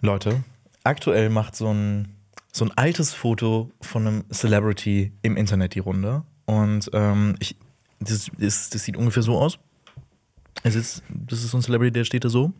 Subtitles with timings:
[0.00, 0.44] Leute,
[0.84, 2.14] aktuell macht so ein,
[2.52, 6.22] so ein altes Foto von einem Celebrity im Internet die Runde.
[6.46, 7.56] Und ähm, ich,
[8.00, 9.58] das, das, das sieht ungefähr so aus.
[10.62, 12.52] Es ist, das ist so ein Celebrity, der steht da so.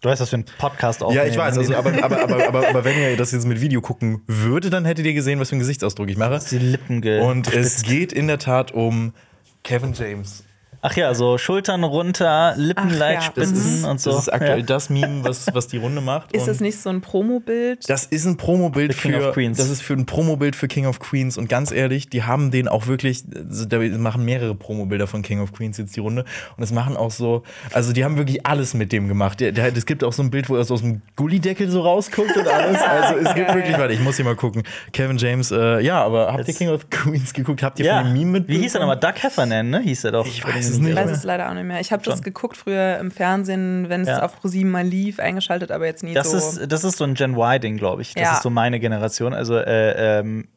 [0.00, 1.26] Du weißt, dass wir einen Podcast aufnehmen.
[1.26, 3.80] Ja, ich weiß, also, aber, aber, aber, aber, aber wenn ihr das jetzt mit Video
[3.80, 6.40] gucken würde, dann hättet ihr gesehen, was für einen Gesichtsausdruck ich mache.
[6.50, 9.14] die Lippen ge Und es geht in der Tat um
[9.62, 10.44] Kevin James.
[10.86, 13.26] Ach ja, so Schultern runter, Lippen Ach leicht ja.
[13.28, 13.84] spitzen Mhm.
[13.86, 14.10] und so.
[14.10, 14.66] Das ist aktuell ja.
[14.66, 16.32] das Meme, was, was die Runde macht.
[16.32, 17.88] Ist Und das nicht so ein Promobild?
[17.88, 19.56] Das ist ein Promobild Für King of Queens.
[19.56, 22.68] Das ist für ein Promobild für King of Queens und ganz ehrlich, die haben den
[22.68, 26.26] auch wirklich also da machen mehrere Promobilder von King of Queens jetzt die Runde
[26.58, 29.40] und es machen auch so, also die haben wirklich alles mit dem gemacht.
[29.40, 32.46] Es gibt auch so ein Bild, wo er so aus dem Gullideckel so rausguckt und
[32.46, 32.78] alles.
[32.82, 34.62] Also es gibt wirklich, warte, ich muss hier mal gucken.
[34.92, 37.62] Kevin James, äh, ja, aber habt ihr King of Queens geguckt?
[37.62, 38.02] Habt ihr ja.
[38.02, 38.48] von dem Meme mit?
[38.48, 39.00] Wie hieß er nochmal?
[39.00, 39.80] Doug Heffernan, ne?
[39.80, 40.26] Hieß er doch.
[40.26, 40.96] Ich weiß es Ich nicht.
[40.96, 41.14] weiß mehr.
[41.14, 41.80] es leider auch nicht mehr.
[41.80, 44.22] Ich habe das geguckt früher im Fernsehen, wenn es Ja.
[44.22, 46.36] auf ProSieben mal lief, eingeschaltet, aber jetzt nie Das, so.
[46.36, 48.14] ist, das ist so ein Gen Y-Ding, glaube ich.
[48.14, 48.32] Das Ja.
[48.34, 49.32] ist so meine Generation.
[49.34, 50.48] Also, äh, ähm,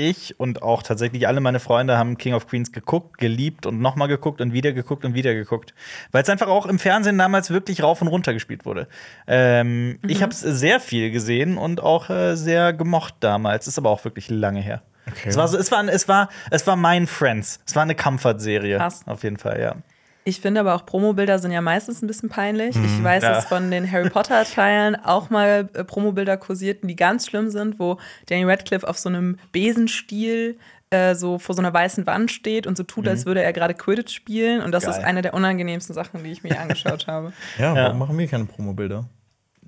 [0.00, 4.06] ich und auch tatsächlich alle meine Freunde haben King of Queens geguckt, geliebt und nochmal
[4.06, 5.74] geguckt und wieder geguckt und wieder geguckt.
[6.12, 8.86] Weil es einfach auch im Fernsehen damals wirklich rauf und runter gespielt wurde.
[9.26, 13.66] Ähm, Ich habe es sehr viel gesehen und auch äh, sehr gemocht damals.
[13.66, 14.82] Ist aber auch wirklich lange her.
[15.10, 15.28] Okay.
[15.28, 17.60] Es, war so, es, war, es, war, es war mein Friends.
[17.66, 18.76] Es war eine Comfort-Serie.
[18.78, 19.02] Krass.
[19.06, 19.76] Auf jeden Fall, ja.
[20.24, 22.76] Ich finde aber auch Promobilder sind ja meistens ein bisschen peinlich.
[22.76, 23.30] Ich weiß, Ja.
[23.32, 27.78] dass von den Harry Potter Teilen auch mal äh, Promobilder kursierten, die ganz schlimm sind,
[27.78, 30.58] wo Danny Radcliffe auf so einem Besenstiel
[30.90, 33.72] äh, so vor so einer weißen Wand steht und so tut, als würde er gerade
[33.74, 34.60] Quidditch spielen.
[34.62, 34.92] Und das Geil.
[34.98, 37.32] ist eine der unangenehmsten Sachen, die ich mir angeschaut habe.
[37.58, 37.84] Ja, Ja.
[37.84, 39.04] warum machen wir keine Promobilder?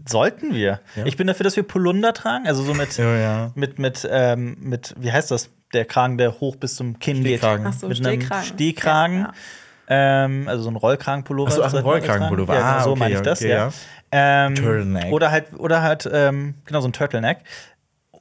[0.09, 0.81] Sollten wir.
[0.97, 1.05] Ja.
[1.07, 2.47] Ich bin dafür, dass wir Polunder tragen.
[2.47, 3.51] Also so mit, Ja, ja.
[3.55, 5.51] mit, mit, ähm, mit, wie heißt das?
[5.73, 7.65] Der Kragen, der hoch bis zum Kinn Stehkragen.
[7.65, 7.75] geht.
[7.75, 8.45] Ach so, mit einem Stehkragen.
[8.47, 9.19] Stehkragen.
[9.21, 10.25] Ja, ja.
[10.25, 11.51] Ähm, also so ein Rollkragenpullover.
[11.51, 12.55] Ach so, ach, ein Rollkragenpullover.
[12.55, 13.57] Ja, genau, Ah, so okay, meine ich das, okay, ja.
[13.69, 13.73] ja.
[14.13, 15.13] Ähm, Turtleneck.
[15.13, 17.39] Oder halt, oder halt, ähm, genau, so ein Turtleneck.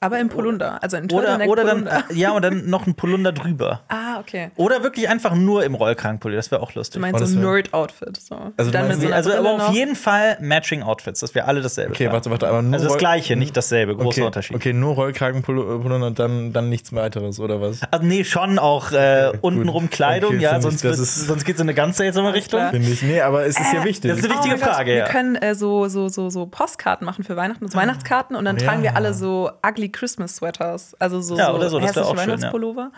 [0.02, 2.04] Aber im Polunder, also in Oder, oder dann, Polunder.
[2.10, 3.82] äh, ja, und dann noch ein Polunder drüber.
[3.90, 4.50] Ah, okay.
[4.56, 6.38] Oder wirklich einfach nur im Rollkragenpullover.
[6.38, 6.96] Das wäre auch lustig.
[6.96, 8.18] Du meinst Oh, so das ein Nerd-Outfit.
[8.20, 8.36] So.
[8.58, 11.62] Also dann meinst- mit so also aber auf jeden Fall Matching Outfits, dass wir alle
[11.62, 12.14] dasselbe Okay, tragen.
[12.16, 13.96] warte, warte, aber nur Also das gleiche, nicht dasselbe.
[13.96, 14.56] Großer okay, Unterschied.
[14.56, 17.80] Okay, nur Rollkragenpullover und dann, dann nichts weiteres, oder was?
[17.92, 19.92] Also nee, schon auch äh, Okay, untenrum gut.
[19.92, 22.60] Kleidung, Okay, ja, ich, sonst, sonst geht es in eine ganz seltsame Richtung.
[22.60, 22.72] klar.
[22.72, 23.02] Finde ich.
[23.04, 24.10] Nee, aber es ist ja wichtig.
[24.12, 25.06] das ist eine wichtige Oh mein Gott, Frage, Wir ja.
[25.08, 28.60] können äh, so, so, so, so Postkarten machen für Weihnachten, so Weihnachtskarten und dann Oh,
[28.60, 28.92] tragen ja.
[28.92, 30.96] wir alle so ugly Christmas Sweaters.
[31.00, 32.36] Also so, Ja, oder so, das wär hässliche auch schön, ja.
[32.36, 32.92] Weihnachtspullover.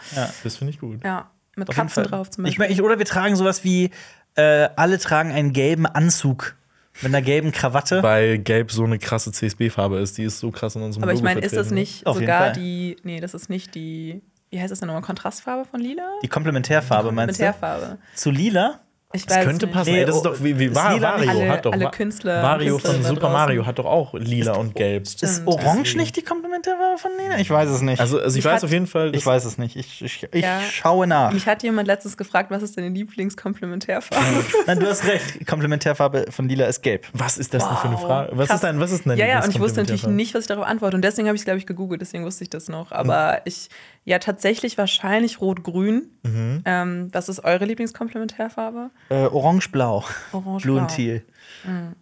[0.43, 1.03] das finde ich gut.
[1.03, 1.29] Ja.
[1.55, 2.65] mit Auf Katzen drauf zum Ich, Beispiel.
[2.65, 3.91] mein, ich, oder wir tragen sowas wie,
[4.35, 6.55] äh, alle tragen einen gelben Anzug
[7.01, 8.03] mit einer gelben Krawatte.
[8.03, 10.17] Weil Gelb so eine krasse CSB-Farbe ist.
[10.17, 12.51] Die ist so krass in unserem Aber ich meine, ist das nicht Auf jeden sogar
[12.51, 16.03] die, nee, das ist nicht die, wie heißt das denn nochmal, Kontrastfarbe von Lila?
[16.23, 17.45] Die Komplementärfarbe, meinst du?
[17.45, 17.97] Komplementärfarbe.
[18.15, 18.79] Zu lila?
[19.13, 19.75] Ich Das weiß könnte nicht.
[19.75, 19.91] passen.
[19.91, 21.71] Nee, Ey, das ist oh, doch wie, wie ist lila nicht- Wario Alle- hat doch.
[21.73, 23.33] alle Künstler- Wario Künstler von Super draußen.
[23.33, 25.03] Mario hat doch auch lila und gelb.
[25.03, 25.47] Ist Stimmt.
[25.47, 27.37] Orange nicht die Komplementärfarbe von lila?
[27.39, 27.99] Ich weiß es nicht.
[27.99, 29.15] Also, also ich, Ich weiß hat- auf jeden Fall.
[29.15, 29.75] ich weiß es nicht.
[29.75, 30.59] Ich, ich, ich Ja.
[30.61, 31.31] schaue nach.
[31.33, 34.25] Mich hat jemand letztens gefragt, was ist deine Lieblingskomplementärfarbe?
[34.67, 35.45] Nein, du hast recht.
[35.47, 37.07] Komplementärfarbe von lila ist gelb.
[37.13, 38.01] Was ist das denn für eine Wow.
[38.05, 38.31] Frage?
[38.33, 38.55] Was Krass.
[38.55, 40.65] ist dein, was ist denn Ja, ja, und ich wusste natürlich nicht, was ich darauf
[40.65, 40.95] antworte.
[40.95, 42.91] Und deswegen habe ich es, glaube ich, gegoogelt, deswegen wusste ich das noch.
[42.91, 43.69] Aber ich,
[44.03, 46.09] ja, tatsächlich wahrscheinlich rot-grün.
[46.23, 46.61] Mhm.
[46.65, 48.89] Ähm, was ist eure Lieblingskomplementärfarbe?
[49.09, 50.03] Äh, Orange-blau.
[50.31, 50.57] Orange-blau.
[50.59, 51.23] Blue und Teal.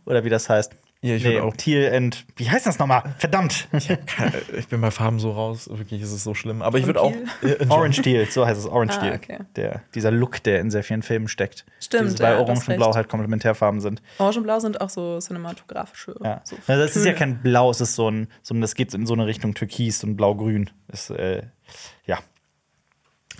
[0.06, 0.76] Oder wie das heißt.
[1.02, 1.56] Ja, ich nee, würde auch.
[1.56, 2.26] Teal and.
[2.36, 3.16] Wie heißt das nochmal?
[3.20, 3.70] Verdammt!
[4.58, 5.70] Ich bin bei Farben so raus.
[5.72, 6.62] Wirklich ist es so schlimm.
[6.62, 7.14] Aber ich würde auch.
[7.42, 8.66] Äh, Orange Teal, so heißt es.
[8.66, 9.16] Orange Ah, Teal.
[9.16, 9.38] okay.
[9.56, 11.66] Der, dieser Look, der in sehr vielen Filmen steckt.
[11.80, 14.02] Stimmt, weil ja, Orange und Blau halt Komplementärfarben sind.
[14.18, 16.16] Orange und Blau sind auch so cinematografische.
[16.22, 16.42] Ja.
[16.44, 18.94] So Also das ist ja kein Blau, es ist so ein, so ein das geht
[18.94, 20.70] in so eine Richtung Türkis und Blau-Grün.
[20.92, 21.44] Ist, äh.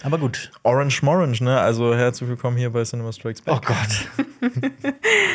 [0.03, 0.51] Aber gut.
[0.63, 1.59] Orange Morange, ne?
[1.59, 3.55] Also herzlich willkommen hier bei Cinema Strikes Back.
[3.57, 4.27] Oh Gott.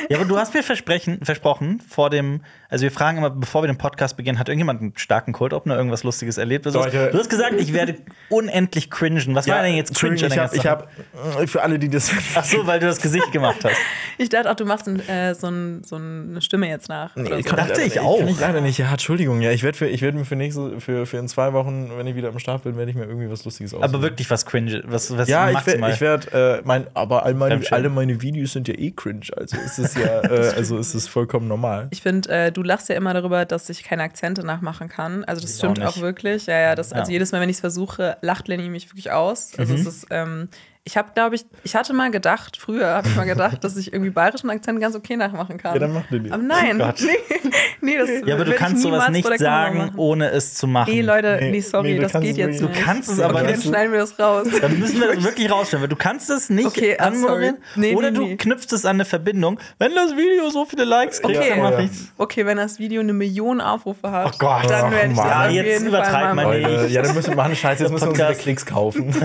[0.09, 3.67] Ja, aber du hast mir versprechen, versprochen, vor dem, also wir fragen immer, bevor wir
[3.69, 6.67] den Podcast beginnen, hat irgendjemand einen starken Cold Opener, irgendwas Lustiges erlebt?
[6.67, 7.11] Du hast, Leute.
[7.13, 7.97] du hast gesagt, ich werde
[8.29, 9.35] unendlich cringen.
[9.35, 10.15] Was war denn jetzt cringe?
[10.15, 10.89] Ich der habe, ich habe,
[11.41, 12.11] äh, für alle, die das.
[12.35, 13.77] Ach so, weil du das Gesicht gemacht hast.
[14.17, 17.17] Ich dachte auch, du machst ein, äh, so, ein, so eine Stimme jetzt nach.
[17.17, 17.57] oder so.
[17.57, 18.19] dachte ich auch.
[18.21, 18.79] Kann ich leider nicht.
[18.79, 19.41] Ja, Entschuldigung.
[19.41, 22.07] Ja, ich werde für, ich werde mir für nächste, für, für in zwei Wochen, wenn
[22.07, 23.93] ich wieder am Start bin, werde ich mir irgendwie was Lustiges aussuchen.
[23.93, 24.83] Aber wirklich was cringe.
[24.87, 26.01] Was, was Ja, ich maximal.
[26.01, 29.27] werde, ich werd, äh, mein, aber all meine, alle meine Videos sind ja eh cringe.
[29.37, 31.89] Also ist es ja, äh, also ist es vollkommen normal.
[31.91, 35.25] Ich finde, äh, du lachst ja immer darüber, dass ich keine Akzente nachmachen kann.
[35.25, 36.47] Also das Ich stimmt auch auch, wirklich.
[36.47, 37.07] Ja, ja, das, also Ja.
[37.07, 37.13] Mhm.
[37.13, 39.51] jedes Mal, wenn ich es versuche, lacht Lenny mich wirklich aus.
[39.59, 40.49] Also es ist, ähm,
[40.87, 43.91] Ich habe, glaube ich, ich hatte mal gedacht, früher habe ich mal gedacht, dass ich
[43.95, 45.73] irgendwie bayerischen Akzent ganz okay nachmachen kann.
[45.73, 46.31] Ja, dann mach den.
[46.31, 47.51] Aber nein, Oh nee,
[47.81, 49.93] nee, das Ja, aber du kannst sowas nicht sagen, machen.
[49.97, 50.93] ohne es zu machen.
[50.93, 52.77] Nee, Leute, Nee, nee, sorry, nee, das geht jetzt nicht.
[52.77, 53.67] Du kannst es aber okay, dann nicht.
[53.67, 54.47] schneiden wir das raus.
[54.61, 57.57] Dann müssen wir das wirklich rausstellen, weil du kannst es nicht Okay, anmoderieren.
[57.57, 57.81] sorry.
[57.81, 58.37] Nee, oder nee, du nee.
[58.37, 59.59] knüpfst es an eine Verbindung.
[59.79, 61.49] Wenn das Video so viele Likes kriegt, Okay.
[61.49, 61.79] dann mach Ja.
[61.81, 62.13] ich's.
[62.19, 64.69] Okay, wenn das Video eine Million Aufrufe hat, Oh Gott.
[64.69, 65.47] dann werde ich Ach, das Mann.
[65.49, 66.83] auf Jetzt jeden übertreib Fall mal machen.
[66.83, 66.91] nicht.
[66.93, 68.39] Ja, dann müssen wir machen Scheiße, jetzt müssen wir uns.
[68.39, 69.15] Klicks kaufen.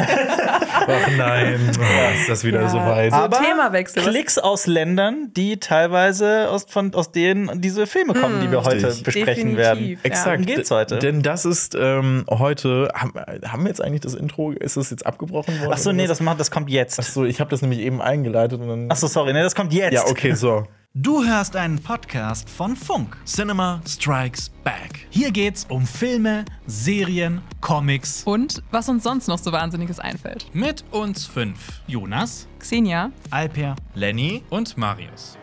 [0.88, 2.70] Ach nein, oh, ist das wieder Ja.
[2.70, 3.14] so weit.
[3.14, 8.52] Aber- Themawechsel, Klicks aus Ländern, die teilweise aus, von, aus denen diese Filme kommen, die
[8.52, 9.04] wir heute Richtig.
[9.04, 9.58] besprechen Definitiv.
[9.58, 9.90] werden.
[9.90, 9.98] Ja.
[10.04, 10.28] Exakt.
[10.42, 11.00] Worum geht's heute?
[11.00, 12.90] Denn das ist ähm, heute.
[12.94, 13.14] Haben,
[13.48, 14.52] haben wir jetzt eigentlich das Intro?
[14.52, 15.72] Ist es jetzt abgebrochen worden?
[15.74, 17.00] Ach so, oder nee, das, macht, das kommt jetzt.
[17.00, 18.86] Ach so, ich habe das nämlich eben eingeleitet und dann.
[18.90, 19.94] Ach so, sorry, nee, das kommt jetzt.
[19.94, 20.66] Ja, okay, so.
[21.02, 23.16] Du hörst einen Podcast von Funk.
[23.26, 25.08] Cinema Strikes Back.
[25.10, 28.24] Hier geht's um Filme, Serien, Comics.
[28.26, 30.54] Und was uns sonst noch so Wahnsinniges einfällt.
[30.54, 31.80] Mit uns fünf.
[31.88, 35.38] Jonas, Xenia, Alper, Lenny und Marius.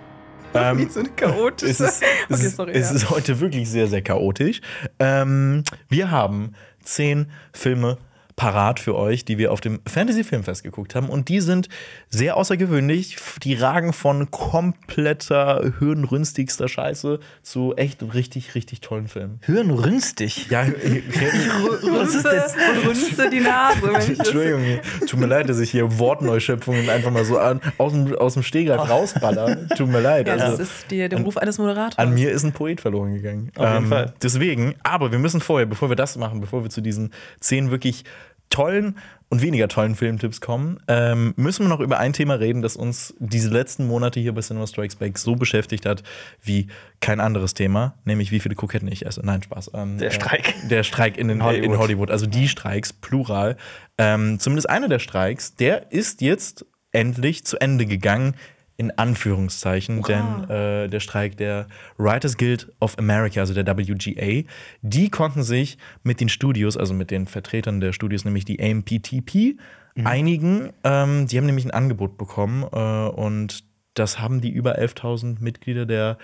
[0.53, 1.71] Wie so eine chaotische.
[1.71, 2.73] Es ist, es, okay, sorry.
[2.73, 2.97] es ja.
[2.97, 4.61] ist heute wirklich sehr, sehr chaotisch.
[4.99, 6.53] Ähm, wir haben
[6.83, 7.97] zehn Filme
[8.37, 11.09] parat für euch, die wir auf dem Fantasy Filmfest geguckt haben.
[11.09, 11.71] Und die sind
[12.11, 13.17] sehr außergewöhnlich.
[13.43, 19.41] Die ragen von kompletter, hirnrünstigster Scheiße zu echt richtig, richtig tollen Filmen.
[19.47, 20.51] Hirnrünstig.
[20.51, 20.63] Ja,
[21.83, 22.45] Rünste,
[22.87, 23.83] Rünste die Nase.
[23.83, 27.63] Wenn ich das Entschuldigung, tut mir leid, dass ich hier Wortneuschöpfungen einfach mal so an,
[27.79, 29.67] aus, dem, aus dem Stegreif rausballer.
[29.69, 30.27] Tut mir leid.
[30.29, 31.99] ja, also, das ist die, der Beruf eines Moderators.
[31.99, 33.51] An mir ist ein Poet verloren gegangen.
[33.57, 34.15] Ähm, Auf jeden Fall.
[34.23, 38.05] Deswegen, aber wir müssen vorher, bevor wir das machen, bevor wir zu diesen zehn wirklich
[38.51, 38.99] tollen
[39.29, 43.15] und weniger tollen Filmtipps kommen, ähm, müssen wir noch über ein Thema reden, das uns
[43.19, 46.03] diese letzten Monate hier bei Cinema Strikes Back so beschäftigt hat
[46.43, 46.69] wie
[47.01, 49.21] kein anderes Thema, nämlich wie viele Kroketten ich esse.
[49.25, 49.73] Nein, Spaß.
[49.75, 50.55] Ähm, Der Streik.
[50.65, 51.65] Äh, der Streik in, den, Hollywood.
[51.65, 52.11] in Hollywood.
[52.11, 53.57] Also die Streiks, plural.
[53.99, 58.35] Ähm, zumindest einer der Streiks, der ist jetzt endlich zu Ende gegangen.
[58.79, 64.47] In Anführungszeichen, denn äh, der Streik der Writers Guild of America, also der WGA,
[64.83, 69.57] die konnten sich mit den Studios, also mit den Vertretern der Studios, nämlich die AMPTP,
[70.05, 70.71] einigen.
[70.85, 73.65] Ähm, die haben nämlich ein Angebot bekommen äh, und
[73.95, 76.19] das haben die über 11.000 Mitglieder der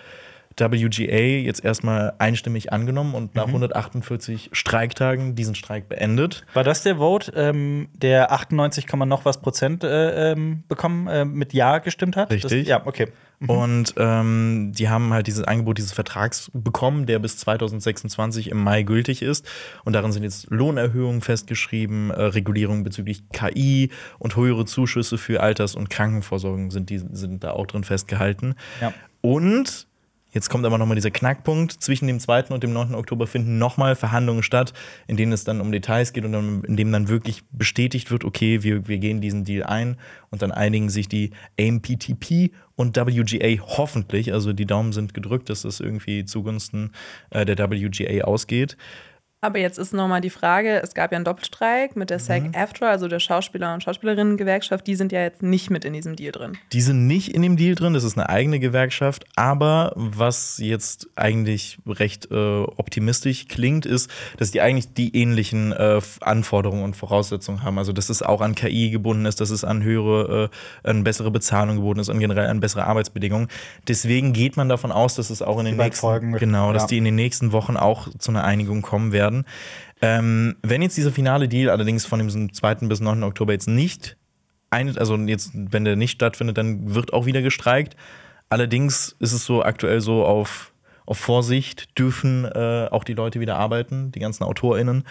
[0.70, 6.44] WGA jetzt erstmal einstimmig angenommen und nach 148 Streiktagen diesen Streik beendet.
[6.54, 11.24] War das der Vote, ähm, der 98, Komma noch was Prozent äh, ähm, bekommen, äh,
[11.24, 12.30] mit Ja gestimmt hat?
[12.30, 12.60] Richtig.
[12.60, 13.08] Das, ja, okay.
[13.46, 18.82] Und ähm, die haben halt dieses Angebot dieses Vertrags bekommen, der bis 2026 im Mai
[18.82, 19.46] gültig ist.
[19.84, 25.74] Und darin sind jetzt Lohnerhöhungen festgeschrieben, äh, Regulierungen bezüglich KI und höhere Zuschüsse für Alters-
[25.74, 28.54] und Krankenvorsorgen sind, die, sind da auch drin festgehalten.
[28.80, 28.92] Ja.
[29.22, 29.88] Und
[30.32, 31.72] Jetzt kommt aber nochmal dieser Knackpunkt.
[31.72, 32.44] Zwischen dem 2.
[32.44, 32.94] und dem 9.
[32.94, 34.72] Oktober finden nochmal Verhandlungen statt,
[35.06, 38.24] in denen es dann um Details geht und dann, in dem dann wirklich bestätigt wird,
[38.24, 39.96] okay, wir, wir gehen diesen Deal ein
[40.30, 41.30] und dann einigen sich die
[41.60, 46.92] AMPTP und WGA hoffentlich, also die Daumen sind gedrückt, dass das irgendwie zugunsten
[47.30, 48.76] äh, der WGA ausgeht.
[49.44, 53.08] Aber jetzt ist nochmal die Frage: Es gab ja einen Doppelstreik mit der SAG-AFTRA, also
[53.08, 54.86] der Schauspieler- und Schauspielerinnen-Gewerkschaft.
[54.86, 56.56] Die sind ja jetzt nicht mit in diesem Deal drin.
[56.72, 61.08] Die sind nicht in dem Deal drin, das ist eine eigene Gewerkschaft, aber was jetzt
[61.16, 64.08] eigentlich recht äh, optimistisch klingt, ist,
[64.38, 67.78] dass die eigentlich die ähnlichen äh, Anforderungen und Voraussetzungen haben.
[67.78, 70.50] Also, dass es auch an KI gebunden ist, dass es an höhere,
[70.84, 73.48] äh, an bessere Bezahlung gebunden ist, an generell an bessere Arbeitsbedingungen.
[73.88, 76.86] Deswegen geht man davon aus, dass es auch in den nächsten folgen genau, dass Ja.
[76.86, 79.31] die in den nächsten Wochen auch zu einer Einigung kommen werden.
[80.00, 82.74] Ähm, wenn jetzt dieser finale Deal allerdings von dem 2.
[82.86, 83.22] bis 9.
[83.22, 84.16] Oktober jetzt nicht
[84.70, 87.96] ein, also jetzt, wenn der nicht stattfindet, dann wird auch wieder gestreikt.
[88.48, 90.72] Allerdings ist es so aktuell so auf,
[91.06, 95.04] auf Vorsicht, dürfen äh, auch die Leute wieder arbeiten, die ganzen AutorInnen.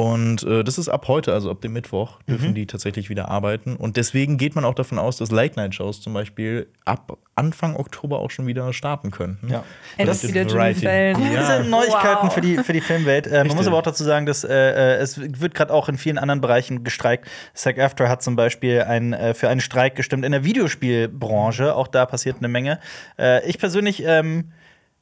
[0.00, 3.76] Und äh, das ist ab heute, also ab dem Mittwoch, dürfen die tatsächlich wieder arbeiten.
[3.76, 8.30] Und deswegen geht man auch davon aus, dass Late-Night-Shows zum Beispiel ab Anfang Oktober auch
[8.30, 9.48] schon wieder starten könnten.
[9.50, 9.62] Ja.
[9.98, 11.12] Endlich Vielleicht wieder.
[11.12, 11.62] Gute Ja.
[11.62, 12.32] Neuigkeiten Wow.
[12.32, 13.26] für, die, für die Filmwelt.
[13.26, 15.98] Äh, man muss aber auch dazu sagen, dass äh, äh, es wird gerade auch in
[15.98, 17.28] vielen anderen Bereichen gestreikt.
[17.54, 21.74] SAG-AFTRA hat zum Beispiel ein, äh, für einen Streik gestimmt in der Videospielbranche.
[21.74, 22.78] Auch da passiert eine Menge.
[23.18, 24.52] Äh, ich persönlich ähm,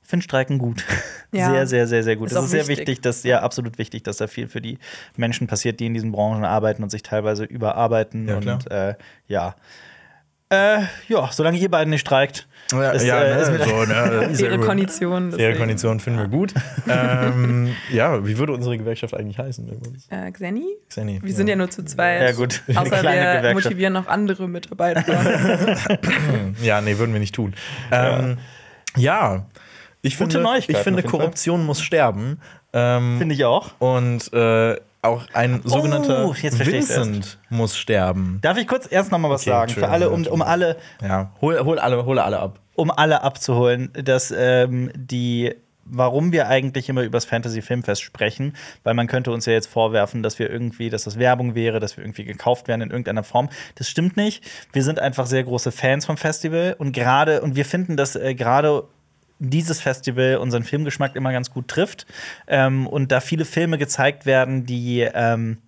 [0.08, 0.84] finde Streiken gut.
[1.30, 1.50] Ja.
[1.50, 2.28] Sehr, sehr, sehr, sehr gut.
[2.28, 2.88] Ist Es auch ist sehr wichtig.
[2.88, 4.78] wichtig, dass, ja, absolut wichtig, dass da viel für die
[5.18, 8.26] Menschen passiert, die in diesen Branchen arbeiten und sich teilweise überarbeiten.
[8.26, 8.94] Ja, und äh,
[9.26, 9.54] ja.
[10.48, 12.48] Äh, ja, solange ihr beiden nicht streikt.
[12.72, 15.32] Ja, ist, ja, äh, ne, ist so, ne, sehr Ihre.
[15.32, 15.58] Faire deswegen.
[15.58, 16.54] Konditionen finden wir gut.
[16.88, 19.68] ähm, ja, wie würde unsere Gewerkschaft eigentlich heißen?
[20.08, 20.64] Äh, Xeni?
[20.88, 22.22] Xeni, Wir sind ja nur zu zweit.
[22.22, 22.62] Ja, gut.
[22.74, 25.04] Außer wir motivieren noch andere Mitarbeiter.
[26.62, 27.52] Ja, nee, würden wir nicht tun.
[27.92, 28.38] Ähm,
[28.96, 29.44] ja,
[30.08, 31.02] ich Gute finde, Neuigkeiten ich finde.
[31.02, 32.40] Korruption muss sterben.
[32.72, 33.70] Ähm, Finde ich auch.
[33.78, 38.40] und äh, auch ein sogenannter Oh, jetzt Vincent muss sterben.
[38.42, 39.72] Darf ich kurz erst noch mal was Okay, sagen?
[39.72, 42.58] Für alle, um, um alle, Ja, hol, hol alle, hol alle ab.
[42.74, 45.54] um alle abzuholen, dass ähm, die
[45.90, 50.22] warum wir eigentlich immer übers Fantasy Filmfest sprechen, weil man könnte uns ja jetzt vorwerfen,
[50.22, 53.48] dass wir irgendwie, dass das Werbung wäre, dass wir irgendwie gekauft werden in irgendeiner Form.
[53.76, 54.44] Das stimmt nicht.
[54.74, 58.34] Wir sind einfach sehr große Fans vom Festival und gerade und wir finden, dass äh,
[58.34, 58.84] gerade
[59.38, 62.07] dieses Festival unseren Filmgeschmack immer ganz gut trifft
[62.47, 65.59] ähm, und da viele Filme gezeigt werden, die ähm,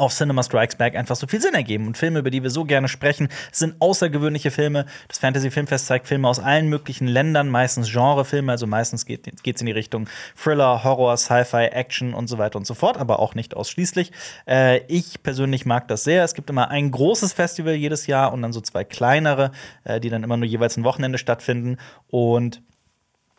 [0.00, 1.86] auf Cinema Strikes Back einfach so viel Sinn ergeben.
[1.86, 4.86] Und Filme, über die wir so gerne sprechen, sind außergewöhnliche Filme.
[5.08, 9.60] Das Fantasy Filmfest zeigt Filme aus allen möglichen Ländern, meistens Genrefilme, also meistens geht es
[9.60, 10.08] in die Richtung
[10.42, 14.10] Thriller, Horror, Sci-Fi, Action und so weiter und so fort, aber auch nicht ausschließlich.
[14.48, 16.24] Äh, ich persönlich mag das sehr.
[16.24, 19.52] Es gibt immer ein großes Festival jedes Jahr und dann so zwei kleinere,
[19.84, 21.76] äh, die dann immer nur jeweils ein Wochenende stattfinden.
[22.08, 22.62] Und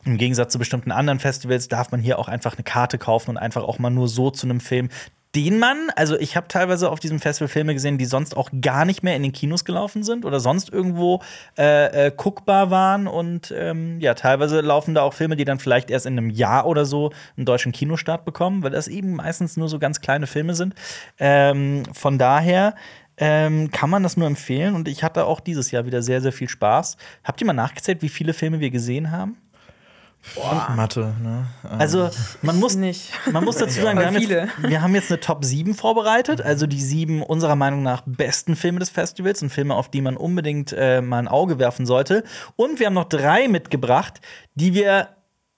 [0.05, 3.37] im Gegensatz zu bestimmten anderen Festivals darf man hier auch einfach eine Karte kaufen und
[3.37, 4.89] einfach auch mal nur so zu einem Film,
[5.35, 8.83] den man, also ich habe teilweise auf diesem Festival Filme gesehen, die sonst auch gar
[8.83, 11.21] nicht mehr in den Kinos gelaufen sind oder sonst irgendwo
[11.57, 13.07] äh, äh, guckbar waren.
[13.07, 16.65] Und ähm, ja, teilweise laufen da auch Filme, die dann vielleicht erst in einem Jahr
[16.67, 20.53] oder so einen deutschen Kinostart bekommen, weil das eben meistens nur so ganz kleine Filme
[20.53, 20.75] sind.
[21.17, 22.75] Ähm, von daher
[23.15, 24.75] ähm, kann man das nur empfehlen.
[24.75, 26.97] Und ich hatte auch dieses Jahr wieder sehr, sehr viel Spaß.
[27.23, 29.37] Habt ihr mal nachgezählt, wie viele Filme wir gesehen haben?
[30.75, 31.47] Mathe, ne?
[31.63, 32.09] Also,
[32.41, 33.11] man muss nicht.
[33.31, 34.29] Man muss dazu sagen, wir haben, jetzt,
[34.61, 38.79] wir haben jetzt eine Top 7 vorbereitet, also die sieben unserer Meinung nach besten Filme
[38.79, 42.23] des Festivals und Filme, auf die man unbedingt äh, mal ein Auge werfen sollte.
[42.55, 44.21] Und wir haben noch drei mitgebracht,
[44.55, 45.09] die wir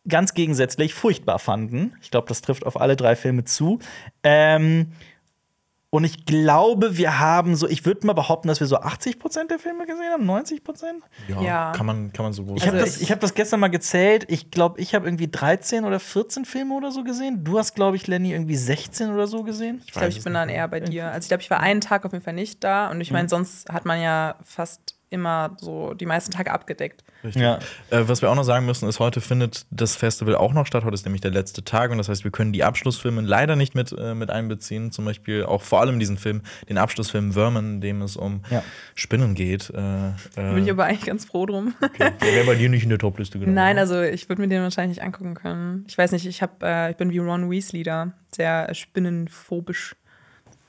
[0.08, 1.96] ganz gegensätzlich furchtbar fanden.
[2.02, 3.80] Ich glaube, das trifft auf alle drei Filme zu.
[4.24, 4.94] Ähm,
[5.94, 9.60] und ich glaube, wir haben so, ich würde mal behaupten, dass wir so 80% der
[9.60, 10.64] Filme gesehen haben, 90
[11.28, 11.72] Ja, Ja.
[11.74, 13.60] Kann, man, kann man so groß Ich habe Also das, ich- ich hab das gestern
[13.60, 14.26] mal gezählt.
[14.28, 17.44] Ich glaube, ich habe irgendwie 13 oder 14 Filme oder so gesehen.
[17.44, 19.84] Du hast, glaube ich, Lenny, irgendwie 16 oder so gesehen.
[19.86, 21.12] Ich glaube, ich bin dann eher bei dir.
[21.12, 23.18] Also ich glaube, ich war einen Tag auf jeden Fall nicht da und ich Mhm.
[23.18, 27.04] meine, sonst hat man ja fast immer so die meisten Tage abgedeckt.
[27.24, 27.42] Richtig.
[27.42, 27.60] Ja.
[27.90, 30.84] Äh, was wir auch noch sagen müssen, ist, heute findet das Festival auch noch statt.
[30.84, 33.76] Heute ist nämlich der letzte Tag und das heißt, wir können die Abschlussfilme leider nicht
[33.76, 34.92] mit, äh, mit einbeziehen.
[34.92, 38.62] Zum Beispiel auch vor allem diesen Film, den Abschlussfilm Vermin, in dem es um Ja.
[38.96, 39.70] Spinnen geht.
[39.70, 41.74] Äh, Da bin ich aber eigentlich ganz froh drum.
[41.82, 42.12] okay.
[42.22, 43.52] Der wäre bei dir nicht in der Topliste genau.
[43.52, 45.86] Nein, also ich würde mir den wahrscheinlich nicht angucken können.
[45.88, 49.96] Ich weiß nicht, ich, hab, äh, ich bin wie Ron Weasley da, sehr äh, spinnenphobisch.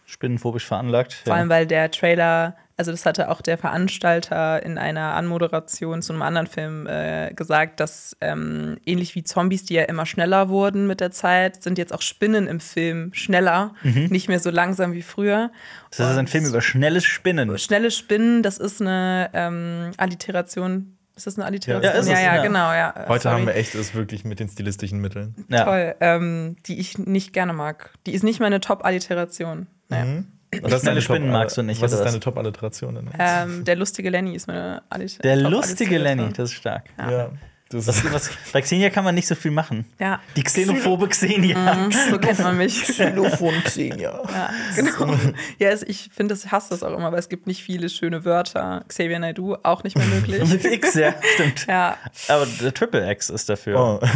[0.06, 1.14] Spinnenphobisch veranlagt.
[1.24, 6.12] Vor allem, weil der Trailer, also das hatte auch der Veranstalter in einer Anmoderation zu
[6.12, 10.86] einem anderen Film äh, gesagt, dass ähm, ähnlich wie Zombies, die ja immer schneller wurden
[10.86, 15.02] mit der Zeit, sind jetzt auch Spinnen im Film schneller, nicht mehr so langsam wie
[15.02, 15.50] früher.
[15.90, 17.56] das ist ein Und Film über schnelles Spinnen.
[17.58, 20.96] Schnelle Spinnen, das ist eine ähm, Alliteration.
[21.16, 21.84] Ist das eine Alliteration?
[21.84, 22.42] Ja, ist es, ja, ja, ja.
[22.42, 23.06] genau, ja.
[23.06, 23.36] Heute Sorry.
[23.36, 25.36] haben wir echt es wirklich mit den stilistischen Mitteln.
[25.48, 25.64] Ja.
[25.64, 27.90] Toll, ähm, die ich nicht gerne mag.
[28.06, 29.68] Die ist nicht meine Top-Alliteration.
[29.88, 30.04] Naja.
[30.06, 30.26] Mhm.
[30.62, 33.10] Was Schnelle deine Spinnen Top- magst du nicht, Was ist deine Top-Alliteration?
[33.18, 35.22] Ähm, der lustige Lenny ist meine Alliteration.
[35.22, 36.84] Der lustige Lenny, das ist stark.
[36.98, 37.30] ja.
[37.78, 39.84] Das ist was, bei Xenia kann man nicht so viel machen.
[39.98, 41.74] Ja, Die xenophobe Xenia.
[41.74, 42.82] Mhm, so kennt man mich.
[42.88, 44.20] Xylophon Xenia.
[44.32, 45.14] ja, genau.
[45.58, 48.84] Ja, ich finde, das hasst das auch immer, weil es gibt nicht viele schöne Wörter.
[48.88, 50.44] Xavier Naidoo auch nicht mehr möglich.
[50.48, 51.66] Mit X, ja, stimmt.
[51.66, 51.96] ja,
[52.28, 53.78] Aber der Triple X ist dafür.
[53.80, 54.06] Oh.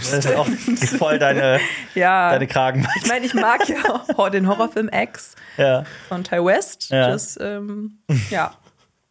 [0.00, 0.46] Das ist auch
[0.98, 1.60] voll deine,
[1.94, 2.30] ja.
[2.30, 2.86] deine Kragen.
[3.02, 3.76] ich meine, ich mag ja
[4.16, 5.84] auch den Horrorfilm X Ja.
[6.08, 6.90] von Ty West.
[6.90, 7.08] Ja.
[7.08, 7.98] Das, ähm,
[8.30, 8.52] ja,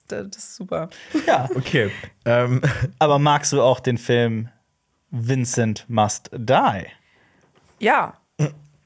[0.07, 0.89] das ist super.
[1.27, 1.49] ja.
[1.55, 1.91] Okay.
[2.25, 2.61] Ähm,
[2.99, 4.49] Aber magst du auch den Film
[5.11, 6.85] Vincent Must Die?
[7.79, 8.13] Ja.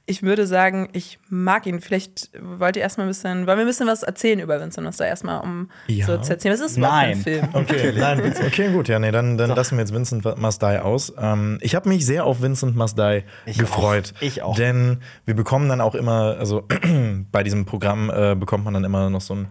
[0.06, 1.82] Ich würde sagen, ich mag ihn.
[1.82, 4.98] Vielleicht wollt ihr erstmal ein bisschen, wollen wir ein bisschen was erzählen über Vincent was
[4.98, 6.08] da erstmal, um Ja.
[6.08, 6.56] so zu erzählen.
[6.56, 7.10] Was ist Nein.
[7.12, 7.48] ein Film?
[7.54, 11.14] Okay, nein, okay, gut, ja, nee, dann, dann lassen wir jetzt Vincent Must Die aus.
[11.16, 14.14] Ähm, ich habe mich sehr auf Vincent Must Die Ich gefreut.
[14.18, 14.22] auch.
[14.24, 14.56] Ich auch.
[14.56, 16.68] Denn wir bekommen dann auch immer, also
[17.32, 19.48] bei diesem Programm äh, bekommt man dann immer noch so ein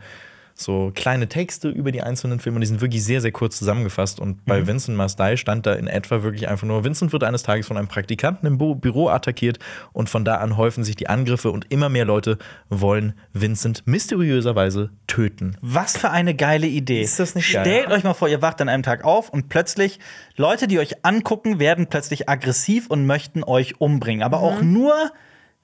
[0.60, 4.18] so kleine Texte über die einzelnen Filme und die sind wirklich sehr, sehr kurz zusammengefasst.
[4.18, 7.44] Und bei Vincent Must Die stand da in etwa wirklich einfach nur: Vincent wird eines
[7.44, 9.60] Tages von einem Praktikanten im Bo Büro attackiert
[9.92, 12.38] und von da an häufen sich die Angriffe und immer mehr Leute
[12.68, 15.56] wollen Vincent mysteriöserweise töten.
[15.60, 17.02] Was für eine geile Idee.
[17.02, 17.64] Ist das nicht geil?
[17.64, 20.00] Stellt euch mal vor, ihr wacht an einem Tag auf und plötzlich
[20.36, 24.24] Leute, die euch angucken, werden plötzlich aggressiv und möchten euch umbringen.
[24.24, 24.94] Aber auch nur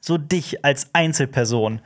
[0.04, 1.80] so dich als Einzelperson.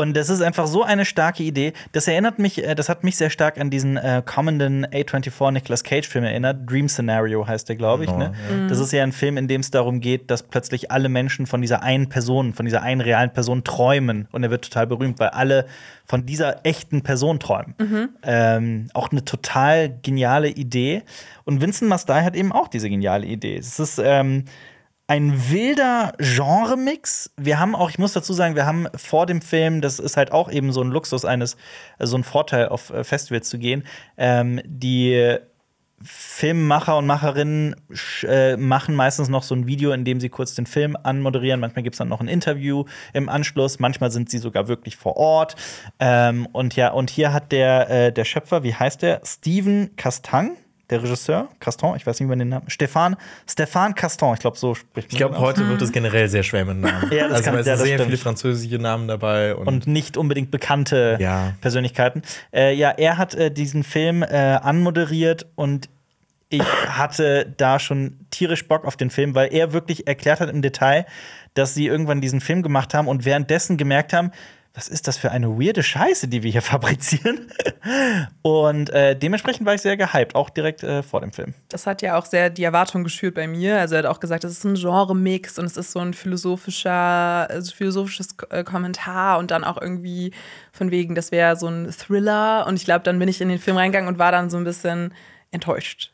[0.00, 1.72] Und das ist einfach so eine starke Idee.
[1.92, 5.84] Das erinnert mich, äh, das hat mich sehr stark an diesen äh, kommenden A24 Nicolas
[5.84, 6.70] Cage-Film erinnert.
[6.70, 8.10] Dream Scenario heißt der, glaube ich.
[8.10, 8.32] Oh, ne?
[8.68, 11.60] Das ist ja ein Film, in dem es darum geht, dass plötzlich alle Menschen von
[11.60, 14.28] dieser einen Person, von dieser einen realen Person träumen.
[14.32, 15.66] Und er wird total berühmt, weil alle
[16.04, 17.74] von dieser echten Person träumen.
[18.22, 21.02] Ähm, auch eine total geniale Idee.
[21.44, 23.56] Und Vincent Must Die hat eben auch diese geniale Idee.
[23.56, 24.44] Es ist ähm,
[25.08, 27.32] ein wilder Genre-Mix.
[27.36, 30.32] Wir haben auch, ich muss dazu sagen, wir haben vor dem Film, das ist halt
[30.32, 31.56] auch eben so ein Luxus eines,
[31.98, 33.84] so ein Vorteil auf äh, Festivals zu gehen,
[34.18, 35.38] ähm, die
[36.00, 37.74] Filmemacher und Macherinnen
[38.22, 41.58] äh, machen meistens noch so ein Video, in dem sie kurz den Film anmoderieren.
[41.58, 42.84] Manchmal gibt es dann noch ein Interview
[43.14, 43.80] im Anschluss.
[43.80, 45.56] Manchmal sind sie sogar wirklich vor Ort.
[45.98, 49.22] Ähm, und ja, und hier hat der, äh, der Schöpfer, wie heißt der?
[49.24, 50.56] Steven Castang,
[50.90, 52.68] der Regisseur, Caston, ich weiß nicht, wie man den Namen.
[52.70, 53.16] Stefan,
[53.48, 56.64] Stefan Caston, ich glaube, so spricht man Ich glaube, heute wird es generell sehr schwer
[56.64, 57.10] mit Namen.
[57.12, 58.10] Ja, das also kann- es ja, sind sehr stimmt.
[58.10, 59.54] viele französische Namen dabei.
[59.54, 61.54] Und, und nicht unbedingt bekannte Ja.
[61.60, 62.22] Persönlichkeiten.
[62.54, 64.26] Äh, ja, er hat äh, diesen Film äh,
[64.62, 65.88] anmoderiert und
[66.50, 70.62] ich hatte da schon tierisch Bock auf den Film, weil er wirklich erklärt hat im
[70.62, 71.04] Detail,
[71.52, 74.30] dass sie irgendwann diesen Film gemacht haben und währenddessen gemerkt haben,
[74.78, 77.50] was ist das für eine weirde Scheiße, die wir hier fabrizieren?
[78.42, 81.54] Und äh, dementsprechend war ich sehr gehypt, auch direkt äh, vor dem Film.
[81.68, 83.80] Das hat ja auch sehr die Erwartung geschürt bei mir.
[83.80, 87.50] Also er hat auch gesagt, es ist ein Genre-Mix und es ist so ein philosophischer,
[87.50, 90.30] also philosophisches äh, Kommentar und dann auch irgendwie
[90.70, 92.64] von wegen, das wäre so ein Thriller.
[92.68, 94.64] Und ich glaube, dann bin ich in den Film reingegangen und war dann so ein
[94.64, 95.12] bisschen
[95.50, 96.12] enttäuscht.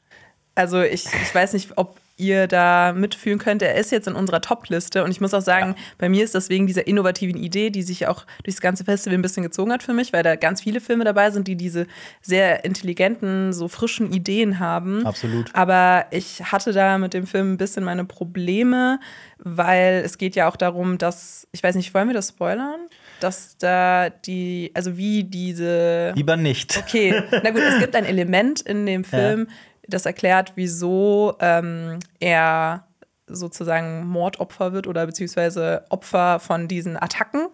[0.54, 3.62] Also ich, ich weiß nicht, ob ihr da mitfühlen könnt.
[3.62, 6.48] Er ist jetzt in unserer Top-Liste und ich muss auch sagen, bei mir ist das
[6.48, 9.92] wegen dieser innovativen Idee, die sich auch durchs ganze Festival ein bisschen gezogen hat für
[9.92, 11.86] mich, weil da ganz viele Filme dabei sind, die diese
[12.22, 15.04] sehr intelligenten, so frischen Ideen haben.
[15.04, 15.50] Absolut.
[15.54, 19.00] Aber ich hatte da mit dem Film ein bisschen meine Probleme,
[19.38, 22.80] weil es geht ja auch darum, dass, ich weiß nicht, wollen wir das spoilern?
[23.20, 26.12] Dass da die, also wie diese.
[26.14, 26.76] Lieber nicht.
[26.76, 29.48] Okay, na gut, es gibt ein Element in dem Film,
[29.88, 32.86] das erklärt, wieso ähm, er
[33.26, 37.48] sozusagen Mordopfer wird oder beziehungsweise Opfer von diesen Attacken.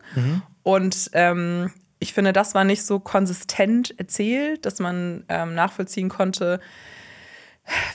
[0.63, 1.71] Und ähm,
[2.01, 6.61] ich finde, das war nicht so konsistent erzählt, dass man ähm, nachvollziehen konnte,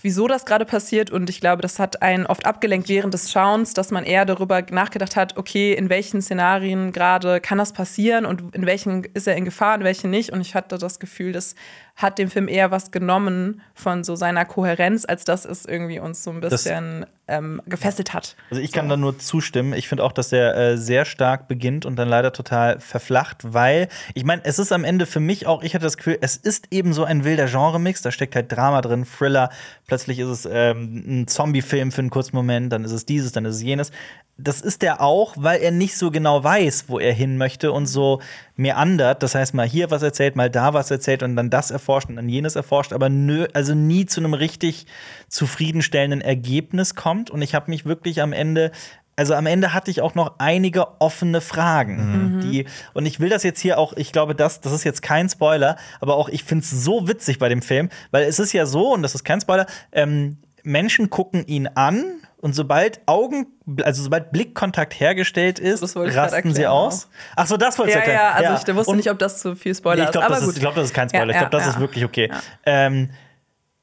[0.01, 1.10] wieso das gerade passiert.
[1.10, 4.62] Und ich glaube, das hat einen oft abgelenkt während des Schauens, dass man eher darüber
[4.70, 9.36] nachgedacht hat, okay, in welchen Szenarien gerade kann das passieren und in welchen ist er
[9.36, 10.32] in Gefahr, in welchen nicht.
[10.32, 11.56] Und ich hatte das Gefühl, das
[11.96, 16.24] hat dem Film eher was genommen von so seiner Kohärenz, als dass es irgendwie uns
[16.24, 18.36] so ein bisschen ähm, gefesselt hat.
[18.52, 19.74] Also ich kann da nur zustimmen.
[19.74, 23.88] Ich finde auch, dass er äh, sehr stark beginnt und dann leider total verflacht, weil
[24.14, 26.68] ich meine, es ist am Ende für mich auch, ich hatte das Gefühl, es ist
[26.72, 28.02] eben so ein wilder Genre-Mix.
[28.02, 29.50] Da steckt halt Drama drin, Thriller.
[29.88, 33.46] Plötzlich ist es ähm, ein Zombie-Film für einen kurzen Moment, dann ist es dieses, dann
[33.46, 33.92] ist es jenes.
[34.38, 37.88] Das ist er auch, weil er nicht so genau weiß, wo er hin möchte und
[37.88, 38.22] so
[38.58, 39.24] meandert.
[39.24, 42.15] Das heißt, mal hier was erzählt, mal da was erzählt und dann das erforscht und
[42.15, 44.87] dann jenes erforscht, aber nö, also nie zu einem richtig
[45.27, 47.29] zufriedenstellenden Ergebnis kommt.
[47.29, 48.71] Und ich habe mich wirklich am Ende
[49.17, 52.41] also am Ende hatte ich auch noch einige offene Fragen.
[52.41, 55.29] Die, und ich will das jetzt hier auch, ich glaube, das, das ist jetzt kein
[55.29, 58.65] Spoiler, aber auch ich finde es so witzig bei dem Film, weil es ist ja
[58.65, 63.48] so, und das ist kein Spoiler, ähm, Menschen gucken ihn an und sobald Augen,
[63.81, 67.10] also sobald Blickkontakt hergestellt ist, wollte ich rasten sie aus.
[67.36, 68.44] Ach so, das wolltest du Ja, erklären.
[68.44, 70.12] ja, also ich wusste Und- nicht, ob das zu viel Spoiler Nee, ich ist.
[70.12, 70.50] glaube, Aber das, gut.
[70.51, 71.25] ist- ich glaub, das ist kein Spoiler.
[71.25, 71.81] Ja, ich glaube, das ja, ist ja.
[71.81, 72.31] wirklich okay.
[72.68, 73.10] Ähm,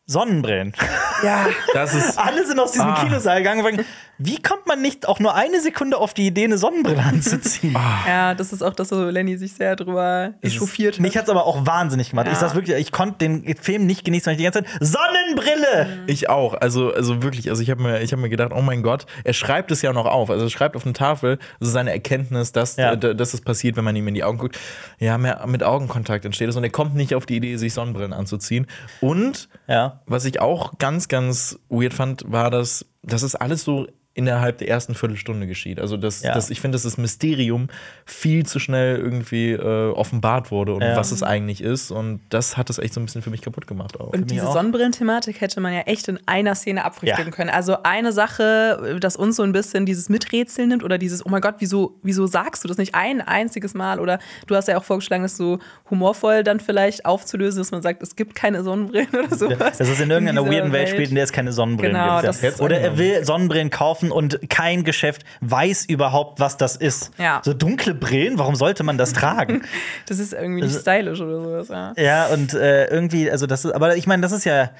[0.06, 0.74] Sonnenbrillen.
[1.24, 2.18] Ja, das ist.
[2.18, 3.00] Alle sind aus diesem Ah.
[3.04, 3.84] Kinosaal gegangen und
[4.24, 7.76] wie kommt man nicht auch nur eine Sekunde auf die Idee, eine Sonnenbrille anzuziehen?
[8.06, 11.66] ja, das ist auch das, wo Lenny sich sehr drüber echauffiert Mich hat's aber auch
[11.66, 12.26] wahnsinnig gemacht.
[12.28, 12.38] Ich Ja.
[12.40, 16.04] sag's wirklich, ich konnte den Film nicht genießen, weil ich die ganze Zeit Sonnenbrille!
[16.06, 16.54] Ich auch.
[16.54, 19.32] Also, also wirklich, also ich habe mir, ich hab mir gedacht, oh mein Gott, er
[19.32, 20.30] schreibt es ja noch auf.
[20.30, 22.92] Also er schreibt auf eine Tafel, das ist seine Erkenntnis, dass, Ja.
[22.92, 24.58] äh, dass es passiert, wenn man ihm in die Augen guckt.
[24.98, 28.12] Ja, mehr mit Augenkontakt entsteht es und er kommt nicht auf die Idee, sich Sonnenbrillen
[28.12, 28.66] anzuziehen.
[29.00, 30.00] Und Ja.
[30.06, 34.68] was ich auch ganz, ganz weird fand, war, dass das ist alles so innerhalb der
[34.68, 35.80] ersten Viertelstunde geschieht.
[35.80, 36.34] Also das, Ja.
[36.34, 37.68] das ich finde, dass das Mysterium
[38.04, 40.96] viel zu schnell irgendwie äh, offenbart wurde und Ja.
[40.96, 41.90] was es eigentlich ist.
[41.90, 44.08] Und das hat es echt so ein bisschen für mich kaputt gemacht auch.
[44.12, 44.46] Und diese.
[44.52, 47.36] Sonnenbrillenthematik hätte man ja echt in einer Szene abfrühstücken Ja.
[47.36, 47.50] können.
[47.50, 51.40] Also eine Sache, das uns so ein bisschen dieses Miträtseln nimmt oder dieses, oh mein
[51.40, 53.98] Gott, wieso, wieso sagst du das nicht ein einziges Mal?
[53.98, 55.58] Oder du hast ja auch vorgeschlagen, das so
[55.90, 59.78] humorvoll dann vielleicht aufzulösen, dass man sagt, es gibt keine Sonnenbrillen oder sowas.
[59.78, 62.60] Das ist in irgendeiner dieser weirden Welt spielt, in der es keine Sonnenbrillen Genau, gibt.
[62.60, 62.98] Oder er angenommen.
[62.98, 67.12] will Sonnenbrillen kaufen und kein Geschäft weiß überhaupt, was das ist.
[67.18, 67.40] Ja.
[67.44, 69.62] So dunkle Brillen, warum sollte man das tragen?
[70.06, 71.68] Das ist irgendwie nicht stylisch oder sowas.
[71.68, 71.92] Ja.
[71.96, 74.70] Ja, und äh, irgendwie, also das ist, aber ich meine, das ist ja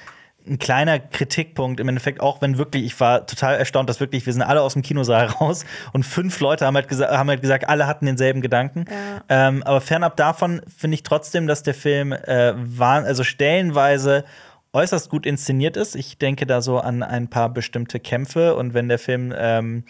[0.47, 4.33] ein kleiner Kritikpunkt im Endeffekt, auch wenn wirklich, ich war total erstaunt, dass wirklich, wir
[4.33, 7.69] sind alle aus dem Kinosaal raus und fünf Leute haben halt, gesa haben halt gesagt,
[7.69, 8.85] alle hatten denselben Gedanken.
[9.29, 14.25] Ähm, aber fernab davon finde ich trotzdem, dass der Film äh, war, also stellenweise
[14.73, 15.95] äußerst gut inszeniert ist.
[15.95, 19.85] Ich denke da so an ein paar bestimmte Kämpfe und wenn der Film ähm,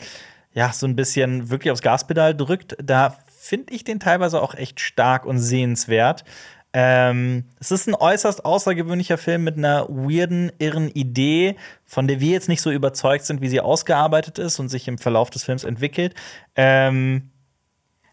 [0.54, 4.80] ja so ein bisschen wirklich aufs Gaspedal drückt, da finde ich den teilweise auch echt
[4.80, 6.24] stark und sehenswert.
[6.76, 12.32] Ähm, es ist ein äußerst außergewöhnlicher Film mit einer weirden, irren Idee, von der wir
[12.32, 15.66] jetzt nicht so überzeugt sind, wie sie ausgearbeitet ist und sich im Verlauf des Films
[15.66, 16.16] entwickelt.
[16.56, 17.30] Ähm,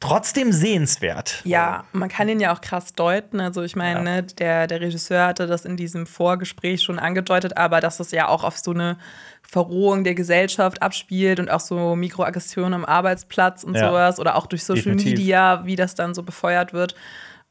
[0.00, 1.42] trotzdem sehenswert.
[1.44, 3.38] Ja, man kann ihn ja auch krass deuten.
[3.40, 7.80] Also ich meine, ne, der, der Regisseur hatte das in diesem Vorgespräch schon angedeutet, aber
[7.80, 8.96] dass es ja auch auf so eine
[9.42, 13.88] Verrohung der Gesellschaft abspielt und auch so Mikroaggressionen am Arbeitsplatz und Ja.
[13.88, 15.18] sowas oder auch durch Social Definitiv.
[15.18, 16.94] Media, wie das dann so befeuert wird.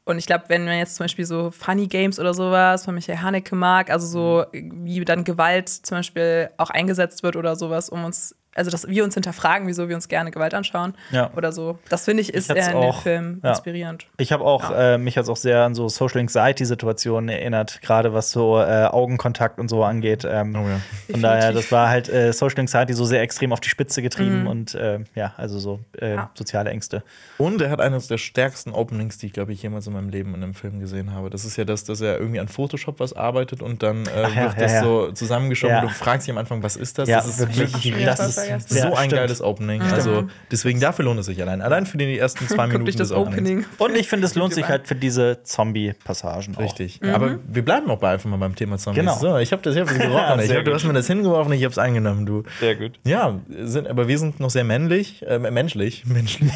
[0.04, 3.18] Und ich glaube, wenn man jetzt zum Beispiel so Funny Games oder sowas von Michael
[3.20, 8.04] Haneke mag, also so wie dann Gewalt zum Beispiel auch eingesetzt wird oder sowas, um
[8.04, 11.30] uns, also dass wir uns hinterfragen, wieso wir uns gerne Gewalt anschauen Ja.
[11.36, 11.78] oder so.
[11.88, 13.50] Das finde ich ist eher in dem auch- Film ja.
[13.50, 14.06] inspirierend.
[14.18, 18.30] Ich habe auch, äh, mich hat's auch sehr an so Social Anxiety-Situationen erinnert, gerade was
[18.32, 20.24] so äh, Augenkontakt und so angeht.
[20.28, 20.80] Ähm, Oh ja.
[21.10, 24.46] Von daher, das war halt äh, Social Anxiety so sehr extrem auf die Spitze getrieben
[24.46, 26.30] und äh, ja, also so äh, Ja.
[26.34, 27.02] soziale Ängste.
[27.38, 30.34] Und er hat eines der stärksten Openings, die ich, glaube ich, jemals in meinem Leben
[30.34, 31.30] in einem Film gesehen habe.
[31.30, 34.28] Das ist ja das, dass er irgendwie an Photoshop was arbeitet und dann äh, ja,
[34.28, 34.82] wird ja, das ja.
[34.82, 35.76] so zusammengeschoben.
[35.76, 35.82] Ja.
[35.82, 37.08] und Du fragst dich am Anfang, was ist das?
[37.08, 37.72] Ja, das ist wirklich.
[37.84, 38.39] wirklich Das Ja, ist.
[38.40, 39.12] So ja, ein stimmt.
[39.12, 39.82] geiles Opening.
[39.82, 41.62] Also deswegen dafür lohnt es sich allein.
[41.62, 43.40] Allein für die ersten zwei Minuten dich das des Openings.
[43.40, 43.64] Opening.
[43.78, 46.54] Und ich finde, es lohnt sich halt für diese Zombie-Passagen.
[46.56, 47.00] Richtig.
[47.02, 49.00] Aber wir bleiben auch bei einfach mal beim Thema Zombies.
[49.00, 49.18] Genau.
[49.18, 50.40] So, ich habe das, ich hab das gerochen.
[50.44, 52.44] ich hab, du hast mir das hingeworfen, ich habe es angenommen, du.
[52.60, 52.98] Sehr gut.
[53.04, 56.04] Ja, sind, aber wir sind noch sehr männlich, äh, menschlich.
[56.10, 56.50] Menschlich.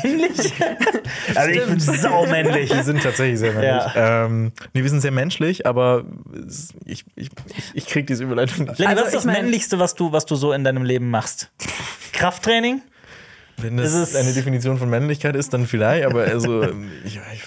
[1.34, 2.74] Also ich bin saumännlich.
[2.74, 3.94] Wir sind tatsächlich sehr männlich.
[3.94, 4.24] Ja.
[4.26, 6.04] Ähm, nee, wir sind sehr menschlich, aber
[6.86, 8.86] ich, ich, ich, ich krieg diese Überleitung nicht.
[8.86, 11.50] Also, was ist das ich Männlichste, was du, was du so in deinem Leben machst?
[12.12, 12.82] Krafttraining?
[13.56, 16.62] Wenn das Ist es- eine Definition von Männlichkeit ist, dann vielleicht, aber also,
[17.04, 17.42] ich, ich,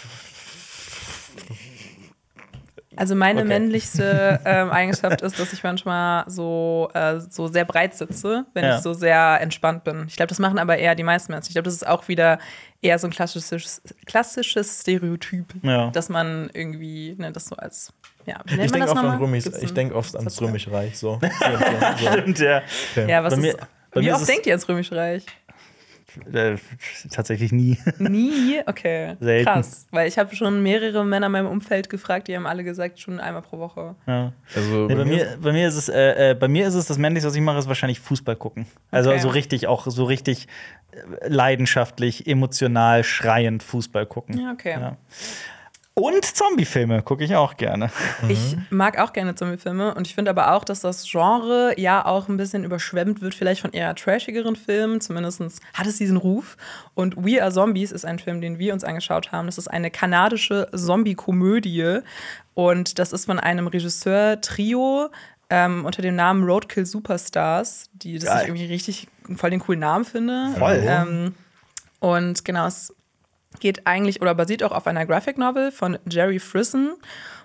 [2.96, 3.48] Also meine Okay.
[3.50, 8.78] männlichste ähm, Eigenschaft ist, dass ich manchmal so, äh, so sehr breit sitze, wenn Ja.
[8.78, 10.06] ich so sehr entspannt bin.
[10.08, 11.50] Ich glaube, das machen aber eher die meisten Menschen.
[11.50, 12.40] Ich glaube, das ist auch wieder
[12.82, 15.92] eher so ein klassisches, klassisches Stereotyp, Ja.
[15.92, 17.94] dass man irgendwie ne, das so als
[18.26, 20.48] ja, ich denke oft an ich denke oft ans Satz dafür?
[20.48, 20.98] Römisch Reich.
[20.98, 21.20] So.
[21.22, 22.12] So, so, so.
[22.12, 22.62] Stimmt, ja.
[23.08, 23.60] Ja, was Bei mir- ist,
[24.00, 25.26] bei wie oft denkt ihr ans Römisch Reich?
[26.34, 26.56] Äh,
[27.12, 27.78] tatsächlich nie.
[28.00, 28.62] Nie?
[28.66, 29.16] Okay.
[29.20, 29.46] Selten.
[29.46, 29.86] Krass.
[29.92, 33.20] Weil ich habe schon mehrere Männer in meinem Umfeld gefragt, die haben alle gesagt, schon
[33.20, 33.96] einmal pro Woche.
[34.08, 34.34] Ja.
[34.56, 36.98] Also, Nee, bei, mir, bei, mir ist es, äh, äh, bei mir ist es das
[36.98, 38.66] Männlichste, was ich mache, ist wahrscheinlich Fußball gucken.
[38.90, 39.20] Also Okay.
[39.20, 40.48] so richtig, auch so richtig
[40.92, 44.40] äh, leidenschaftlich, emotional, schreiend Fußball gucken.
[44.40, 44.72] Ja, okay.
[44.80, 44.98] Ja.
[46.00, 47.90] Und Zombie-Filme gucke ich auch gerne.
[48.30, 52.30] Ich mag auch gerne Zombie-Filme und ich finde aber auch, dass das Genre ja auch
[52.30, 55.02] ein bisschen überschwemmt wird, vielleicht von eher trashigeren Filmen.
[55.02, 55.42] Zumindest
[55.74, 56.56] hat es diesen Ruf.
[56.94, 59.48] Und We Are Zombies ist ein Film, den wir uns angeschaut haben.
[59.48, 62.02] Das ist eine kanadische Zombie-Komödie
[62.54, 65.10] und das ist von einem Regisseur-Trio.
[65.50, 68.42] Ähm, unter dem Namen Roadkill Superstars, die das Geil.
[68.44, 70.54] ich irgendwie richtig voll den coolen Namen finde.
[70.60, 70.84] Voll.
[70.86, 71.34] Ähm,
[72.00, 72.94] und genau, es
[73.60, 76.94] geht eigentlich oder basiert auch auf einer Graphic Novel von Jerry Frisson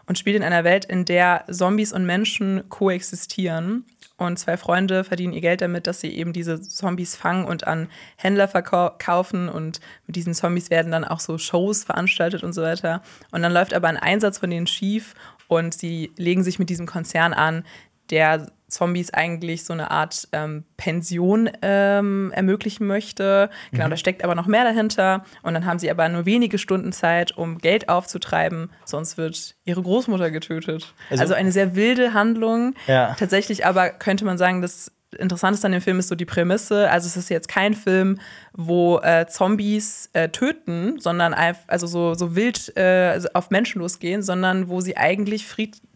[0.07, 3.85] und spielt in einer Welt, in der Zombies und Menschen koexistieren.
[4.17, 7.89] Und zwei Freunde verdienen ihr Geld damit, dass sie eben diese Zombies fangen und an
[8.17, 9.49] Händler verkaufen.
[9.49, 13.03] Und mit diesen Zombies werden dann auch so Shows veranstaltet und so weiter.
[13.31, 15.15] Und dann läuft aber ein Einsatz von denen schief
[15.49, 17.65] und sie legen sich mit diesem Konzern an,
[18.11, 23.51] der Zombies eigentlich so eine Art ähm, Pension ähm, ermöglichen möchte.
[23.71, 25.25] Genau, da steckt aber noch mehr dahinter.
[25.43, 29.83] Und dann haben sie aber nur wenige Stunden Zeit, um Geld aufzutreiben, sonst wird ihre
[29.83, 30.95] Großmutter getötet.
[31.11, 32.75] Also- Also, eine sehr wilde Handlung.
[32.87, 33.15] Ja.
[33.19, 36.91] Tatsächlich aber könnte man sagen, das Interessanteste an dem Film ist so die Prämisse.
[36.91, 38.19] Also es ist jetzt kein Film,
[38.55, 41.35] wo äh, Zombies äh, töten, sondern
[41.67, 45.47] also so, so wild äh, also auf Menschen losgehen, sondern wo sie eigentlich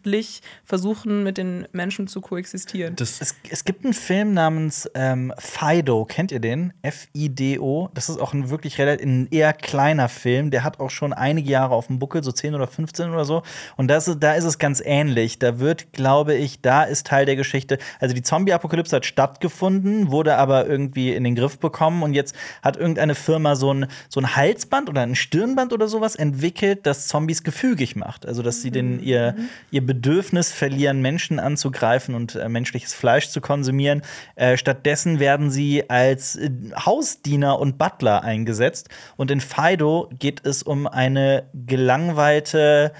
[0.07, 2.95] friedlich versuchen, mit den Menschen zu koexistieren.
[2.95, 6.73] das, Es, es gibt einen Film namens ähm, Fido, kennt ihr den?
[6.81, 7.89] F-I-D-O.
[7.93, 10.51] Das ist auch ein wirklich relativ ein eher kleiner Film.
[10.51, 13.43] Der hat auch schon einige Jahre auf dem Buckel, so 10 oder 15 oder so.
[13.75, 15.39] Und das, da ist es ganz ähnlich.
[15.39, 17.77] Da wird, glaube ich, da ist Teil der Geschichte.
[17.99, 22.03] Also die Zombie-Apokalypse hat stattgefunden, wurde aber irgendwie in den Griff bekommen.
[22.03, 26.15] Und jetzt hat irgendeine Firma so ein, so ein Halsband oder ein Stirnband oder sowas
[26.15, 28.25] entwickelt, das Zombies gefügig macht.
[28.25, 29.35] Also, dass sie den, ihr,
[29.71, 34.03] ihr Bedürfnis verlieren, Menschen anzugreifen und äh, menschliches Fleisch zu konsumieren.
[34.35, 36.51] Äh, stattdessen werden sie als äh,
[36.85, 38.89] Hausdiener und Butler eingesetzt.
[39.15, 42.93] Und in Fido geht es um eine gelangweilte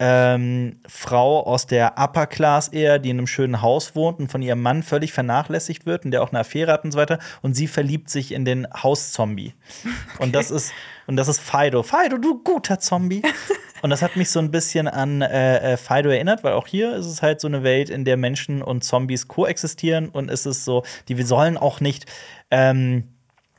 [0.00, 4.42] ähm, Frau aus der Upper Class eher, die in einem schönen Haus wohnt und von
[4.42, 7.20] ihrem Mann völlig vernachlässigt wird und der auch eine Affäre hat und so weiter.
[7.42, 9.54] Und sie verliebt sich in den Hauszombie.
[10.18, 10.72] Und das ist
[11.06, 11.84] und das ist Fido.
[11.84, 13.22] Fido, du guter Zombie.
[13.82, 16.94] und das hat mich so ein bisschen an äh, äh, Fido erinnert, weil auch hier
[16.96, 20.64] ist es halt so eine Welt, in der Menschen und Zombies koexistieren und es ist
[20.64, 22.06] so, die wir sollen auch nicht
[22.50, 23.04] ähm,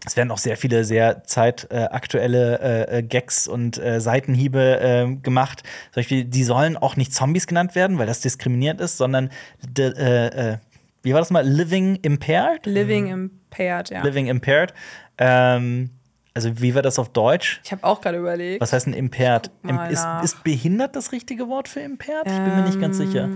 [0.06, 5.62] es werden auch sehr viele sehr zeitaktuelle äh, äh, Gags und äh, Seitenhiebe äh, gemacht.
[5.92, 9.30] Zum Beispiel, die sollen auch nicht Zombies genannt werden, weil das diskriminierend ist, sondern
[9.62, 10.58] de, äh, äh,
[11.04, 11.48] wie war das mal?
[11.48, 12.66] Living Impaired?
[12.66, 14.02] Living Impaired, ja.
[14.02, 14.74] Living Impaired.
[15.20, 15.92] Ähm,
[16.34, 17.60] also, wie war das auf Deutsch?
[17.64, 18.62] Ich habe auch gerade überlegt.
[18.62, 19.52] Was heißt denn impaired?
[19.64, 22.28] Mal ist, ist behindert das richtige Wort für impaired?
[22.28, 23.30] Ich bin mir nicht ganz sicher.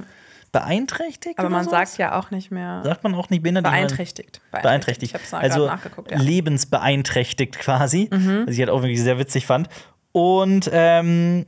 [0.52, 1.38] Beeinträchtigt?
[1.38, 3.66] Aber man sagt ja auch nicht mehr Sagt man auch nicht behindert?
[3.66, 4.40] Meine- beeinträchtigt.
[4.52, 5.12] beeinträchtigt.
[5.12, 6.18] Ich habe es also nachgeguckt, ja.
[6.18, 8.44] lebensbeeinträchtigt quasi, Mhm.
[8.48, 9.68] was ich halt auch wirklich sehr witzig fand.
[10.14, 11.46] Und ähm,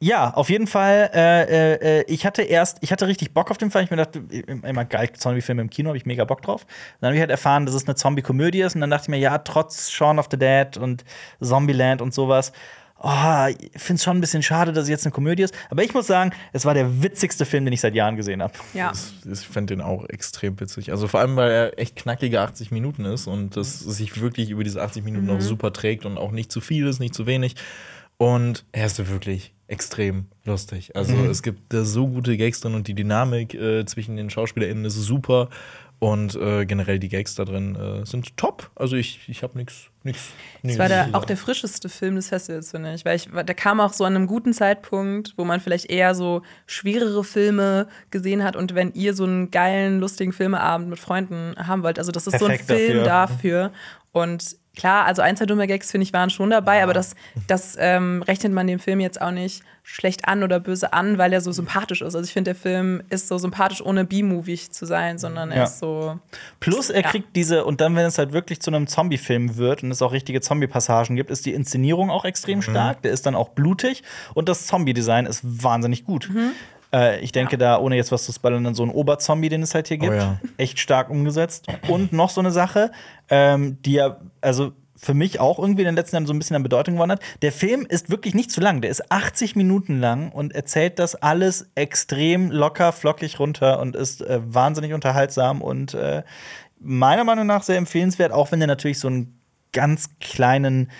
[0.00, 3.72] ja, auf jeden Fall, äh, äh, ich hatte erst, ich hatte richtig Bock auf den
[3.72, 3.84] Film.
[3.84, 6.66] Ich mir dachte, immer geil, Zombie-Film im Kino, habe ich mega Bock drauf.
[7.00, 8.76] dann habe ich halt erfahren, dass es eine Zombie-Komödie ist.
[8.76, 11.04] Und dann dachte ich mir, ja, trotz Shaun of the Dead und
[11.40, 12.52] Zombieland und sowas,
[13.00, 15.54] oh, ich finde es schon ein bisschen schade, dass es jetzt eine Komödie ist.
[15.70, 18.52] Aber ich muss sagen, es war der witzigste Film, den ich seit Jahren gesehen habe.
[18.74, 18.92] Ja.
[19.30, 20.90] Ich fand den auch extrem witzig.
[20.90, 24.62] Also vor allem, weil er echt knackige 80 Minuten ist und das sich wirklich über
[24.62, 27.56] diese 80 Minuten auch super trägt und auch nicht zu viel ist, nicht zu wenig.
[28.18, 30.96] Und er ist wirklich extrem lustig.
[30.96, 34.84] Also es gibt da so gute Gags drin und die Dynamik äh, zwischen den SchauspielerInnen
[34.84, 35.48] ist super.
[36.00, 38.70] Und äh, generell die Gags da drin äh, sind top.
[38.76, 39.90] Also ich, ich habe nichts.
[40.62, 43.04] Das war der, auch der frischeste Film des Festivals, finde ich.
[43.04, 46.42] Weil ich, der kam auch so an einem guten Zeitpunkt, wo man vielleicht eher so
[46.66, 48.54] schwerere Filme gesehen hat.
[48.54, 52.38] Und wenn ihr so einen geilen, lustigen Filmeabend mit Freunden haben wollt, also das ist
[52.38, 53.62] Perfekt so ein Film dafür.
[53.64, 53.72] dafür.
[54.12, 57.14] Und klar, also ein, zwei dumme Gags, finde ich, waren schon dabei, aber das,
[57.46, 61.32] das ähm, rechnet man dem Film jetzt auch nicht schlecht an oder böse an, weil
[61.32, 62.14] er so sympathisch ist.
[62.14, 65.64] Also ich finde, der Film ist so sympathisch, ohne B-Movie zu sein, sondern er Ja.
[65.64, 66.18] ist so.
[66.60, 67.08] Plus er Ja.
[67.10, 70.12] kriegt diese, und dann, wenn es halt wirklich zu einem Zombie-Film wird und es auch
[70.12, 73.00] richtige Zombie-Passagen gibt, ist die Inszenierung auch extrem stark.
[73.02, 74.02] Der ist dann auch blutig
[74.34, 76.28] und das Zombie-Design ist wahnsinnig gut.
[76.92, 79.74] Äh, ich denke da, ohne jetzt was zu spoilern, an so einen Oberzombie, den es
[79.74, 80.40] halt hier gibt, ja.
[80.56, 81.66] echt stark umgesetzt.
[81.88, 82.90] Und noch so eine Sache,
[83.28, 86.56] ähm, die ja, also für mich auch irgendwie in den letzten Jahren so ein bisschen
[86.56, 87.22] an Bedeutung gewonnen hat.
[87.42, 88.80] Der Film ist wirklich nicht zu lang.
[88.80, 94.22] Der ist 80 Minuten lang und erzählt das alles extrem locker, flockig runter und ist
[94.22, 96.24] äh, wahnsinnig unterhaltsam und äh,
[96.80, 99.40] meiner Meinung nach sehr empfehlenswert, auch wenn er natürlich so einen
[99.72, 100.90] ganz kleinen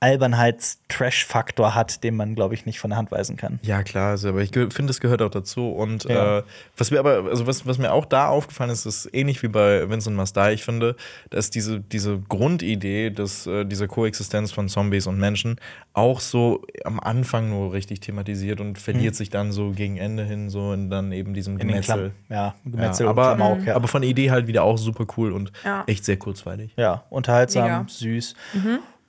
[0.00, 3.58] Albernheits-Trash-Faktor hat, den man, glaube ich, nicht von der Hand weisen kann.
[3.62, 5.68] Ja, klar, also, aber ich finde, es gehört auch dazu.
[5.70, 6.38] Und Ja.
[6.38, 6.42] äh,
[6.76, 9.88] was mir aber, also was, was mir auch da aufgefallen ist, ist ähnlich wie bei
[9.88, 10.96] Vincent Mastai, ich finde,
[11.30, 15.56] dass diese, diese Grundidee, dass äh, diese Koexistenz von Zombies und Menschen
[15.92, 20.48] auch so am Anfang nur richtig thematisiert und verliert sich dann so gegen Ende hin
[20.50, 21.58] so in dann eben diesem Mhm.
[21.58, 22.12] Gemetzel.
[22.28, 23.74] Ja, Gemetzel Ja, und aber, Klamauk, ja.
[23.76, 25.84] aber von der Idee halt wieder auch super cool und Ja.
[25.86, 26.72] echt sehr kurzweilig.
[26.76, 27.84] ja, unterhaltsam, Mega.
[27.88, 28.34] süß.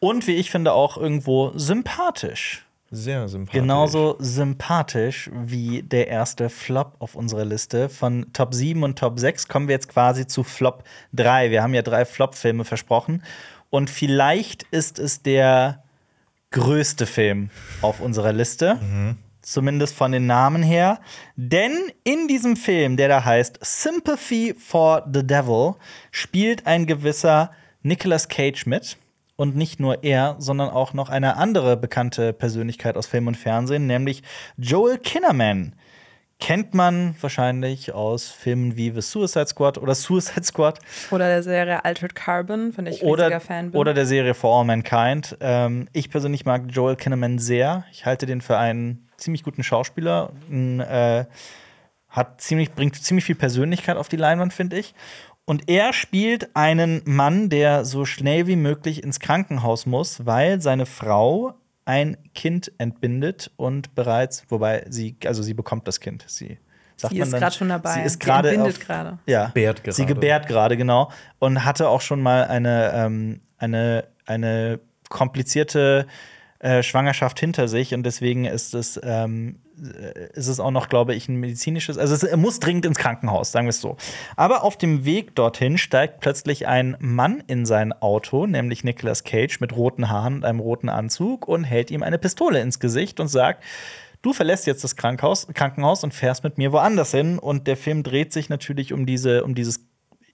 [0.03, 2.65] Und wie ich finde, auch irgendwo sympathisch.
[2.89, 3.61] Sehr sympathisch.
[3.61, 7.87] Genauso sympathisch wie der erste Flop auf unserer Liste.
[7.87, 10.83] Von Top 7 und Top 6 kommen wir jetzt quasi zu Flop
[11.13, 11.51] 3.
[11.51, 13.23] Wir haben ja drei Flop-Filme versprochen.
[13.69, 15.83] Und vielleicht ist es der
[16.49, 17.51] größte Film
[17.83, 18.79] auf unserer Liste.
[19.41, 20.99] Zumindest von den Namen her.
[21.35, 25.75] Denn in diesem Film, der da heißt Sympathy for the Devil,
[26.09, 27.51] spielt ein gewisser
[27.83, 28.97] Nicolas Cage mit.
[29.35, 33.87] Und nicht nur er, sondern auch noch eine andere bekannte Persönlichkeit aus Film und Fernsehen,
[33.87, 34.21] nämlich
[34.57, 35.73] Joel Kinnaman.
[36.39, 40.79] Kennt man wahrscheinlich aus Filmen wie The Suicide Squad oder Suicide Squad
[41.11, 43.79] Oder der Serie Altered Carbon, von der ich riesiger oder, Fan bin.
[43.79, 45.37] oder der Serie For All Mankind.
[45.39, 47.85] Ähm, ich persönlich mag Joel Kinnaman sehr.
[47.91, 50.31] Ich halte den für einen ziemlich guten Schauspieler.
[50.49, 51.25] Ein, äh,
[52.11, 54.93] hat ziemlich, bringt ziemlich viel Persönlichkeit auf die Leinwand, finde ich.
[55.51, 60.85] Und er spielt einen Mann, der so schnell wie möglich ins Krankenhaus muss, weil seine
[60.85, 66.23] Frau ein Kind entbindet und bereits, wobei sie, also sie bekommt das Kind.
[66.25, 66.57] Sie,
[66.95, 67.95] sagt Sie man ist gerade schon dabei.
[67.95, 69.19] Sie ist Sie gerade.
[69.25, 70.13] Ja, Gebärt sie gerade.
[70.13, 71.11] gebärt gerade, genau.
[71.39, 76.07] Und hatte auch schon mal eine, ähm, eine, eine komplizierte
[76.61, 77.95] äh, Schwangerschaft hinter sich.
[77.95, 81.97] Und deswegen ist es, ähm, äh, ist es auch noch, glaube ich, ein medizinisches.
[81.97, 83.97] Also, es, er muss dringend ins Krankenhaus, sagen wir es so.
[84.35, 89.59] Aber auf dem Weg dorthin steigt plötzlich ein Mann in sein Auto, nämlich Nicolas Cage
[89.59, 93.27] mit roten Haaren und einem roten Anzug und hält ihm eine Pistole ins Gesicht und
[93.27, 93.63] sagt,
[94.21, 97.39] du verlässt jetzt das Krankenhaus, Krankenhaus und fährst mit mir woanders hin.
[97.39, 99.90] Und der Film dreht sich natürlich um diese, um dieses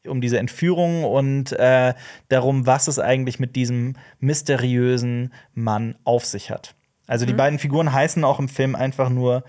[0.07, 1.93] um diese Entführung und äh,
[2.29, 6.75] darum, was es eigentlich mit diesem mysteriösen Mann auf sich hat.
[7.07, 9.43] Also die beiden Figuren heißen auch im Film einfach nur,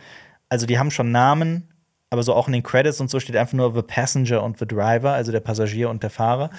[0.49, 1.69] also die haben schon Namen,
[2.11, 4.67] aber so auch in den Credits und so steht einfach nur The Passenger und The
[4.67, 6.51] Driver, also der Passagier und der Fahrer.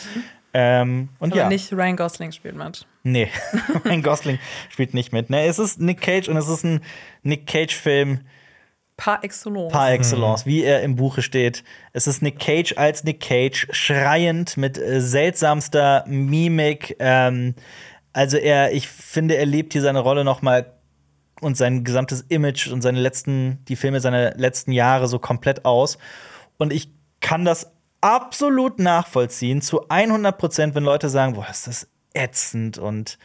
[0.53, 2.85] Ähm, und Aber ja, nicht Ryan Gosling spielt mit.
[3.03, 3.29] nee,
[3.85, 5.29] Ryan Gosling spielt nicht mit.
[5.29, 6.81] Ne, es ist Nick Cage und es ist ein
[7.23, 8.21] Nick Cage-Film
[8.99, 9.71] Par excellence.
[9.71, 11.63] Par excellence, wie er im Buche steht.
[11.93, 16.97] Es ist Nick Cage als Nick Cage, schreiend mit äh, seltsamster Mimik.
[16.99, 17.55] Ähm,
[18.11, 20.73] also er, ich finde, er lebt hier seine Rolle noch mal
[21.39, 25.97] und sein gesamtes Image und seine letzten, die Filme seiner letzten Jahre so komplett aus.
[26.57, 31.87] Und ich kann das absolut nachvollziehen, zu 100 Prozent, wenn Leute sagen, boah, ist das
[32.13, 33.17] ätzend und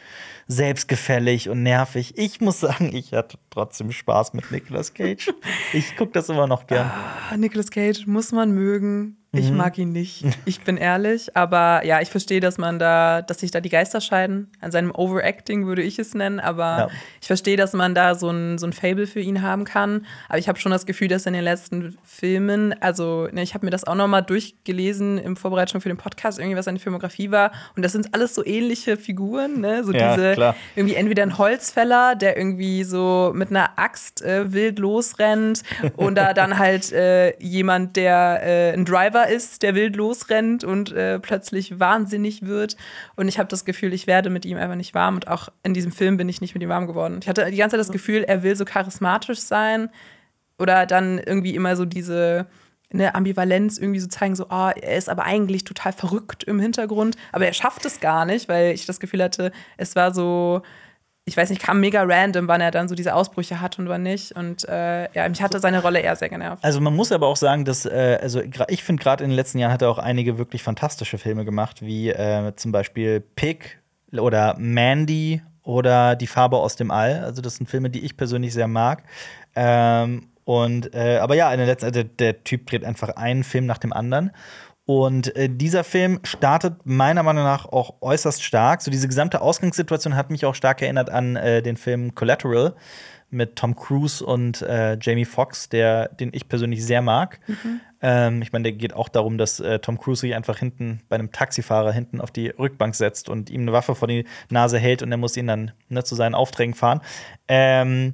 [0.47, 2.17] selbstgefällig und nervig.
[2.17, 5.33] Ich muss sagen, ich hatte trotzdem Spaß mit Nicolas Cage.
[5.73, 6.91] Ich gucke das immer noch gern.
[7.31, 9.17] Ah, Nicolas Cage muss man mögen.
[9.35, 9.57] Ich Mhm.
[9.57, 10.23] mag ihn nicht.
[10.45, 11.35] Ich bin ehrlich.
[11.35, 14.49] Aber ja, ich verstehe, dass man da, dass sich da die Geister scheiden.
[14.61, 16.39] An seinem Overacting würde ich es nennen.
[16.39, 16.89] Aber Ja.
[17.21, 20.05] ich verstehe, dass man da so ein, so ein Fable für ihn haben kann.
[20.29, 23.65] Aber ich habe schon das Gefühl, dass in den letzten Filmen, also ne, ich habe
[23.65, 27.31] mir das auch noch mal durchgelesen in Vorbereitung für den Podcast, irgendwie was seine Filmografie
[27.31, 27.51] war.
[27.75, 29.83] Und das sind alles so ähnliche Figuren, ne?
[29.83, 30.55] So Ja, diese klar.
[30.75, 35.63] irgendwie entweder ein Holzfäller, der irgendwie so mit einer Axt äh, wild losrennt,
[35.97, 41.19] oder dann halt äh, jemand, der äh, ein Driver ist, der wild losrennt und äh,
[41.19, 42.77] plötzlich wahnsinnig wird.
[43.15, 45.15] Und ich habe das Gefühl, ich werde mit ihm einfach nicht warm.
[45.15, 47.19] Und auch in diesem Film bin ich nicht mit ihm warm geworden.
[47.21, 49.89] Ich hatte die ganze Zeit das Gefühl, er will so charismatisch sein
[50.57, 52.47] oder dann irgendwie immer so diese
[52.93, 57.17] eine Ambivalenz irgendwie so zeigen, so, ah, er ist aber eigentlich total verrückt im Hintergrund,
[57.31, 60.61] aber er schafft es gar nicht, weil ich das Gefühl hatte, es war so,
[61.27, 64.03] ich weiß nicht, kam mega random, wann er dann so diese Ausbrüche hat und wann
[64.03, 64.31] nicht.
[64.33, 66.63] Und äh, ja, mich hatte seine Rolle eher sehr genervt.
[66.63, 69.57] Also man muss aber auch sagen, dass äh, also ich finde gerade in den letzten
[69.57, 73.79] Jahren hat er auch einige wirklich fantastische Filme gemacht, wie äh, zum Beispiel Pig
[74.15, 77.23] oder Mandy oder Die Farbe aus dem All.
[77.23, 79.01] Also das sind Filme, die ich persönlich sehr mag.
[79.55, 83.65] Ähm, und äh, aber ja, in der letzten, der, der Typ dreht einfach einen Film
[83.65, 84.29] nach dem anderen.
[84.85, 88.81] Und äh, dieser Film startet meiner Meinung nach auch äußerst stark.
[88.81, 92.75] So diese gesamte Ausgangssituation hat mich auch stark erinnert an äh, den Film Collateral
[93.31, 97.39] mit Tom Cruise und äh, Jamie Foxx, der den ich persönlich sehr mag.
[98.01, 101.15] Ähm, ich meine, der geht auch darum, dass äh, Tom Cruise sich einfach hinten bei
[101.15, 105.01] einem Taxifahrer hinten auf die Rückbank setzt und ihm eine Waffe vor die Nase hält
[105.01, 107.01] und er muss ihn dann ne, zu seinen Aufträgen fahren.
[107.47, 108.13] Ähm,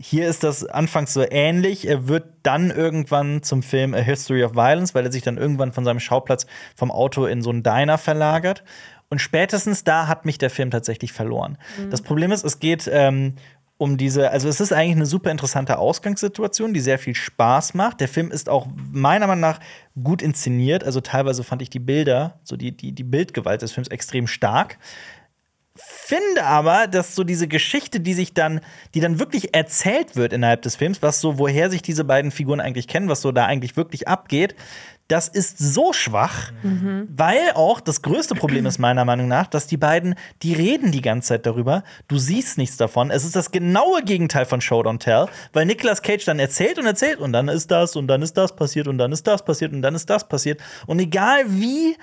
[0.00, 1.86] hier ist das anfangs so ähnlich.
[1.88, 5.72] Er wird dann irgendwann zum Film A History of Violence, weil er sich dann irgendwann
[5.72, 8.62] von seinem Schauplatz vom Auto in so einen Diner verlagert.
[9.10, 11.58] Und spätestens da hat mich der Film tatsächlich verloren.
[11.90, 13.34] Das Problem ist, es geht ähm,
[13.78, 18.00] um diese, also es ist eigentlich eine super interessante Ausgangssituation, die sehr viel Spaß macht.
[18.00, 19.60] Der Film ist auch meiner Meinung nach
[20.00, 20.84] gut inszeniert.
[20.84, 24.78] Also teilweise fand ich die Bilder, so die, die, die Bildgewalt des Films extrem stark
[25.80, 28.60] finde aber, dass so diese Geschichte, die sich dann,
[28.94, 32.60] die dann wirklich erzählt wird innerhalb des Films, was so, woher sich diese beiden Figuren
[32.60, 34.54] eigentlich kennen, was so da eigentlich wirklich abgeht,
[35.08, 39.78] das ist so schwach, weil auch das größte Problem ist meiner Meinung nach, dass die
[39.78, 43.10] beiden, die reden die ganze Zeit darüber, du siehst nichts davon.
[43.10, 46.84] Es ist das genaue Gegenteil von Show Don't Tell, weil Nicolas Cage dann erzählt und
[46.84, 49.72] erzählt und dann ist das und dann ist das passiert und dann ist das passiert
[49.72, 51.96] und dann ist das passiert und egal wie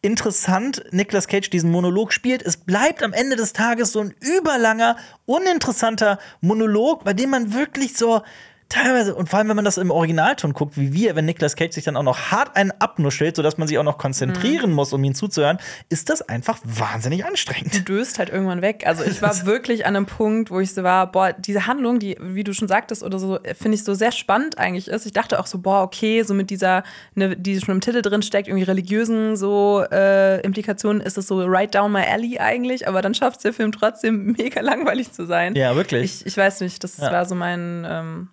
[0.00, 2.42] interessant Nicolas Cage diesen Monolog spielt.
[2.42, 7.96] Es bleibt am Ende des Tages so ein überlanger, uninteressanter Monolog, bei dem man wirklich
[7.96, 8.22] so
[8.68, 11.72] teilweise, und vor allem, wenn man das im Originalton guckt, wie wir, wenn Nicolas Cage
[11.74, 15.02] sich dann auch noch hart einen abnuschelt, sodass man sich auch noch konzentrieren muss, um
[15.04, 17.88] ihn zuzuhören, ist das einfach wahnsinnig anstrengend.
[17.88, 18.84] döst halt irgendwann weg.
[18.86, 22.16] Also ich war wirklich an einem Punkt, wo ich so war, boah, diese Handlung, die,
[22.20, 25.06] wie du schon sagtest oder so, finde ich so sehr spannend eigentlich ist.
[25.06, 26.82] Ich dachte auch so, boah, okay, so mit dieser,
[27.14, 31.42] ne, die schon im Titel drin steckt, irgendwie religiösen so äh, Implikationen, ist es so
[31.44, 35.54] right down my alley eigentlich, aber dann schafft der Film trotzdem mega langweilig zu sein.
[35.56, 36.20] Ja, wirklich.
[36.20, 37.10] Ich, ich weiß nicht, das Ja.
[37.12, 38.28] war so mein, ähm,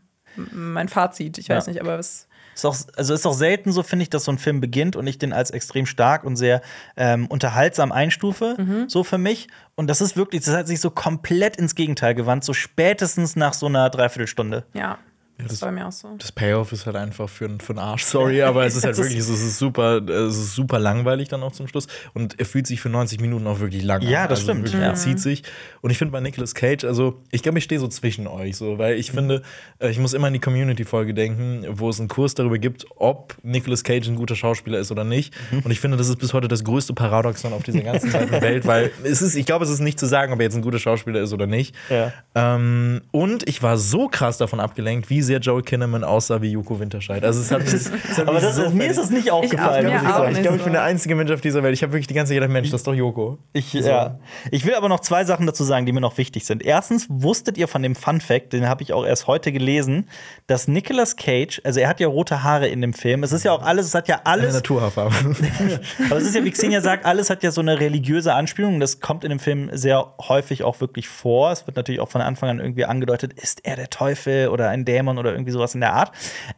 [0.52, 1.38] mein Fazit.
[1.38, 1.72] Ich weiß Ja.
[1.74, 2.28] nicht, aber es.
[2.54, 5.06] Ist auch, also ist auch selten so, finde ich, dass so ein Film beginnt und
[5.08, 6.62] ich den als extrem stark und sehr
[6.96, 9.50] ähm, unterhaltsam einstufe, so für mich.
[9.76, 13.54] Und das ist wirklich, das hat sich so komplett ins Gegenteil gewandt, so spätestens nach
[13.54, 14.64] so einer Dreiviertelstunde.
[14.74, 14.98] Ja,
[15.38, 16.16] das, das- war bei mir auch so.
[16.18, 18.98] Das Payoff ist halt einfach für, einen- für einen Arsch, sorry, aber es ist halt
[18.98, 21.88] wirklich, es ist super, es ist super langweilig dann auch zum Schluss.
[22.14, 24.08] Und er fühlt sich für 90 Minuten auch wirklich lang an.
[24.08, 24.88] Ja, das also stimmt, Wirklich, ja.
[24.90, 25.44] Er zieht sich.
[25.82, 28.78] Und ich finde bei Nicolas Cage, also ich glaube, ich stehe so zwischen euch, so,
[28.78, 29.42] weil ich finde,
[29.80, 33.36] äh, ich muss immer an die Community-Folge denken, wo es einen Kurs darüber gibt, ob
[33.44, 35.34] Nicolas Cage ein guter Schauspieler ist oder nicht.
[35.52, 35.60] Mhm.
[35.60, 38.92] Und ich finde, das ist bis heute das größte Paradoxon auf dieser ganzen Welt, weil
[39.04, 41.22] es ist, ich glaube, es ist nicht zu sagen, ob er jetzt ein guter Schauspieler
[41.22, 41.76] ist oder nicht.
[41.90, 42.14] Ja.
[42.34, 46.80] Ähm, und ich war so krass davon abgelenkt, wie sehr Joel Kinnaman aussah wie Joko
[46.80, 47.24] Winterscheid.
[47.24, 49.88] Also es hat, es hat Aber das, so mir ist es nicht aufgefallen.
[49.88, 50.36] ich auch sagen.
[50.36, 50.66] ich glaube, ich so.
[50.66, 51.74] bin der einzige Mensch auf dieser Welt.
[51.74, 53.40] Ich habe wirklich die ganze Zeit gedacht, Mensch, das ist doch Joko.
[53.54, 54.20] Ich, ja.
[54.52, 56.64] ich will aber noch zwei Sachen dazu sagen, die mir noch wichtig sind.
[56.64, 60.08] Erstens, wusstet ihr von dem Fun Fact, den habe ich auch erst heute gelesen,
[60.48, 63.24] dass Nicolas Cage, also er hat ja rote Haare in dem Film.
[63.24, 65.16] Es ist ja auch alles, es hat ja Eine alles, Naturhaarfarbe.
[66.10, 68.80] aber es ist ja, wie Xenia sagt, alles hat ja so eine religiöse Anspielung.
[68.80, 71.52] Das kommt in dem Film sehr häufig auch wirklich vor.
[71.52, 74.86] Es wird natürlich auch von Anfang an irgendwie angedeutet, ist er der Teufel oder ein
[74.86, 76.12] Dämon Y oder irgendwie sowas in der Art.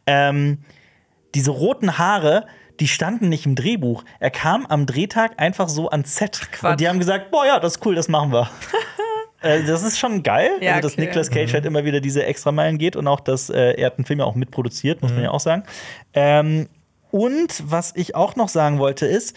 [0.06, 0.58] Ähm,
[1.34, 2.46] diese roten Haare,
[2.80, 4.04] die standen nicht im Drehbuch.
[4.20, 6.48] Er kam am Drehtag einfach so ans Set.
[6.52, 6.70] Quatsch.
[6.72, 8.48] Und die haben gesagt, boah, ja, das ist cool, das machen wir.
[9.40, 11.02] Äh, das ist schon geil, Ja, also, dass okay.
[11.02, 14.04] Nicolas Cage halt immer wieder diese Extrameilen geht und auch, dass äh, er hat den
[14.04, 15.06] Film ja auch mitproduziert, Mhm.
[15.06, 15.62] muss man ja auch sagen.
[16.12, 16.68] Ähm,
[17.12, 19.36] und was ich auch noch sagen wollte ist,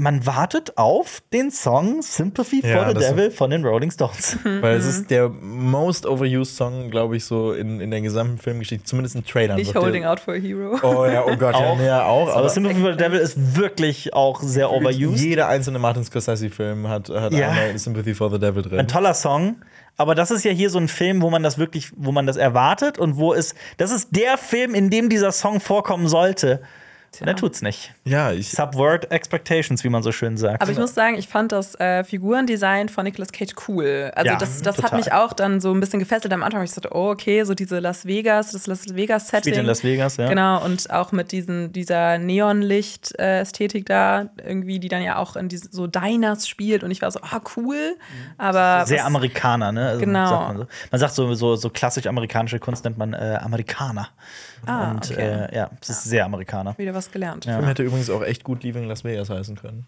[0.00, 4.38] man wartet auf den Song Sympathy Ja, for the das- Devil von den Rolling Stones.
[4.44, 8.84] Weil es ist der most overused Song, glaube ich, so in, in der gesamten Filmgeschichte,
[8.84, 9.56] zumindest in Trailern.
[9.56, 10.78] Nicht wird Holding Out for a Hero.
[10.82, 11.78] Oh ja, oh Gott, Auch.
[11.78, 12.28] ja, ja, auch.
[12.28, 15.22] Aber Aber, Sympathy for the Devil ist wirklich auch sehr overused.
[15.24, 17.50] jeder einzelne Martin Scorsese-Film hat, hat Ja.
[17.50, 18.78] einmal Sympathy for the Devil drin.
[18.78, 19.56] Ein toller Song.
[19.96, 22.38] Aber das ist ja hier so ein Film, wo man das wirklich, wo man das
[22.38, 26.62] erwartet und wo es, das ist der Film, in dem dieser Song vorkommen sollte.
[27.20, 27.92] Und er tut's nicht.
[28.04, 28.50] Ja, ich.
[28.50, 30.62] Subvert Expectations, wie man so schön sagt.
[30.62, 34.12] Aber ich muss sagen, ich fand das äh, Figurendesign von Nicolas Cage cool.
[34.14, 36.62] Also Ja, das, das hat mich auch dann so ein bisschen gefesselt am Anfang.
[36.62, 39.42] Ich dachte, oh, okay, so diese Las Vegas, das Las Vegas-Setting.
[39.52, 40.28] Spielt in Las Vegas, ja.
[40.28, 45.68] Genau, und auch mit diesen, dieser Neonlicht-Ästhetik da, irgendwie, die dann ja auch in diese,
[45.70, 46.84] so Diners spielt.
[46.84, 47.96] Und ich war so, ah, cool.
[48.38, 49.88] Aber Sehr was- Amerikaner, ne?
[49.88, 50.26] Also Genau.
[50.28, 50.66] Sagt man, so.
[50.90, 54.08] man sagt so, so, so klassisch amerikanische Kunst nennt man äh, Amerikaner.
[54.66, 55.46] Ah, und okay.
[55.50, 56.76] äh, ja, es ist sehr Amerikaner.
[56.78, 57.46] wieder was gelernt.
[57.46, 59.86] Der Film hätte übrigens auch echt gut Leaving Las Vegas heißen können.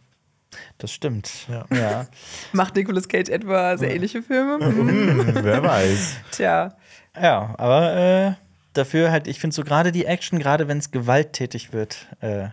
[0.79, 1.47] Das stimmt.
[1.49, 1.65] Ja.
[1.75, 2.07] ja.
[2.53, 4.59] Macht Nicolas Cage etwa sehr ähnliche Filme?
[5.43, 6.17] Wer weiß.
[6.31, 6.75] Tja.
[7.21, 8.33] Ja, aber äh,
[8.73, 12.49] dafür halt, ich finde so gerade die Action, gerade wenn es gewalttätig wird, äh,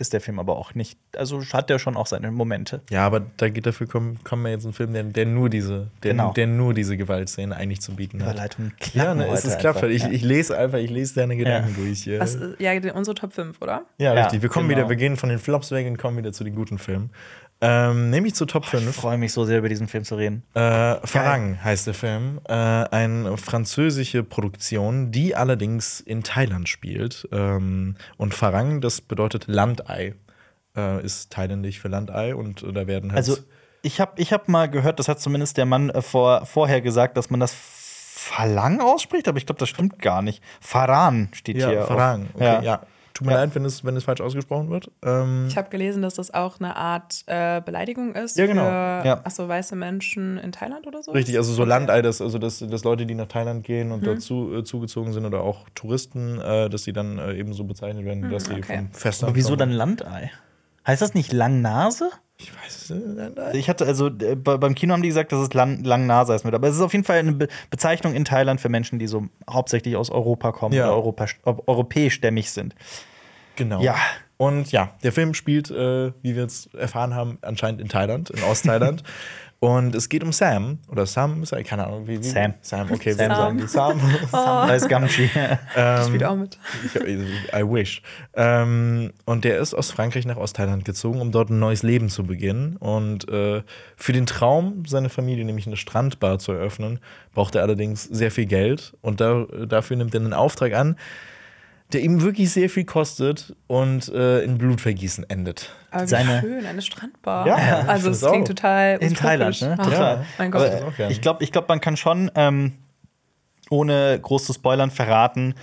[0.00, 0.98] ist der Film aber auch nicht.
[1.16, 2.80] Also hat der schon auch seine Momente.
[2.90, 5.88] Ja, aber da geht dafür kommen, kommen wir jetzt ein Film, der, der nur diese,
[6.02, 6.32] der, Genau.
[6.32, 8.32] der nur diese Gewaltszene eigentlich zu bieten hat.
[8.34, 9.82] Überleitung Ja, ne, es ist klappt.
[9.84, 10.10] Ich, Ja.
[10.10, 12.02] ich lese einfach, ich lese deine Gedanken durch.
[12.02, 12.18] Hier.
[12.18, 13.82] Was, ja, unsere Top 5, oder?
[13.98, 14.42] ja, Ja, richtig.
[14.42, 14.80] Wir kommen genau.
[14.80, 17.10] wieder, wir gehen von den Flops weg und kommen wieder zu den guten Filmen.
[17.62, 18.94] Ähm, nämlich zu Top Ich 5.
[18.96, 20.42] freue mich so sehr, über diesen Film zu reden.
[20.54, 22.40] Äh, Farang heißt der Film.
[22.48, 27.28] Äh, eine französische Produktion, die allerdings in Thailand spielt.
[27.32, 30.14] Ähm, und Farang, das bedeutet Landei.
[30.76, 33.18] Äh, ist thailändisch für Landei und äh, da werden halt.
[33.18, 33.36] Also,
[33.82, 37.16] ich habe ich hab mal gehört, das hat zumindest der Mann äh, vor, vorher gesagt,
[37.16, 40.42] dass man das Falang ausspricht, aber ich glaube, das stimmt gar nicht.
[40.60, 41.72] Faran steht hier.
[41.72, 42.28] ja, auf- Farang.
[42.34, 42.62] Okay, Ja.
[42.62, 42.80] ja.
[43.20, 43.40] Tut mir Ja.
[43.40, 44.90] leid, wenn es, wenn es falsch ausgesprochen wird.
[45.04, 48.62] Ähm, Ich habe gelesen, dass das auch eine Art äh, Beleidigung ist Ja, genau.
[48.64, 49.20] für Ja.
[49.24, 51.12] achso, weiße Menschen in Thailand oder so.
[51.12, 51.68] Richtig, also so Okay.
[51.68, 55.26] Landei, dass, also dass, dass Leute, die nach Thailand gehen und dazu äh, zugezogen sind
[55.26, 58.76] oder auch Touristen, äh, dass sie dann äh, eben so bezeichnet werden, dass sie okay.
[58.78, 59.58] vom Festland Aber wieso kommen.
[59.58, 60.30] dann Landei?
[60.86, 62.08] Heißt das nicht Langnase?
[62.38, 63.06] Ich weiß es nicht.
[63.18, 63.52] Landei.
[63.52, 66.46] Ich hatte, also äh, bei- beim Kino haben die gesagt, dass es Lang Langnase heißt
[66.46, 66.54] mit.
[66.54, 69.24] Aber es ist auf jeden Fall eine Be Bezeichnung in Thailand für Menschen, die so
[69.48, 70.90] hauptsächlich aus Europa kommen Ja.
[70.90, 71.14] oder
[71.66, 72.74] europäischstämmig sind.
[73.60, 73.82] Genau.
[73.82, 73.96] Ja.
[74.38, 78.42] Und ja, der Film spielt, äh, wie wir jetzt erfahren haben, anscheinend in Thailand, in
[78.42, 79.02] Ostthailand.
[79.62, 82.54] Und es geht um Sam oder Sam, keine Ahnung, wie, wie Sam.
[82.62, 83.30] Sam, okay, Sam.
[83.30, 84.00] sagen die Sam.
[84.32, 85.28] Da ist Gamgee.
[85.76, 86.58] Ähm, Ich spiele auch mit.
[86.94, 88.00] Ich, I wish.
[88.32, 92.24] Ähm, und der ist aus Frankreich nach Ostthailand gezogen, um dort ein neues Leben zu
[92.24, 92.76] beginnen.
[92.78, 93.62] Und äh,
[93.96, 96.98] für den Traum, seine Familie, nämlich eine Strandbar zu eröffnen,
[97.34, 98.94] braucht er allerdings sehr viel Geld.
[99.02, 100.96] Und da, dafür nimmt er einen Auftrag an,
[101.92, 105.70] der ihm wirklich sehr viel kostet und äh, in Blutvergießen endet.
[105.90, 107.46] Aber wie Seine- schön, eine Strandbar.
[107.46, 109.76] Ja, also es klingt total In Thailand, ne?
[109.76, 110.16] Total.
[110.18, 110.62] Ah, Mein Gott.
[110.66, 111.10] Aber- auch Aber gern.
[111.10, 112.74] ich glaube, ich glaub, man kann schon, ähm,
[113.70, 115.54] ohne groß zu spoilern, verraten.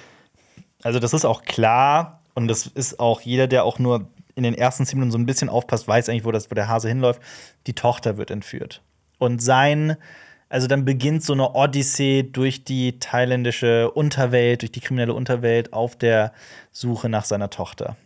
[0.84, 4.54] Also, das ist auch klar und das ist auch jeder, der auch nur in den
[4.54, 7.22] ersten zehn Minuten so ein bisschen aufpasst, weiß eigentlich, wo, das, wo der Hase hinläuft.
[7.66, 8.82] Die Tochter wird entführt.
[9.18, 9.98] Und sein,
[10.50, 15.96] also dann beginnt so eine Odyssee durch die thailändische Unterwelt, durch die kriminelle Unterwelt auf
[15.96, 16.32] der
[16.72, 17.98] Suche nach seiner Tochter.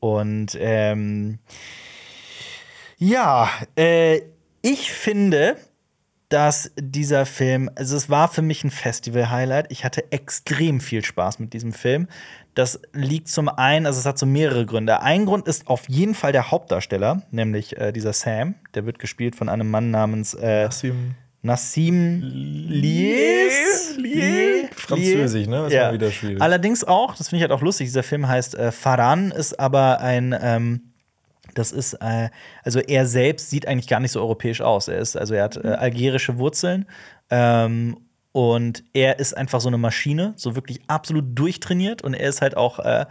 [0.00, 1.38] Und ähm,
[2.98, 4.22] ja, äh,
[4.62, 5.56] ich finde,
[6.28, 9.70] dass dieser Film, also es war für mich ein Festival-Highlight.
[9.70, 12.08] Ich hatte extrem viel Spaß mit diesem Film.
[12.54, 15.02] Das liegt zum einen, also es hat so mehrere Gründe.
[15.02, 18.56] Ein Grund ist auf jeden Fall der Hauptdarsteller, nämlich äh, dieser Sam.
[18.74, 23.96] Der wird gespielt von einem Mann namens äh, Nassim Nassim Lies.
[24.74, 25.62] Französisch, ne?
[25.64, 25.84] Das ja.
[25.86, 26.40] war wieder schwierig.
[26.40, 30.00] Allerdings auch, das finde ich halt auch lustig, dieser Film heißt äh, Faran, ist aber
[30.00, 30.92] ein, ähm,
[31.54, 32.28] das ist, äh,
[32.62, 34.88] also er selbst sieht eigentlich gar nicht so europäisch aus.
[34.88, 36.86] Er ist, also er hat äh, algerische Wurzeln.
[37.30, 37.96] Ähm,
[38.32, 42.02] und er ist einfach so eine Maschine, so wirklich absolut durchtrainiert.
[42.02, 43.06] Und er ist halt auch äh,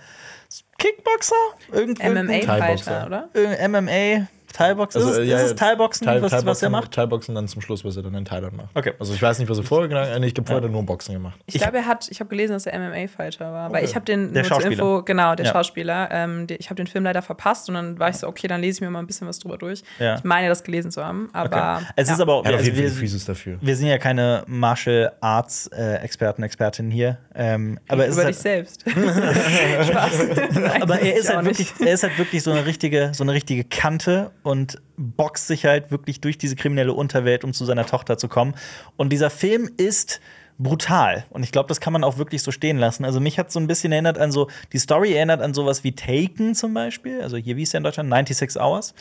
[0.77, 1.35] Kickboxer,
[1.73, 2.07] irgendwie.
[2.07, 3.05] MMA-Fighter, Thai-Boxer.
[3.05, 3.29] oder?
[3.33, 5.01] Äh, MMA, Teilboxen?
[5.01, 6.91] Also, ist, äh, es, ja, ist es ja, Teilboxen, Teil, was, was er macht?
[6.91, 8.69] Teilboxen dann zum Schluss, was er dann in Thailand macht.
[8.75, 8.93] Okay.
[8.99, 10.71] Also ich weiß nicht, was er vorher genau, äh, nee, ich glaube, vorher hat er
[10.71, 11.39] nur Boxen gemacht.
[11.45, 13.71] Ich glaube, er hat, ich habe gelesen, dass er MMA-Fighter war.
[13.71, 13.85] Weil Okay.
[13.89, 14.71] ich habe den, Der nur zur.
[14.71, 15.51] Info, genau, der Ja.
[15.53, 18.47] Schauspieler, ähm, die, ich habe den Film leider verpasst und dann war ich so, okay,
[18.47, 19.83] dann lese ich mir mal ein bisschen was drüber durch.
[19.99, 20.15] Ja.
[20.15, 21.77] Ich meine, das gelesen zu haben, aber.
[21.77, 21.85] Okay.
[21.95, 22.15] Es ja.
[22.15, 22.89] ist aber auch, hat also wir,
[23.25, 23.57] dafür.
[23.61, 27.17] wir sind ja keine Martial Arts äh, Experten, Expertinnen hier.
[27.35, 28.85] Ähm, aber es ist über halt, dich selbst.
[29.87, 30.81] Spaß.
[30.81, 33.33] Aber er ich ist halt wirklich, er ist halt wirklich so eine richtige, so eine
[33.33, 38.17] richtige Kante und boxt sich halt wirklich durch diese kriminelle Unterwelt, um zu seiner Tochter
[38.17, 38.55] zu kommen.
[38.97, 40.21] Und dieser Film ist
[40.57, 41.23] brutal.
[41.29, 43.05] Und ich glaube, das kann man auch wirklich so stehen lassen.
[43.05, 45.91] Also mich hat so ein bisschen erinnert an so, die Story erinnert an sowas wie
[45.91, 47.21] Taken zum Beispiel.
[47.21, 48.09] Also hier, wie ist der in Deutschland?
[48.09, 48.95] 96 Hours.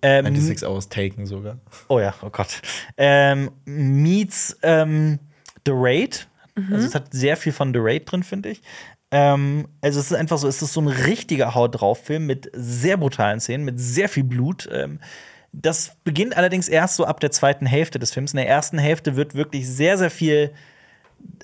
[0.00, 1.58] Ähm, 96 Hours Taken sogar.
[1.88, 2.62] Oh ja, oh Gott.
[2.96, 5.18] Ähm, meets ähm,
[5.66, 6.28] The Raid.
[6.70, 8.62] Also es hat sehr viel von The Raid drin, finde ich.
[9.16, 12.50] Ähm, also es ist einfach so, es ist so ein richtiger Haut drauf Film mit
[12.52, 14.68] sehr brutalen Szenen, mit sehr viel Blut.
[14.72, 14.98] Ähm,
[15.52, 18.32] das beginnt allerdings erst so ab der zweiten Hälfte des Films.
[18.32, 20.50] In der ersten Hälfte wird wirklich sehr, sehr viel.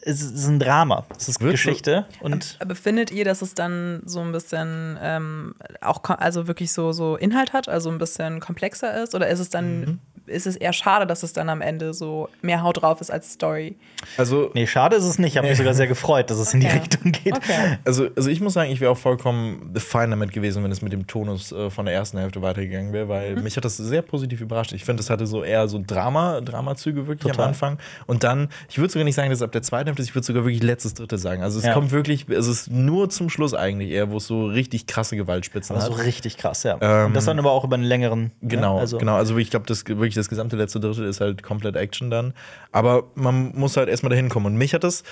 [0.03, 1.07] Es ist ein Drama.
[1.17, 2.07] Es ist Wird so- Geschichte.
[2.21, 6.91] Und Aber findet ihr, dass es dann so ein bisschen ähm, auch also wirklich so,
[6.93, 9.15] so Inhalt hat, also ein bisschen komplexer ist?
[9.15, 9.99] Oder ist es dann, Mhm.
[10.31, 13.33] Ist es eher schade, dass es dann am Ende so mehr Haut drauf ist als
[13.33, 13.77] Story?
[14.17, 15.33] Also, nee, schade ist es nicht.
[15.33, 16.79] Ich habe mich sogar sehr gefreut, dass es in die Okay.
[16.79, 17.35] Richtung geht.
[17.37, 17.79] Okay.
[17.85, 20.93] also, also ich muss sagen, ich wäre auch vollkommen fein damit gewesen, wenn es mit
[20.93, 23.43] dem Tonus äh, von der ersten Hälfte weitergegangen wäre, weil Mhm.
[23.45, 24.73] mich hat das sehr positiv überrascht.
[24.73, 27.45] Ich finde, es hatte so eher so Drama, Dramazüge wirklich Total.
[27.45, 27.79] am Anfang.
[28.07, 30.15] Und dann, ich würde sogar nicht sagen, dass es ab der zweiten Hälfte ist, ich
[30.15, 31.43] würde sogar wirklich letztes Drittel sagen.
[31.43, 31.75] Also es Ja.
[31.75, 35.77] kommt wirklich, es ist nur zum Schluss eigentlich eher, wo es so richtig krasse Gewaltspitzen
[35.77, 36.05] Also hat.
[36.07, 36.79] richtig krass, ja.
[36.81, 38.31] Ähm, und das dann aber auch über einen längeren.
[38.43, 38.81] Genau, ne?
[38.81, 39.17] also, genau.
[39.17, 42.35] Also ich glaube, das wirklich das gesamte letzte Drittel ist halt komplett Action dann.
[42.73, 44.47] Aber man muss halt erstmal dahin kommen.
[44.47, 45.03] Und mich hat das.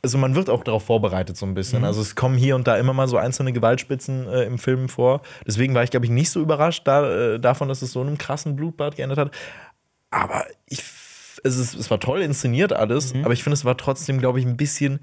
[0.00, 1.84] Also man wird auch darauf vorbereitet so ein bisschen.
[1.84, 5.22] Also es kommen hier und da immer mal so einzelne Gewaltspitzen äh, im Film vor.
[5.44, 8.16] Deswegen war ich, glaube ich, nicht so überrascht da, äh, davon, dass es so einem
[8.16, 9.30] krassen Blutbad geändert hat.
[10.10, 13.76] Aber ich, f- es, ist, es war toll inszeniert alles, aber ich finde, es war
[13.76, 15.00] trotzdem, glaube ich, ein bisschen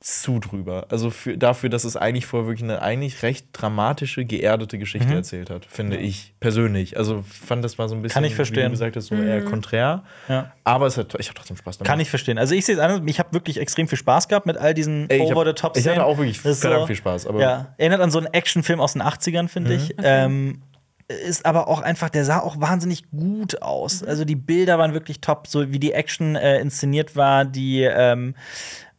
[0.00, 0.86] zu drüber.
[0.88, 5.50] Also für, dafür, dass es eigentlich vorher wirklich eine eigentlich recht dramatische, geerdete Geschichte erzählt
[5.50, 6.96] hat, finde ich persönlich.
[6.96, 8.64] Also fand das war so ein bisschen, Kann ich wie verstehen.
[8.64, 10.02] du gesagt hast, so eher konträr.
[10.26, 10.52] Ja.
[10.64, 11.86] Aber es hat, ich habe trotzdem Spaß damit.
[11.86, 12.38] Kann ich verstehen.
[12.38, 13.02] Also ich sehe es anders.
[13.04, 16.40] Ich habe wirklich extrem viel Spaß gehabt mit all diesen Ey, ich hatte auch wirklich
[16.40, 17.42] verdammt viel Spaß, aber- Mhm.
[17.42, 19.94] ja, erinnert an so einen Actionfilm aus den 80ern, finde ich.
[20.02, 20.62] Ähm,
[21.08, 24.02] ist aber auch einfach, der sah auch wahnsinnig gut aus.
[24.04, 28.34] Also die Bilder waren wirklich top, so wie die Action äh, inszeniert war, die ähm,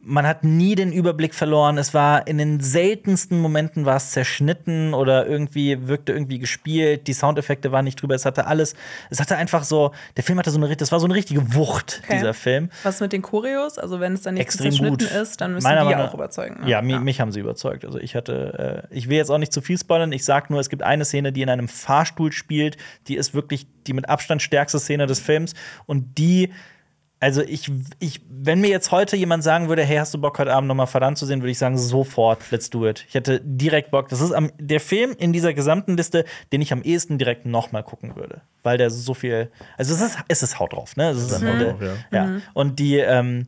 [0.04, 1.78] man hat nie den Überblick verloren.
[1.78, 7.06] Es war in den seltensten Momenten war es zerschnitten oder irgendwie wirkte irgendwie gespielt.
[7.06, 8.14] Die Soundeffekte waren nicht drüber.
[8.16, 8.74] Es hatte alles.
[9.10, 9.92] Es hatte einfach so.
[10.16, 10.74] Der Film hatte so eine.
[10.74, 12.14] Das war so eine richtige Wucht Okay.
[12.14, 12.70] dieser Film.
[12.82, 13.78] Was mit den Choreos?
[13.78, 15.02] Also wenn es dann nicht Extrem zerschnitten gut.
[15.12, 16.62] ist, dann müssen Meiner die Meinung- auch überzeugen.
[16.62, 16.68] ne?
[16.68, 17.84] Ja, mi mich haben sie überzeugt.
[17.84, 20.10] Also ich hatte, äh, ich will jetzt auch nicht zu viel spoilern.
[20.10, 22.76] Ich sag nur, es gibt eine Szene, die in einem Fahrstuhl spielt.
[23.06, 25.54] Die ist wirklich die mit Abstand stärkste Szene des Films.
[25.86, 26.50] Und die,
[27.22, 27.70] also ich,
[28.00, 30.74] ich, wenn mir jetzt heute jemand sagen würde, hey, hast du Bock heute Abend noch
[30.74, 33.04] mal verdammt zu sehen, würde ich sagen, sofort, let's do it.
[33.06, 34.08] Ich hätte direkt Bock.
[34.08, 37.70] Das ist am, der Film in dieser gesamten Liste, den ich am ehesten direkt noch
[37.70, 41.10] mal gucken würde, weil der so viel, also es ist, es ist Haut drauf, ne?
[41.10, 41.94] Es ist einfach der, drauf, ja.
[42.10, 42.26] ja.
[42.26, 42.42] Mhm.
[42.54, 43.46] Und die, ähm,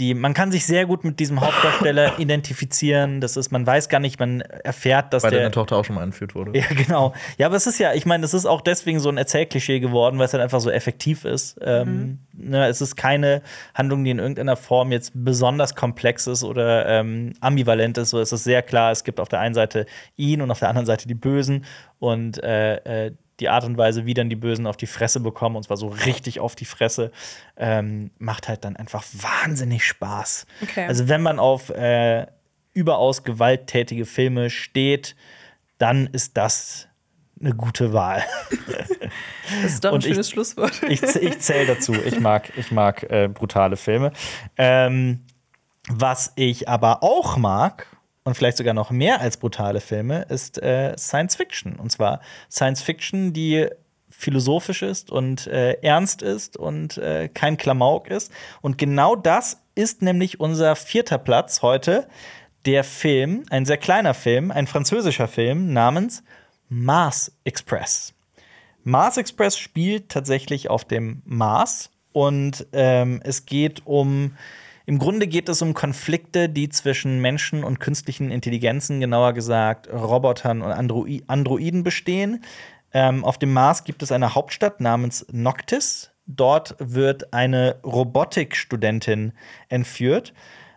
[0.00, 3.20] die, man kann sich sehr gut mit diesem Hauptdarsteller identifizieren.
[3.20, 5.40] Das ist, man weiß gar nicht, man erfährt, dass Weil der.
[5.40, 6.58] deine Tochter auch schon mal entführt wurde.
[6.58, 7.12] Ja, genau.
[7.38, 10.18] Ja, aber es ist ja, ich meine, es ist auch deswegen so ein Erzählklischee geworden,
[10.18, 11.58] weil es halt einfach so effektiv ist.
[11.62, 13.42] Ähm, ne, es ist keine
[13.74, 18.10] Handlung, die in irgendeiner Form jetzt besonders komplex ist oder ähm, ambivalent ist.
[18.10, 19.86] So, es ist sehr klar, es gibt auf der einen Seite
[20.16, 21.66] ihn und auf der anderen Seite die Bösen.
[21.98, 25.56] Und äh, äh, die Art und Weise, wie dann die Bösen auf die Fresse bekommen,
[25.56, 27.10] und zwar so richtig auf die Fresse,
[27.56, 30.46] ähm, macht halt dann einfach wahnsinnig Spaß.
[30.62, 30.86] Okay.
[30.86, 32.26] Also, wenn man auf äh,
[32.72, 35.16] überaus gewalttätige Filme steht,
[35.78, 36.88] dann ist das
[37.40, 38.22] eine gute Wahl.
[39.62, 40.80] Das ist doch ein ich- schönes Schlusswort.
[40.88, 41.92] Ich, ich zähle dazu.
[41.92, 44.12] Ich mag, ich mag äh, brutale Filme.
[44.56, 45.24] Ähm,
[45.88, 47.86] was ich aber auch mag,
[48.24, 51.76] und vielleicht sogar noch mehr als brutale Filme, ist äh, Science Fiction.
[51.76, 53.68] Und zwar Science Fiction, die
[54.10, 58.30] philosophisch ist und äh, ernst ist und äh, kein Klamauk ist.
[58.60, 62.06] Und genau das ist nämlich unser vierter Platz heute.
[62.66, 66.22] Der Film, ein sehr kleiner Film, ein französischer Film namens
[66.68, 68.12] Mars Express.
[68.84, 74.36] Mars Express spielt tatsächlich auf dem Mars und ähm, es geht um,
[74.90, 80.62] im Grunde geht es um Konflikte, die zwischen Menschen und künstlichen Intelligenzen, genauer gesagt Robotern
[80.62, 82.42] und Androi Androiden bestehen.
[82.92, 86.10] Ähm, auf dem Mars gibt es eine Hauptstadt namens Noctis.
[86.26, 89.30] Dort wird eine Robotikstudentin
[89.68, 90.34] entführt.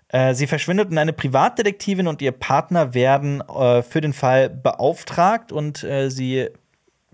[0.10, 5.52] Äh, Sie verschwindet und eine Privatdetektivin und ihr Partner werden äh, für den Fall beauftragt
[5.52, 6.50] und äh, sie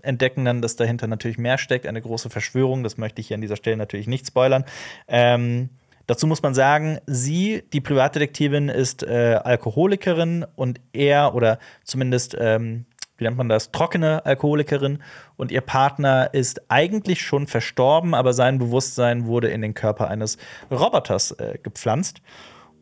[0.02, 2.82] entdecken dann, dass dahinter natürlich mehr steckt, eine große Verschwörung.
[2.82, 4.66] Das möchte ich hier an dieser Stelle natürlich nicht spoilern.
[5.08, 5.70] Ähm,
[6.10, 12.84] dazu muss man sagen, sie, die Privatdetektivin, ist äh, Alkoholikerin und er, oder zumindest, ähm,
[13.16, 14.98] wie nennt man das, trockene Alkoholikerin.
[15.36, 20.36] Und ihr Partner ist eigentlich schon verstorben, aber sein Bewusstsein wurde in den Körper eines
[20.68, 22.22] Roboters äh, gepflanzt.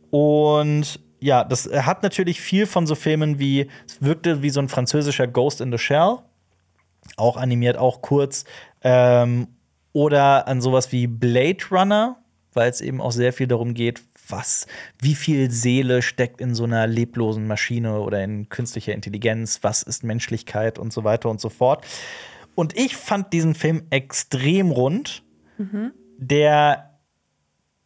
[0.08, 4.70] Und ja, das hat natürlich viel von so Filmen wie, es wirkte wie so ein
[4.70, 6.20] französischer Ghost in the Shell,
[7.18, 8.46] auch animiert, auch kurz.
[8.80, 9.48] Ähm,
[9.92, 12.16] oder an sowas wie Blade Runner,
[12.58, 14.66] weil es eben auch sehr viel darum geht, was,
[15.00, 20.02] wie viel Seele steckt in so einer leblosen Maschine oder in künstlicher Intelligenz, was ist
[20.02, 21.86] Menschlichkeit und so weiter und so fort.
[22.56, 25.22] Und ich fand diesen Film extrem rund.
[26.18, 26.90] Der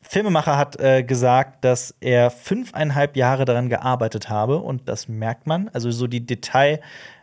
[0.01, 5.69] Filmemacher hat äh, gesagt, dass er fünfeinhalb Jahre daran gearbeitet habe und das merkt man.
[5.69, 6.81] Also so die Detail,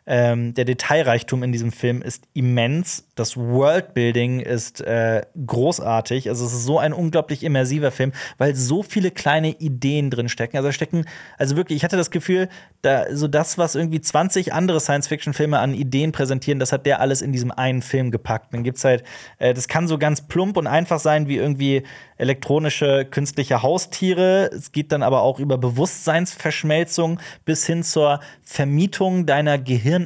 [0.09, 3.05] ähm, der Detailreichtum in diesem Film ist immens.
[3.13, 6.29] Das Worldbuilding ist äh, großartig.
[6.29, 10.57] Also es ist so ein unglaublich immersiver Film, weil so viele kleine Ideen drin stecken.
[10.57, 11.05] Also stecken,
[11.37, 12.49] also wirklich, ich hatte das Gefühl,
[12.81, 17.21] da so das, was irgendwie 20 andere Science-Fiction-Filme an Ideen präsentieren, das hat der alles
[17.21, 18.51] in diesem einen Film gepackt.
[18.55, 19.03] Dann gibt's halt,
[19.37, 21.83] äh, das kann so ganz plump und einfach sein, wie irgendwie
[22.17, 24.49] elektronische künstliche Haustiere.
[24.53, 29.57] Es geht dann aber auch über Bewusstseinsverschmelzung bis hin zur Vermietung deiner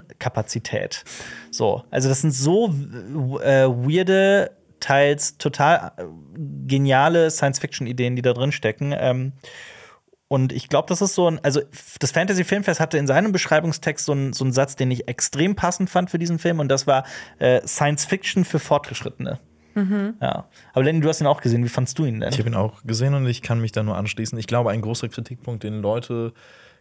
[0.02, 1.04] Gehirnkapazität.
[1.52, 2.68] So, also das sind so
[3.42, 6.04] äh, weirde, teils total äh,
[6.68, 8.94] geniale Science-Fiction-Ideen, die da drin stecken.
[8.98, 9.34] Ähm,
[10.28, 11.62] und ich glaube, das ist so ein, also
[12.00, 15.56] das Fantasy Filmfest hatte in seinem Beschreibungstext so einen so einen Satz, den ich extrem
[15.56, 17.06] passend fand für diesen Film, und das war
[17.40, 19.40] äh, Science Fiction für Fortgeschrittene.
[20.22, 20.46] Ja.
[20.74, 21.64] Aber Lenny, du hast ihn auch gesehen.
[21.64, 22.30] Wie fandst du ihn denn?
[22.30, 24.38] Ich habe ihn auch gesehen und ich kann mich da nur anschließen.
[24.38, 26.34] Ich glaube, ein großer Kritikpunkt, den Leute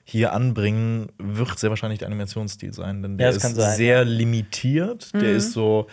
[0.05, 3.03] hier anbringen, wird sehr wahrscheinlich der Animationsstil sein.
[3.03, 5.13] Denn der Ja, ist sein, sehr limitiert.
[5.15, 5.87] Der ist so.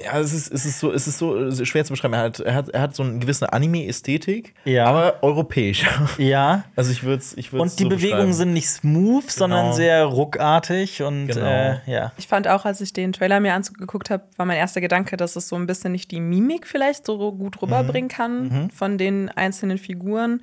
[0.00, 2.14] Ja, es ist, es ist so, es ist so schwer zu beschreiben.
[2.14, 4.84] Er hat, er hat, er hat so eine gewisse Anime-Ästhetik, Ja.
[4.86, 5.84] aber europäisch.
[6.18, 6.62] ja.
[6.76, 10.04] Also ich würde es ich würd's Und die so Bewegungen sind nicht smooth, sondern sehr
[10.04, 11.44] ruckartig und Genau.
[11.44, 12.12] äh, ja.
[12.16, 15.34] Ich fand auch, als ich den Trailer mir angeguckt habe, war mein erster Gedanke, dass
[15.34, 19.78] es so ein bisschen nicht die Mimik vielleicht so gut rüberbringen kann von den einzelnen
[19.78, 20.42] Figuren.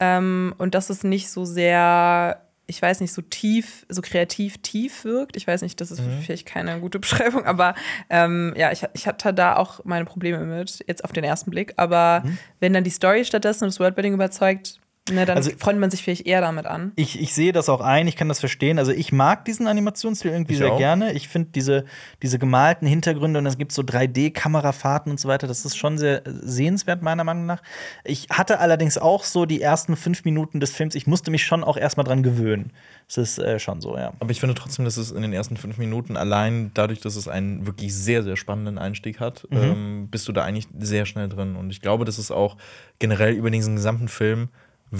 [0.00, 5.04] Ähm, und dass es nicht so sehr, ich weiß nicht, so tief, so kreativ tief
[5.04, 5.36] wirkt.
[5.36, 7.74] Ich weiß nicht, das ist vielleicht keine gute Beschreibung, aber
[8.10, 11.74] ähm, ja, ich, ich hatte da auch meine Probleme mit, jetzt auf den ersten Blick.
[11.76, 12.24] Aber
[12.60, 14.80] wenn dann die Story stattdessen und das Worldbuilding überzeugt,
[15.10, 16.92] ne, dann Also- freut man sich vielleicht eher damit an.
[16.96, 18.78] Ich, ich sehe das auch ein, ich kann das verstehen.
[18.78, 20.78] Also ich mag diesen Animationsstil irgendwie Ich sehr auch.
[20.78, 21.12] gerne.
[21.12, 21.84] Ich finde diese,
[22.22, 26.22] diese gemalten Hintergründe und es gibt so 3D-Kamerafahrten und so weiter, das ist schon sehr
[26.26, 27.62] sehenswert, meiner Meinung nach.
[28.04, 31.64] Ich hatte allerdings auch so die ersten fünf Minuten des Films, ich musste mich schon
[31.64, 32.72] auch erstmal dran gewöhnen.
[33.06, 34.14] Das ist äh, schon so, ja.
[34.20, 37.28] Aber ich finde trotzdem, dass es in den ersten fünf Minuten allein dadurch, dass es
[37.28, 39.58] einen wirklich sehr, sehr spannenden Einstieg hat, Mhm.
[39.58, 41.56] ähm, bist du da eigentlich sehr schnell drin.
[41.56, 42.56] Und ich glaube, dass es auch
[42.98, 44.48] generell über diesen gesamten Film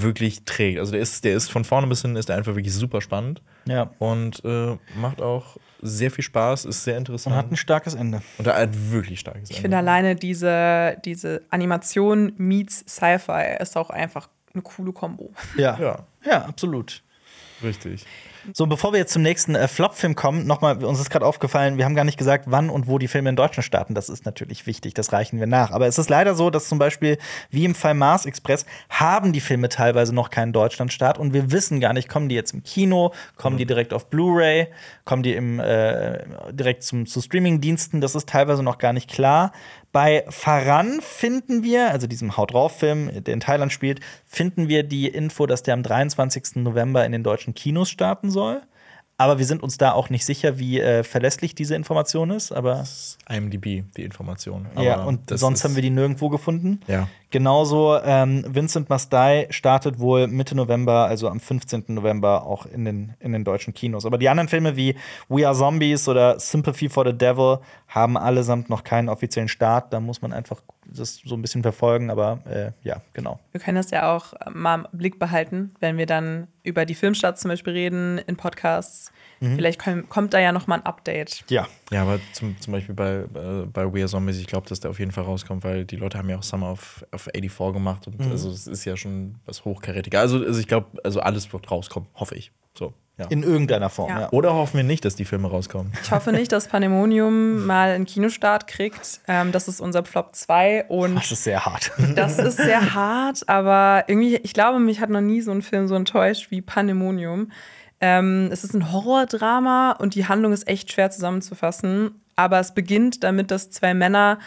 [0.03, 0.79] wirklich trägt.
[0.79, 3.43] Also der ist, der ist von vorne bis hin ist der einfach wirklich super spannend
[3.67, 3.91] Ja.
[3.99, 8.23] und äh, macht auch sehr viel Spaß, ist sehr Und interessant hat ein starkes Ende.
[8.39, 13.91] und er hat wirklich starkes Ich finde alleine diese, diese Animation meets Sci-Fi ist auch
[13.91, 15.33] einfach eine coole Kombo.
[15.57, 15.79] Ja.
[15.79, 17.03] Ja, Ja, absolut.
[17.63, 18.05] richtig.
[18.53, 21.85] So, bevor wir jetzt zum nächsten äh, Flop-Film kommen, nochmal, uns ist gerade aufgefallen, wir
[21.85, 23.95] haben gar nicht gesagt, wann und wo die Filme in Deutschland starten.
[23.95, 25.71] Das ist natürlich wichtig, das reichen wir nach.
[25.71, 27.17] Aber es ist leider so, dass zum Beispiel,
[27.51, 31.81] wie im Fall Mars Express, haben die Filme teilweise noch keinen Deutschlandstart und wir wissen
[31.81, 34.69] gar nicht, kommen die jetzt im Kino, kommen die direkt auf Blu-ray,
[35.05, 39.53] kommen die im, äh, direkt zum, zu Streaming-Diensten, das ist teilweise noch gar nicht klar.
[39.95, 45.07] Bei Faran finden wir, also diesem Haut drauf-Film, der in Thailand spielt, finden wir die
[45.07, 46.57] Info, dass der am 23.
[46.57, 48.61] November in den deutschen Kinos starten soll.
[49.17, 52.51] Aber wir sind uns da auch nicht sicher, wie äh, verlässlich diese Information ist.
[52.51, 54.67] Aber Das ist IMDb, die Information.
[54.81, 56.81] ja, Aber und das sonst haben wir die nirgendwo gefunden.
[56.89, 57.09] Ja.
[57.31, 61.85] Genauso ähm, Vincent Must Die startet wohl Mitte November, also am 15.
[61.89, 64.05] November, auch in den, in den deutschen Kinos.
[64.05, 64.97] Aber die anderen Filme wie
[65.29, 67.59] We Are Zombies oder Sympathy for the Devil
[67.89, 69.93] haben allesamt noch keinen offiziellen Start.
[69.93, 72.11] Da muss man einfach das so ein bisschen verfolgen.
[72.11, 73.41] Aber äh, ja, genau.
[73.53, 76.95] Wir können das ja auch äh, mal im Blick behalten, wenn wir dann über die
[76.95, 79.13] Filmstarts zum Beispiel reden in Podcasts.
[79.41, 81.45] Vielleicht komm, kommt da ja noch mal ein Update.
[81.49, 81.67] Ja.
[81.91, 84.91] Ja, aber zum, zum Beispiel bei, äh, bei We Are Zombies, ich glaube, dass der
[84.91, 88.07] auf jeden Fall rauskommt, weil die Leute haben ja auch Summer of, of 84 gemacht
[88.07, 90.21] und also es ist ja schon was Hochkarätiger.
[90.21, 92.53] Also, also ich glaube, also alles wird rauskommen, hoffe ich.
[92.77, 93.27] So, ja.
[93.29, 94.21] In irgendeiner Form, ja.
[94.23, 94.31] Ja.
[94.33, 95.93] Oder hoffen wir nicht, dass die Filme rauskommen.
[96.03, 99.21] Ich hoffe nicht, dass Pandemonium mal einen Kinostart kriegt.
[99.29, 101.93] Ähm, das ist unser Flop 2 und Das ist sehr hart.
[102.17, 105.87] das ist sehr hart, aber irgendwie, ich glaube, mich hat noch nie so ein Film
[105.87, 107.53] so enttäuscht wie Pandemonium.
[108.01, 112.21] Ähm, es ist ein Horrordrama und die Handlung ist echt schwer zusammenzufassen.
[112.37, 114.41] aber es beginnt damit, dass zwei Männer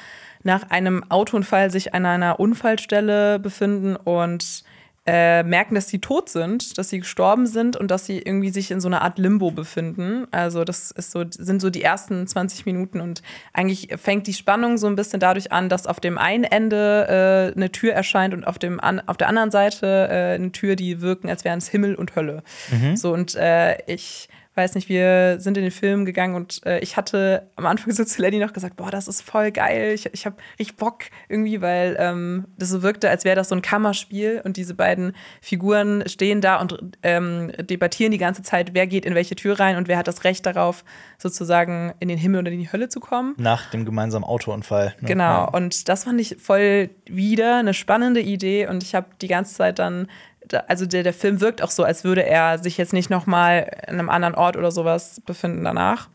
[0.43, 4.63] nach einem Autounfall sich an einer Unfallstelle befinden und
[5.07, 8.71] äh, merken, dass sie tot sind, dass sie gestorben sind und dass sie irgendwie sich
[8.71, 10.27] in so einer Art Limbo befinden.
[10.31, 13.21] Also das ist so, sind so die ersten 20 Minuten und
[13.53, 17.55] eigentlich fängt die Spannung so ein bisschen dadurch an, dass auf dem einen Ende äh,
[17.55, 20.99] eine Tür erscheint und auf, dem an, auf der anderen Seite äh, eine Tür, die
[20.99, 22.43] wirken, als wären es Himmel und Hölle.
[22.95, 24.27] So und äh, ich
[24.57, 28.03] weiß nicht, wir sind in den Film gegangen und äh, ich hatte am Anfang so
[28.03, 31.61] zu Lenny noch gesagt, boah, das ist voll geil, ich, ich habe richtig Bock irgendwie,
[31.61, 36.03] weil ähm, das so wirkte, als wäre das so ein Kammerspiel und diese beiden Figuren
[36.07, 39.87] stehen da und ähm, debattieren die ganze Zeit, wer geht in welche Tür rein und
[39.87, 40.83] wer hat das Recht darauf,
[41.17, 43.33] sozusagen in den Himmel oder in die Hölle zu kommen.
[43.37, 44.95] Nach dem gemeinsamen Autounfall.
[45.01, 45.07] ne?
[45.07, 49.55] Genau, und das fand ich voll wieder eine spannende Idee und ich habe die ganze
[49.55, 50.36] Zeit dann, da-
[50.67, 53.95] also der, der Film wirkt auch so, als würde er sich jetzt nicht nochmal in
[53.95, 56.09] einem anderen Ort oder sowas befinden danach.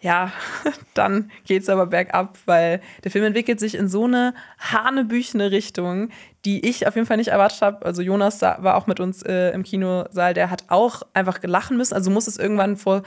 [0.00, 0.32] Ja,
[0.94, 6.10] dann geht's aber bergab, weil der Film entwickelt sich in so eine hanebüchene Richtung,
[6.44, 7.86] die ich auf jeden Fall nicht erwartet habe.
[7.86, 11.94] Also Jonas war auch mit uns äh, im Kinosaal, der hat auch einfach gelachen müssen.
[11.94, 13.02] Also muss es irgendwann vor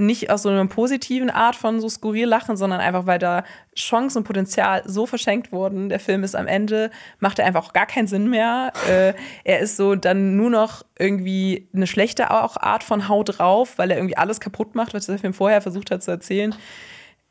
[0.00, 3.44] nicht aus so einer positiven Art von so skurril lachen, sondern einfach, weil da
[3.76, 5.88] Chancen und Potenzial so verschenkt wurden.
[5.88, 8.72] Der Film ist am Ende, macht er einfach auch gar keinen Sinn mehr.
[8.88, 9.12] äh,
[9.44, 13.90] er ist so dann nur noch irgendwie eine schlechte auch Art von Haut drauf, weil
[13.90, 16.54] er irgendwie alles kaputt macht, was der Film vorher versucht hat zu erzählen.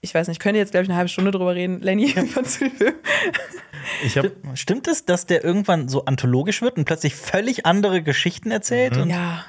[0.01, 1.81] Ich weiß nicht, ich könnte jetzt, glaube ich, eine halbe Stunde drüber reden.
[1.81, 2.93] Lenny, den Film?
[4.03, 8.51] Ich habe Stimmt es, dass der irgendwann so anthologisch wird und plötzlich völlig andere Geschichten
[8.51, 8.95] erzählt?
[8.97, 9.43] Und Ja.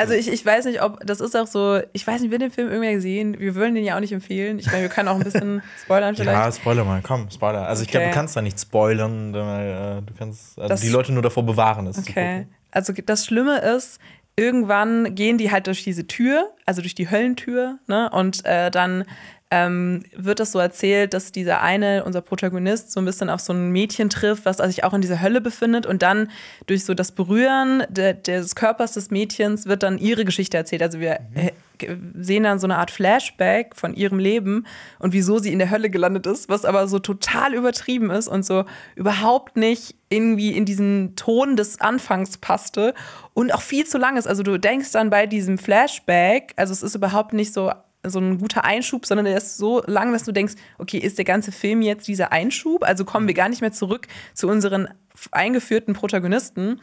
[0.00, 2.50] Also ich, ich weiß nicht, ob das ist auch so, ich weiß nicht, wird den
[2.50, 3.38] Film irgendwer gesehen?
[3.38, 4.58] Wir würden den ja auch nicht empfehlen.
[4.58, 6.36] Ich meine, wir können auch ein bisschen spoilern vielleicht.
[6.38, 7.66] Ja, Spoiler mal, komm, Spoiler.
[7.68, 8.12] Also ich glaube, Okay.
[8.12, 11.86] du kannst da nicht spoilern, äh, du kannst also Das- die Leute nur davor bewahren,
[11.86, 12.46] es zu Okay.
[12.72, 13.98] Also das Schlimme ist,
[14.36, 18.08] irgendwann gehen die halt durch diese Tür, also durch die Höllentür, ne?
[18.10, 19.04] Und äh, dann
[19.50, 23.52] ähm, wird das so erzählt, dass dieser eine, unser Protagonist, so ein bisschen auf so
[23.52, 25.86] ein Mädchen trifft, was sich auch in dieser Hölle befindet.
[25.86, 26.30] Und dann
[26.66, 30.82] durch so das Berühren de des Körpers des Mädchens wird dann ihre Geschichte erzählt.
[30.82, 34.66] Also wir äh, g- sehen dann so eine Art Flashback von ihrem Leben
[34.98, 38.46] und wieso sie in der Hölle gelandet ist, was aber so total übertrieben ist und
[38.46, 42.94] so überhaupt nicht irgendwie in diesen Ton des Anfangs passte
[43.34, 44.26] und auch viel zu lang ist.
[44.26, 47.72] Also du denkst dann bei diesem Flashback, also es ist überhaupt nicht so
[48.06, 51.24] so ein guter Einschub, sondern der ist so lang, dass du denkst, okay, ist der
[51.24, 52.82] ganze Film jetzt dieser Einschub?
[52.82, 54.88] Also kommen wir gar nicht mehr zurück zu unseren
[55.32, 56.80] eingeführten Protagonisten.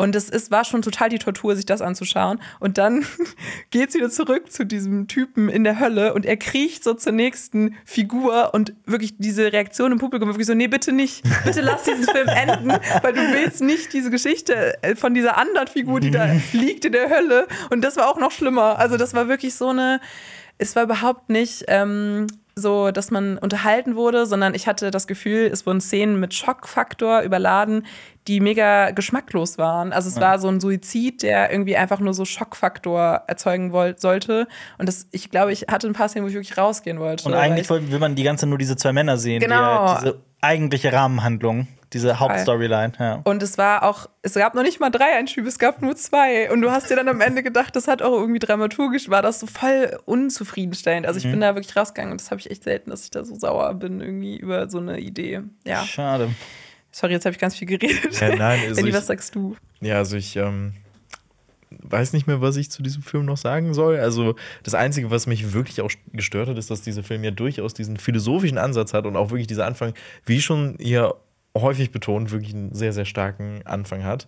[0.00, 2.40] Und es ist, war schon total die Tortur, sich das anzuschauen.
[2.60, 3.04] Und dann
[3.70, 7.74] geht's wieder zurück zu diesem Typen in der Hölle und er kriecht so zur nächsten
[7.84, 12.04] Figur und wirklich diese Reaktion im Publikum wirklich so, nee, bitte nicht, bitte lass diesen
[12.04, 12.68] Film enden,
[13.02, 16.92] weil du willst nicht diese Geschichte äh, von dieser anderen Figur, die da liegt in
[16.92, 17.48] der Hölle.
[17.70, 18.78] Und das war auch noch schlimmer.
[18.78, 20.00] Also das war wirklich so eine,
[20.58, 25.46] es war überhaupt nicht ähm, so, dass man unterhalten wurde, sondern ich hatte das Gefühl,
[25.52, 27.86] es wurden Szenen mit Schockfaktor überladen,
[28.26, 29.92] die mega geschmacklos waren.
[29.92, 34.48] Also es war so ein Suizid, der irgendwie einfach nur so Schockfaktor erzeugen wollt, sollte.
[34.76, 37.26] Und das, ich glaube, ich hatte ein paar Szenen, wo ich wirklich rausgehen wollte.
[37.28, 39.54] Und eigentlich ich, wollte- will man die ganze Zeit nur diese zwei Männer sehen, Genau.
[39.56, 42.92] die halt diese eigentliche Rahmenhandlung, diese Hauptstoryline.
[42.98, 43.20] Ja.
[43.24, 46.50] und es war auch, es gab noch nicht mal drei Einschübe, es gab nur zwei.
[46.52, 49.40] Und du hast dir dann am Ende gedacht, das hat auch irgendwie dramaturgisch, war das
[49.40, 51.06] so voll unzufriedenstellend.
[51.06, 51.30] Also ich Mhm.
[51.32, 53.72] bin da wirklich rausgegangen und das habe ich echt selten, dass ich da so sauer
[53.74, 55.40] bin irgendwie über so eine Idee.
[55.66, 55.84] Ja.
[55.84, 56.30] Schade.
[56.92, 58.20] Sorry, jetzt habe ich ganz viel geredet.
[58.20, 59.56] Ja, nein, also ich- was sagst du?
[59.80, 60.72] Ja, also ich ähm,
[61.70, 63.98] weiß nicht mehr, was ich zu diesem Film noch sagen soll.
[63.98, 67.74] Also das Einzige, was mich wirklich auch gestört hat, ist, dass dieser Film ja durchaus
[67.74, 69.92] diesen philosophischen Ansatz hat und auch wirklich dieser Anfang,
[70.24, 71.14] wie schon hier
[71.62, 74.26] häufig betont, wirklich einen sehr, sehr starken Anfang hat.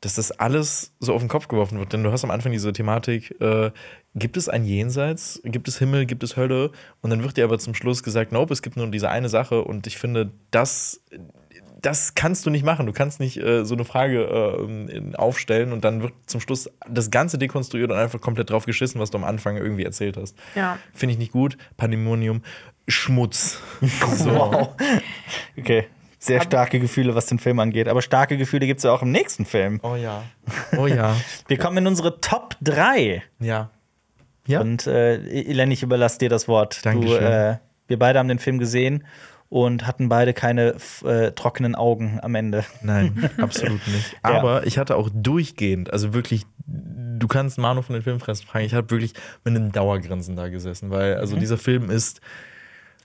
[0.00, 1.92] Dass das alles so auf den Kopf geworfen wird.
[1.92, 3.70] Denn du hast am Anfang diese Thematik, äh,
[4.14, 6.70] gibt es ein Jenseits, gibt es Himmel, gibt es Hölle?
[7.02, 9.62] Und dann wird dir aber zum Schluss gesagt, nope, es gibt nur diese eine Sache.
[9.62, 11.02] Und ich finde, das
[11.82, 12.86] das kannst du nicht machen.
[12.86, 17.10] Du kannst nicht äh, so eine Frage äh, aufstellen und dann wird zum Schluss das
[17.10, 20.36] Ganze dekonstruiert und einfach komplett drauf geschissen, was du am Anfang irgendwie erzählt hast.
[20.54, 20.78] Ja.
[20.92, 21.56] Finde ich nicht gut.
[21.76, 22.42] Pandemonium,
[22.88, 23.60] Schmutz.
[24.20, 24.30] So.
[24.30, 24.68] Wow.
[25.56, 25.86] Okay.
[26.22, 27.88] Sehr starke Gefühle, was den Film angeht.
[27.88, 29.80] Aber starke Gefühle gibt es ja auch im nächsten Film.
[29.82, 30.22] Oh ja.
[30.76, 31.16] Oh ja.
[31.48, 33.22] Wir kommen in unsere Top 3.
[33.38, 33.70] Ja.
[34.46, 34.60] Ja.
[34.60, 36.78] Und äh, Eleni, ich überlasse dir das Wort.
[36.78, 37.22] Du, Dankeschön.
[37.22, 37.56] äh,
[37.86, 39.04] wir beide haben den Film gesehen
[39.48, 42.64] und hatten beide keine äh, trockenen Augen am Ende.
[42.82, 44.12] Nein, absolut nicht.
[44.24, 44.38] Ja.
[44.38, 48.74] Aber ich hatte auch durchgehend, also wirklich, du kannst Manu von den Filmfressen fragen, ich
[48.74, 49.14] habe wirklich
[49.44, 52.20] mit einem Dauergrinsen da gesessen, weil also dieser Film ist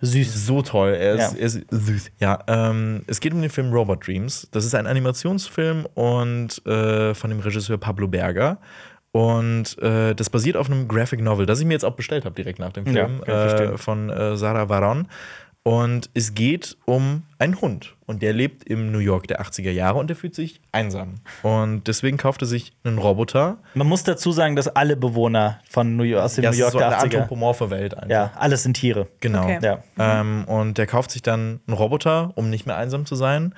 [0.01, 0.45] Süß.
[0.45, 0.89] so toll.
[0.93, 1.37] Er ist, Ja.
[1.39, 2.11] er ist süß.
[2.19, 4.47] Ja, ähm, es geht um den Film Robot Dreams.
[4.51, 8.57] Das ist ein Animationsfilm und äh, von dem Regisseur Pablo Berger.
[9.11, 12.35] Und äh, das basiert auf einem Graphic Novel, das ich mir jetzt auch bestellt habe
[12.35, 13.73] direkt nach dem Ja, Film verstehen.
[13.73, 15.07] äh, von äh, Sarah Varon.
[15.67, 17.95] Und es geht um einen Hund.
[18.05, 21.15] Und der lebt im New York der 80er Jahre und der fühlt sich einsam.
[21.41, 23.57] Und deswegen kauft er sich einen Roboter.
[23.73, 26.67] Man muss dazu sagen, dass alle Bewohner von New York, aus dem Ja, New York
[26.67, 27.03] ist so der eine 80er.
[27.15, 28.09] anthropomorphe Welt einfach.
[28.11, 29.07] Ja, alles sind Tiere.
[29.21, 29.41] Genau.
[29.45, 29.57] Okay.
[29.63, 29.83] Ja.
[29.97, 33.55] Ähm, und der kauft sich dann einen Roboter, um nicht mehr einsam zu sein.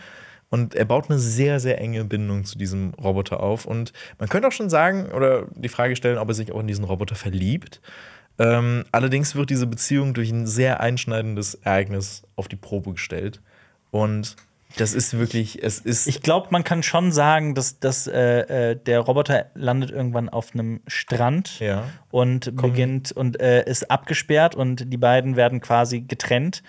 [0.49, 3.65] Und er baut eine sehr, sehr enge Bindung zu diesem Roboter auf.
[3.65, 6.67] Und man könnte auch schon sagen oder die Frage stellen, ob er sich auch in
[6.67, 7.81] diesen Roboter verliebt.
[8.39, 13.41] Ähm, allerdings wird diese Beziehung durch ein sehr einschneidendes Ereignis auf die Probe gestellt.
[13.91, 14.35] Und
[14.77, 16.07] das ist wirklich, es ist.
[16.07, 20.53] Ich glaube, man kann schon sagen, dass, dass äh, äh, der Roboter landet irgendwann auf
[20.53, 21.85] einem Strand Ja.
[22.11, 26.61] und beginnt und äh, ist abgesperrt und die beiden werden quasi getrennt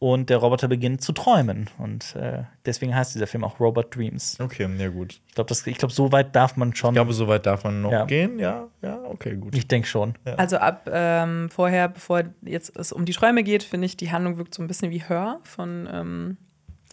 [0.00, 4.38] und der Roboter beginnt zu träumen und äh, deswegen heißt dieser Film auch Robot Dreams.
[4.40, 5.20] okay, ja, gut.
[5.28, 6.94] Ich glaube, ich glaube, so weit darf man schon.
[6.94, 8.06] Ich glaube, so weit darf man noch Ja.
[8.06, 8.38] gehen.
[8.38, 9.54] Ja, ja, okay, gut.
[9.54, 10.14] ich denke schon.
[10.38, 14.38] Also ab ähm, vorher, bevor jetzt es um die Träume geht, finde ich, die Handlung
[14.38, 16.36] wirkt so ein bisschen wie Her von ähm,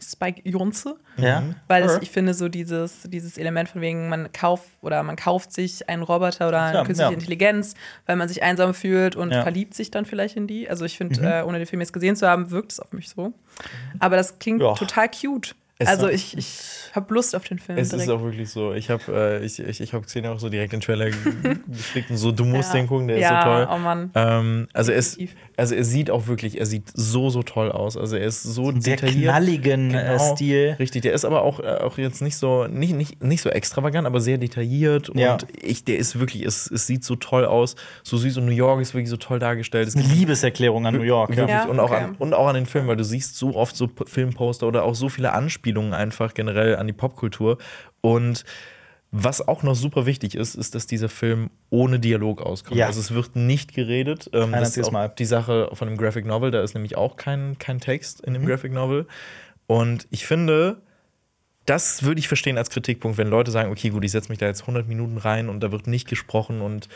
[0.01, 0.95] Spike Jonze.
[1.17, 1.43] Ja.
[1.67, 5.51] Weil es, ich finde, so dieses, dieses Element von wegen, man kauft oder man kauft
[5.51, 7.17] sich einen Roboter oder eine Ja, künstliche ja.
[7.17, 7.73] Intelligenz,
[8.05, 9.39] weil man sich einsam fühlt und Ja.
[9.39, 9.43] Mhm.
[9.43, 10.69] verliebt sich dann vielleicht in die.
[10.69, 13.09] Also ich finde, äh, ohne den Film jetzt gesehen zu haben, wirkt es auf mich
[13.09, 13.33] so.
[13.99, 14.73] Aber das klingt Ja.
[14.75, 15.55] total cute.
[15.79, 16.59] Es- also ich, ich
[16.95, 18.07] habe Lust auf den Film Es direkt.
[18.07, 18.73] ist auch wirklich so.
[18.73, 19.03] Ich habe
[19.41, 21.15] äh, ich, ich, ich hab Xenia auch so direkt den Trailer ge-
[21.67, 22.79] geschickt und so, du musst Ja.
[22.79, 23.67] den gucken, der Ja, ist so toll.
[23.75, 24.09] oh Mann.
[24.15, 25.37] Ähm, also, er ist, Definitiv.
[25.58, 27.97] Also er sieht auch wirklich, er sieht so, so toll aus.
[27.97, 29.32] Also er ist so Sehr detailliert.
[29.32, 30.76] knalligen äh, Genau, Stil.
[30.78, 34.05] Richtig, der ist aber auch, äh, auch jetzt nicht so, nicht, nicht, nicht so extravagant,
[34.05, 35.10] aber sehr detailliert.
[35.10, 35.38] Und Ja.
[35.60, 37.76] ich, der ist wirklich, es, es sieht so toll aus.
[38.03, 39.88] So süß und New York ist wirklich so toll dargestellt.
[39.88, 41.30] Es Eine Liebeserklärung an New York.
[41.32, 41.49] Wirklich.
[41.49, 41.66] Ja.
[41.66, 42.03] Und, auch okay.
[42.03, 44.93] an, und auch an den Film, weil du siehst so oft so Filmposter oder auch
[44.93, 47.58] so viele Anspielungen einfach generell an die Popkultur.
[48.01, 48.43] Und
[49.12, 52.78] was auch noch super wichtig ist, ist, dass dieser Film ohne Dialog auskommt.
[52.78, 52.88] Ja.
[52.88, 54.30] Also es wird nicht geredet.
[54.34, 55.08] Ähm, das ist auch Mal.
[55.18, 58.43] die Sache von dem Graphic Novel, da ist nämlich auch kein, kein Text in dem
[58.43, 58.47] Mhm.
[58.47, 59.08] Graphic Novel.
[59.66, 60.82] Und ich finde,
[61.66, 64.45] das würde ich verstehen als Kritikpunkt, wenn Leute sagen, okay, gut, ich setze mich da
[64.45, 66.88] jetzt 100 Minuten rein und da wird nicht gesprochen und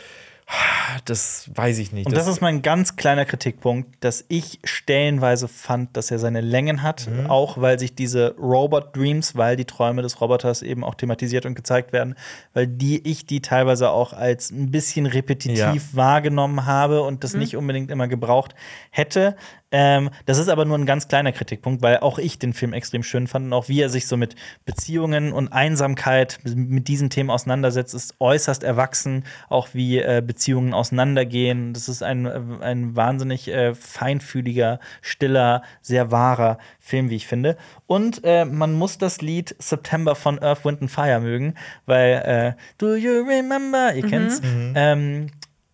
[1.04, 2.06] das weiß ich nicht.
[2.06, 6.82] Und das ist mein ganz kleiner Kritikpunkt, dass ich stellenweise fand, dass er seine Längen
[6.82, 7.26] hat, Mhm.
[7.28, 11.54] auch weil sich diese Robot Dreams, weil die Träume des Roboters eben auch thematisiert und
[11.54, 12.14] gezeigt werden,
[12.54, 15.74] weil die ich die teilweise auch als ein bisschen repetitiv Ja.
[15.92, 18.54] wahrgenommen habe und das nicht unbedingt immer gebraucht
[18.90, 19.36] hätte.
[19.72, 23.02] Ähm, das ist aber nur ein ganz kleiner Kritikpunkt, weil auch ich den Film extrem
[23.02, 27.30] schön fand und auch wie er sich so mit Beziehungen und Einsamkeit mit diesen Themen
[27.30, 31.72] auseinandersetzt, ist äußerst erwachsen, auch wie äh, Beziehungen auseinandergehen.
[31.72, 37.56] Das ist ein, äh, ein wahnsinnig äh, feinfühliger, stiller, sehr wahrer Film, wie ich finde.
[37.86, 41.54] Und äh, man muss das Lied September von Earth, Wind and Fire mögen,
[41.86, 43.94] weil äh, Do you remember?
[43.94, 44.42] Ihr kennt's.
[44.74, 45.28] Ähm,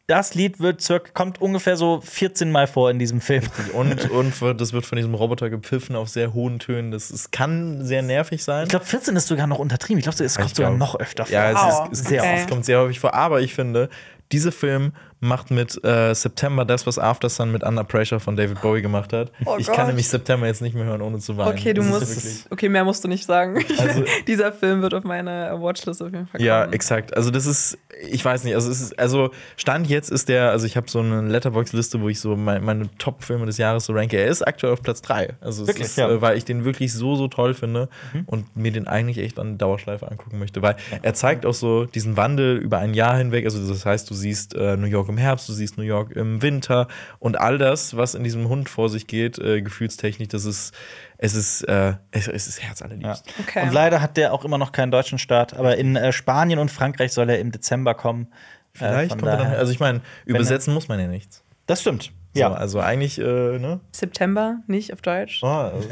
[0.09, 3.45] das Lied wird circa, kommt ungefähr so 14 Mal vor in diesem Film.
[3.75, 6.91] und, und wird- das wird von diesem Roboter gepfiffen auf sehr hohen Tönen.
[6.91, 8.65] Das es kann sehr nervig sein.
[8.65, 9.99] Ich glaube, 14 ist sogar noch untertrieben.
[9.99, 11.33] Ich glaube, es kommt Ich sogar glaub- noch öfter vor.
[11.35, 11.51] Ja,
[11.91, 12.41] es, ist, es, Sehr kommt, oft.
[12.43, 13.15] es kommt sehr häufig vor.
[13.15, 13.89] Aber ich finde,
[14.33, 18.61] dieser Film macht mit äh, September das, was After Sun mit Under Pressure von David
[18.61, 19.33] Bowie gemacht hat.
[19.47, 19.77] Oh ich Gott.
[19.77, 21.57] kann nämlich September jetzt nicht mehr hören, ohne zu weinen.
[21.59, 22.47] Okay, du Das musst.
[22.53, 23.59] Okay, mehr musst du nicht sagen.
[23.79, 26.45] Also- Dieser Film wird auf meine Watchlist auf jeden Fall kommen.
[26.47, 27.17] Ja, exakt.
[27.17, 30.67] Also das ist, ich weiß nicht, also es ist, also Stand jetzt ist der, also
[30.67, 34.17] ich habe so eine Letterbox-Liste, wo ich so mein, meine Top-Filme des Jahres so ranke.
[34.19, 35.35] Er ist aktuell auf Platz 3.
[35.41, 36.09] Also es Wirklich, ist, ja.
[36.09, 36.15] Mhm.
[36.19, 37.89] äh, weil ich den wirklich so, so toll finde
[38.27, 40.63] und mir den eigentlich echt an Dauerschleife angucken möchte.
[40.63, 43.45] Weil er zeigt auch so diesen Wandel über ein Jahr hinweg.
[43.45, 46.43] Also das heißt, du siehst äh, New York im Herbst, du siehst New York im
[46.43, 46.89] Winter
[47.19, 50.75] und all das, was in diesem Hund vor sich geht, äh, gefühlstechnisch, das ist,
[51.19, 53.27] es ist, äh, es, es ist herzallerliebst.
[53.27, 53.33] Ja.
[53.47, 53.63] Okay.
[53.63, 56.71] Und leider hat der auch immer noch keinen deutschen Start, aber in äh, Spanien und
[56.71, 58.29] Frankreich soll er im Dezember kommen.
[58.75, 61.43] Äh, Vielleicht kommt er dann, daher- also ich meine, übersetzen muss man ja nichts.
[61.67, 62.13] das stimmt.
[62.39, 62.53] So, Ja.
[62.55, 63.23] also eigentlich, äh,
[63.59, 63.81] ne?
[63.93, 65.41] September, nicht auf Deutsch.
[65.43, 65.89] Oh, also,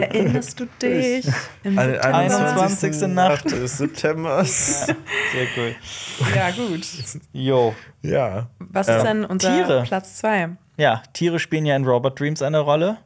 [0.00, 1.26] Erinnerst du dich?
[1.62, 2.14] Im An- September?
[2.18, 3.00] 21.
[3.08, 3.50] Nacht.
[3.50, 4.86] des Septembers.
[4.86, 4.96] Sehr
[5.56, 5.74] cool.
[6.34, 6.86] Ja, gut.
[7.32, 7.74] Jo.
[8.02, 8.48] Ja.
[8.58, 9.82] Was ist denn unser Tiere.
[9.86, 10.50] Platz 2?
[10.76, 12.98] Ja, Tiere spielen ja in Robot Dreams eine Rolle,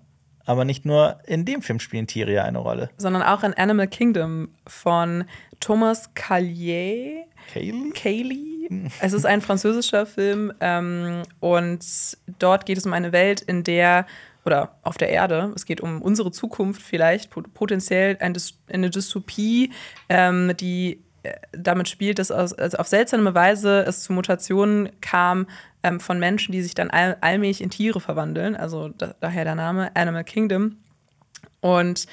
[0.44, 2.90] aber nicht nur in dem Film spielen Tiere ja eine Rolle.
[2.96, 5.24] Sondern auch in Animal Kingdom von
[5.60, 7.24] Thomas Callier.
[7.52, 7.90] Kaylee?
[7.94, 8.59] Kaylee.
[9.00, 11.84] Es ist ein französischer Film ähm, und
[12.38, 14.06] dort geht es um eine Welt, in der
[14.44, 19.70] oder auf der Erde, es geht um unsere Zukunft vielleicht, pot- potenziell eine Dystopie,
[20.08, 25.46] ähm, die äh, damit spielt, dass aus, also auf seltsame Weise es zu Mutationen kam
[25.82, 29.56] ähm, von Menschen, die sich dann all, allmählich in Tiere verwandeln, also da, daher der
[29.56, 30.76] Name Animal Kingdom.
[31.60, 32.06] Und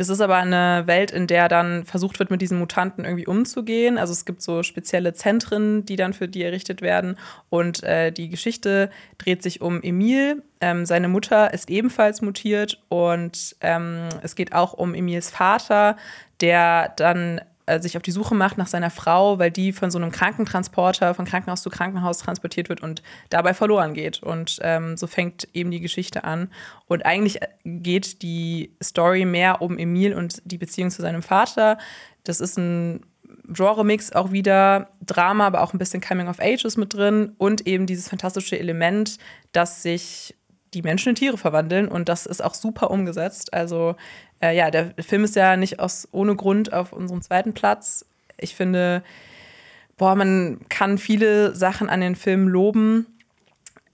[0.00, 3.98] Es ist aber eine Welt, in der dann versucht wird, mit diesen Mutanten irgendwie umzugehen.
[3.98, 7.18] Also es gibt so spezielle Zentren, die dann für die errichtet werden.
[7.50, 8.88] Und äh, die Geschichte
[9.18, 10.42] dreht sich um Emil.
[10.62, 15.98] Ähm, seine Mutter ist ebenfalls mutiert und ähm, es geht auch um Emils Vater,
[16.40, 19.98] der dann äh, sich auf die Suche macht nach seiner Frau, weil die von so
[19.98, 24.22] einem Krankentransporter von Krankenhaus zu Krankenhaus transportiert wird und dabei verloren geht.
[24.22, 26.50] Und ähm, so fängt eben die Geschichte an.
[26.86, 31.78] Und eigentlich geht die Story mehr um Emil und die Beziehung zu seinem Vater.
[32.24, 33.06] Das ist ein
[33.46, 37.86] Genre-Mix auch wieder Drama, aber auch ein bisschen Coming of Ages mit drin und eben
[37.86, 39.18] dieses fantastische Element,
[39.52, 40.34] dass sich
[40.74, 43.52] die Menschen in Tiere verwandeln und das ist auch super umgesetzt.
[43.52, 43.96] Also
[44.40, 48.06] äh, ja, der Film ist ja nicht aus ohne Grund auf unserem zweiten Platz.
[48.38, 49.02] Ich finde,
[49.96, 53.06] boah, man kann viele Sachen an den Film loben.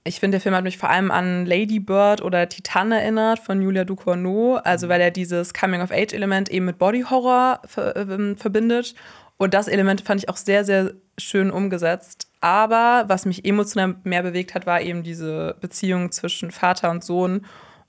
[0.05, 3.61] Ich finde, der Film hat mich vor allem an Lady Bird oder Titan erinnert von
[3.61, 8.95] Julia Ducournau, also weil er dieses Coming-of-Age-Element eben mit Body-Horror ver äh, verbindet.
[9.39, 12.29] Und das Element fand ich auch sehr, sehr schön umgesetzt.
[12.41, 17.45] Aber was mich emotional mehr bewegt hat, war eben diese Beziehung zwischen Vater und Sohn.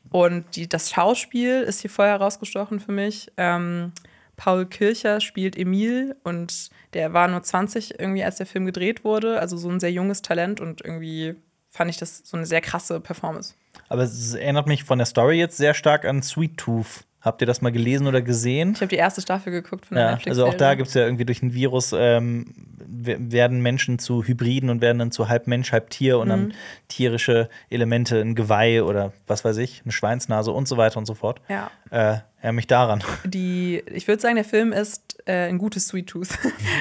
[0.10, 3.32] Und die, das Schauspiel ist hier vorher rausgestochen für mich.
[3.38, 3.91] Ähm,
[4.36, 9.39] Paul Kircher spielt Emil und der war nur 20 irgendwie, als der Film gedreht wurde.
[9.39, 11.36] Also so ein sehr junges Talent und irgendwie
[11.72, 13.56] fand ich das so eine sehr krasse Performance.
[13.89, 17.06] Aber es erinnert mich von der Story jetzt sehr stark an Sweet Tooth.
[17.20, 18.74] Habt ihr das mal gelesen oder gesehen?
[18.74, 20.38] Ich habe die erste Staffel geguckt von der Ja, Netflix.
[20.38, 22.53] also auch da gibt es ja irgendwie durch ein Virus ähm,
[22.86, 26.53] we- werden Menschen zu Hybriden und werden dann zu halb Mensch, halb Tier und dann
[26.88, 31.15] tierische Elemente, ein Geweih oder was weiß ich, eine Schweinsnase und so weiter und so
[31.15, 31.41] fort.
[31.49, 31.72] Ja.
[31.89, 33.03] Äh, ja, mich daran.
[33.26, 36.30] Die, ich würde sagen, der Film ist äh, ein gutes Sweet Tooth.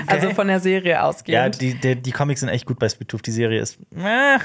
[0.07, 1.35] Also von der Serie ausgehend.
[1.35, 3.27] Ja, die, die, die Comics sind echt gut bei Sweet Tooth.
[3.27, 3.79] Die Serie ist.
[3.97, 4.03] Äh.
[4.03, 4.39] Ja.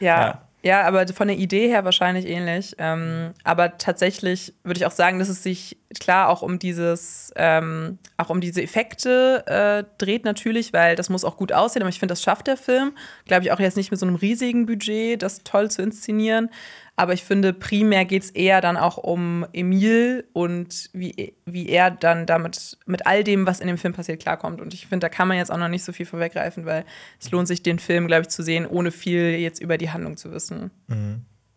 [0.00, 2.74] Ja, aber von der Idee her wahrscheinlich ähnlich.
[2.78, 7.98] Ähm, aber tatsächlich würde ich auch sagen, dass es sich klar auch um dieses, ähm,
[8.16, 11.82] auch um diese Effekte äh, dreht natürlich, weil das muss auch gut aussehen.
[11.82, 12.92] Aber ich finde, das schafft der Film.
[13.26, 16.50] Glaube ich auch jetzt nicht mit so einem riesigen Budget, das toll zu inszenieren.
[16.98, 21.90] Aber ich finde, primär geht es eher dann auch um Emil und wie, wie er
[21.90, 24.62] dann damit mit all dem, was in dem Film passiert, klarkommt.
[24.62, 26.86] Und ich finde, da kann man jetzt auch noch nicht so viel vorweggreifen, weil
[27.20, 30.16] es lohnt sich, den Film, glaube ich, zu sehen, ohne viel jetzt über die Handlung
[30.16, 30.70] zu wissen.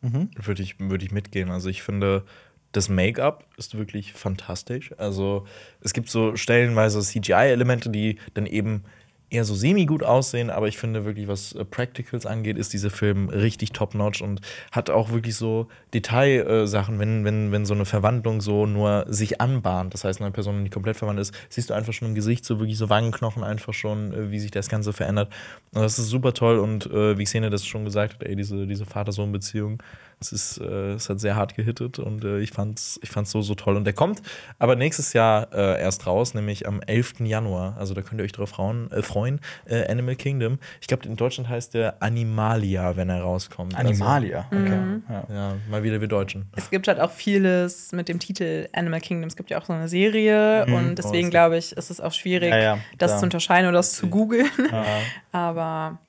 [0.01, 1.51] Würde ich, würde ich mitgehen.
[1.51, 2.25] Also ich finde,
[2.73, 4.93] das Make-up ist wirklich fantastisch.
[4.97, 5.47] Also
[5.81, 8.83] es gibt so stellenweise CGI-Elemente, die dann eben
[9.29, 13.29] eher so semi-gut aussehen, aber ich finde wirklich, was äh, Practicals angeht, ist dieser Film
[13.29, 18.65] richtig top-notch und hat auch wirklich so Detailsachen, wenn, wenn, wenn so eine Verwandlung so
[18.65, 22.09] nur sich anbahnt, das heißt, eine Person nicht komplett verwandt ist, siehst du einfach schon
[22.09, 25.31] im Gesicht so wirklich so Wangenknochen einfach schon, äh, wie sich das Ganze verändert.
[25.73, 28.65] Und das ist super toll und äh, wie Xene das schon gesagt hat, ey, diese,
[28.65, 29.81] diese Vater-Sohn-Beziehung,
[30.21, 33.41] es ist, äh, es hat sehr hart gehittet und äh, ich fand's, ich fand's so,
[33.41, 33.77] so toll.
[33.77, 34.21] Und der kommt
[34.57, 37.21] aber nächstes Jahr äh, erst raus, nämlich am 11.
[37.21, 37.77] Januar.
[37.77, 39.39] Also da könnt ihr euch drauf frauen, äh, freuen.
[39.65, 40.59] Äh, Animal Kingdom.
[40.81, 43.75] Ich glaube, in Deutschland heißt der Animalia, wenn er rauskommt.
[43.75, 44.45] Animalia.
[44.47, 44.69] Okay.
[45.09, 45.19] Ja.
[45.21, 46.45] Also, ja, mal wieder wir Deutschen.
[46.55, 49.27] Es gibt halt auch vieles mit dem Titel Animal Kingdom.
[49.27, 52.13] Es gibt ja auch so eine Serie und deswegen Oh, glaube ich, ist es auch
[52.13, 54.49] schwierig, Ja, ja, das zu unterscheiden oder das zu googeln.
[55.31, 55.99] Aber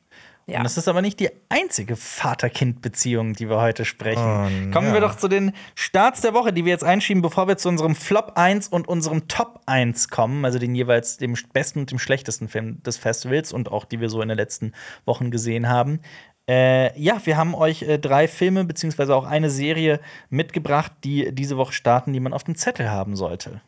[0.50, 0.58] ja.
[0.58, 4.22] Und das ist aber nicht die einzige Vater-Kind-Beziehung, die wir heute sprechen.
[4.22, 4.94] Oh, Kommen ja.
[4.94, 7.94] wir doch zu den Starts der Woche, die wir jetzt einschieben, bevor wir zu unserem
[7.94, 12.48] Flop 1 und unserem Top 1 kommen, also den jeweils dem besten und dem schlechtesten
[12.48, 14.72] Film des Festivals und auch die wir so in den letzten
[15.04, 16.00] Wochen gesehen haben.
[16.48, 21.56] Äh, ja, wir haben euch äh, drei Filme beziehungsweise auch eine Serie mitgebracht, die diese
[21.56, 23.60] Woche starten, die man auf dem Zettel haben sollte.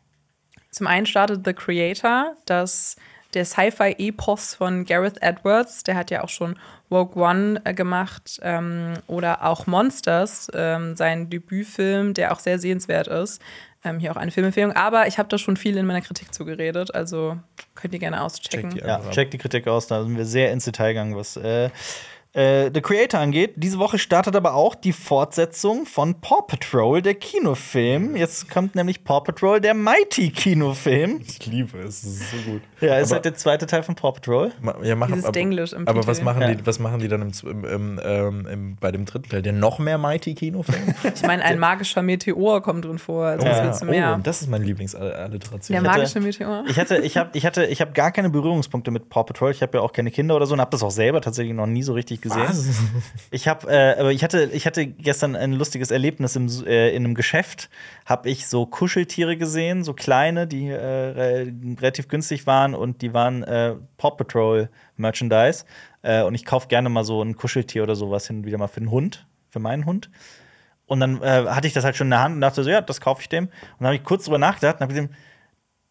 [0.71, 2.97] Zum einen startet The Creator, das
[3.35, 5.83] der Sci-Fi-Epos von Gareth Edwards.
[5.85, 6.59] Der hat ja auch schon
[6.91, 13.09] Rogue One äh, gemacht ähm, oder auch Monsters, ähm, sein Debütfilm, der auch sehr sehenswert
[13.09, 13.41] ist.
[13.85, 14.73] Ähm, hier auch eine Filmempfehlung.
[14.73, 17.37] Aber ich habe da schon viel in meiner Kritik zugeredet, also
[17.75, 18.71] könnt ihr gerne auschecken.
[18.71, 21.37] Checkt die Ja, check die Kritik aus, da sind wir sehr ins Detail gegangen, was
[21.37, 21.71] äh,
[22.35, 23.53] äh, The Creator angeht.
[23.57, 28.17] Diese Woche startet aber auch die Fortsetzung von Paw Patrol, der Kinofilm.
[28.17, 31.21] Jetzt kommt nämlich Paw Patrol, der Mighty Kinofilm.
[31.27, 32.63] Ich liebe es, es ist so gut.
[32.81, 34.51] Ja, ist Aber- halt der zweite Teil von Paw Patrol.
[34.83, 36.55] Ja, mach, Dieses aber, Denglisch im aber was machen, Ja.
[36.55, 39.43] die, was machen die dann im, im, im, ähm, im, bei dem dritten Teil?
[39.43, 40.95] Der noch mehr Mighty-Kinofilm?
[41.15, 43.27] Ich meine, ein magischer Meteor kommt drin vor.
[43.27, 43.65] Also Ja.
[43.65, 44.17] willst du mehr?
[44.19, 45.75] Oh, das ist meine Lieblingsalliteration.
[45.75, 46.65] der magische Meteor.
[46.69, 49.51] Ich hatte, ich habe, ich hatte, ich habe gar keine Berührungspunkte mit Paw Patrol.
[49.51, 51.67] Ich habe ja auch keine Kinder oder so und habe das auch selber tatsächlich noch
[51.67, 52.49] nie so richtig gesehen.
[53.31, 57.05] Ich habe, äh, aber ich hatte, ich hatte gestern ein lustiges Erlebnis im, äh, in
[57.05, 57.69] einem Geschäft.
[58.07, 63.13] Habe ich so Kuscheltiere gesehen, so kleine, die äh, re relativ günstig waren und die
[63.13, 65.65] waren äh, Paw Patrol Merchandise.
[66.03, 68.69] Äh, und ich kaufe gerne mal so ein Kuscheltier oder sowas hin und wieder mal
[68.69, 70.11] für den Hund, für meinen Hund.
[70.87, 72.81] Und dann äh, hatte ich das halt schon in der Hand und dachte so, ja,
[72.81, 73.45] das kaufe ich dem.
[73.45, 75.15] Und dann habe ich kurz drüber nachgedacht und habe gesehen,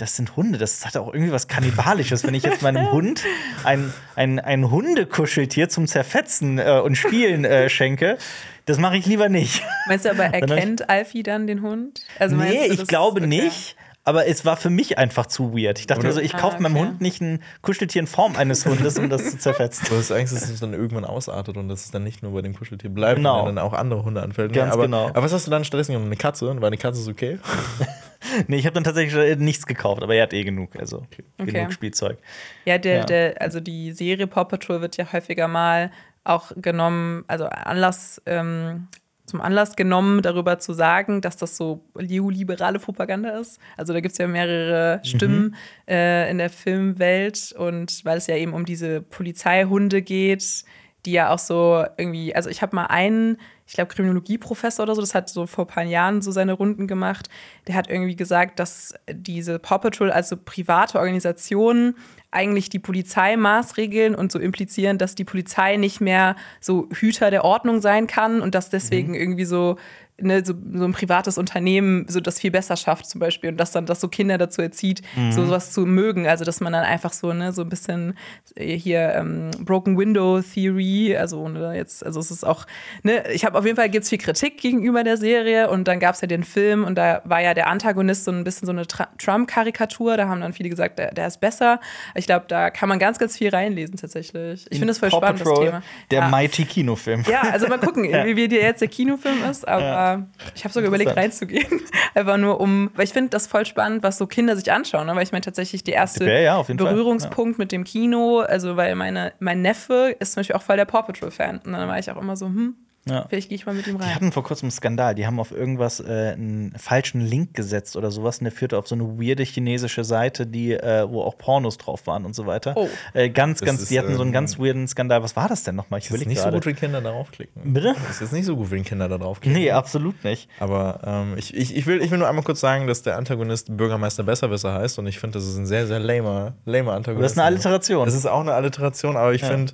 [0.02, 3.24] das sind Hunde, das hat auch irgendwie was Kannibalisches, wenn ich jetzt meinem Hund
[3.64, 8.18] ein, ein, ein Hundekuscheltier zum Zerfetzen äh, und Spielen äh, schenke.
[8.66, 9.64] Das mache ich lieber nicht.
[9.88, 12.02] Meinst du aber, erkennt Alfie dann den Hund?
[12.20, 13.28] Also nee, du, ich glaube okay.
[13.28, 13.76] nicht.
[14.04, 15.78] Aber es war für mich einfach zu weird.
[15.78, 16.86] Ich dachte mir so, ich Ah, kaufe meinem okay.
[16.86, 19.86] Hund nicht ein Kuscheltier in Form eines Hundes, um das zu zerfetzen.
[19.90, 22.42] Du hast Angst, dass es dann irgendwann ausartet und dass es dann nicht nur bei
[22.42, 23.38] dem Kuscheltier bleibt, Genau.
[23.38, 24.54] sondern dann auch andere Hunde anfällt.
[24.54, 25.10] Ganz aber, genau.
[25.10, 26.08] aber was hast du dann stattdessen genommen?
[26.08, 26.48] Eine Katze?
[26.48, 27.38] War eine Katze ist okay?
[28.48, 30.76] Nee, ich habe dann tatsächlich äh, nichts gekauft, aber er hat eh genug.
[30.78, 31.06] Also
[31.40, 31.52] Okay.
[31.52, 32.18] genug Spielzeug.
[32.66, 33.06] Ja, der, Ja.
[33.06, 35.92] Der, also die Serie Paw Patrol wird ja häufiger mal
[36.24, 38.88] auch genommen, also Anlass, ähm,
[39.26, 43.60] zum Anlass genommen, darüber zu sagen, dass das so neoliberale Propaganda ist.
[43.78, 45.56] Also da gibt es ja mehrere Stimmen
[45.88, 50.64] äh, in der Filmwelt und weil es ja eben um diese Polizeihunde geht,
[51.06, 55.02] die ja auch so irgendwie, also ich habe mal einen, ich glaube Kriminologieprofessor oder so,
[55.02, 57.30] das hat so vor ein paar Jahren so seine Runden gemacht,
[57.68, 61.96] der hat irgendwie gesagt, dass diese Paw Patrol, also private Organisationen,
[62.32, 67.44] eigentlich die Polizei maßregeln und so implizieren, dass die Polizei nicht mehr so Hüter der
[67.44, 69.78] Ordnung sein kann und dass deswegen irgendwie so,
[70.22, 73.72] ne, so, so ein privates Unternehmen so das viel besser schafft zum Beispiel und dass
[73.72, 75.02] dann das so Kinder dazu erzieht,
[75.32, 76.28] so sowas zu mögen.
[76.28, 78.18] Also dass man dann einfach so, ne, so ein bisschen
[78.56, 82.66] äh, hier ähm, Broken Window Theory, also ne, jetzt, also es ist auch,
[83.04, 86.16] ne, ich habe auf jeden Fall gibt's viel Kritik gegenüber der Serie und dann gab
[86.16, 88.86] es ja den Film und da war ja der Antagonist so ein bisschen so eine
[88.86, 91.80] Trump-Karikatur, da haben dann viele gesagt, der, der ist besser.
[92.16, 94.66] Ich glaube, da kann man ganz, ganz viel reinlesen tatsächlich.
[94.70, 95.84] Ich finde das voll Paw spannend, Patrol, das Thema.
[96.12, 96.30] Der ja.
[96.30, 97.24] Mighty Kinofilm.
[97.30, 100.11] Ja, also mal gucken, wie, wie dir jetzt der Kinofilm ist, aber
[100.56, 101.82] ich habe sogar überlegt reinzugehen.
[102.14, 105.16] Einfach nur um, weil ich finde das voll spannend, was so Kinder sich anschauen, ne?
[105.16, 106.62] weil ich meine tatsächlich der erste Ja, ja.
[106.62, 110.86] Berührungspunkt mit dem Kino, also weil meine, mein Neffe ist zum Beispiel auch voll der
[110.86, 112.76] Paw Patrol-Fan und dann war ich auch immer so, hm,
[113.10, 113.26] Ja.
[113.30, 114.14] vielleicht gehe ich mal mit ihm Die rein.
[114.14, 115.16] hatten vor kurzem einen Skandal.
[115.16, 118.38] Die haben auf irgendwas äh, einen falschen Link gesetzt oder sowas.
[118.38, 122.06] Und der führte auf so eine weirde chinesische Seite, die, äh, wo auch Pornos drauf
[122.06, 122.74] waren und so weiter.
[122.76, 122.88] Oh.
[123.14, 125.24] Äh, ganz, Das ganz, ist, die hatten so einen ähm, ganz weirden Skandal.
[125.24, 126.00] Was war das denn nochmal?
[126.00, 126.58] Ich Das ist nicht so gerade.
[126.58, 127.74] gut, wenn Kinder darauf klicken.
[127.74, 127.96] Bitte?
[128.08, 129.60] Das ist nicht so gut, wenn Kinder da draufklicken.
[129.60, 130.48] Nee, absolut nicht.
[130.60, 133.76] Aber ähm, ich, ich, ich, will, ich will nur einmal kurz sagen, dass der Antagonist
[133.76, 137.24] Bürgermeister Besserwisser heißt und ich finde, das ist ein sehr, sehr lamer, lamer Antagonist.
[137.26, 138.06] Das ist eine Alliteration.
[138.06, 139.48] Das ist auch eine Alliteration, aber ich Ja.
[139.48, 139.74] finde,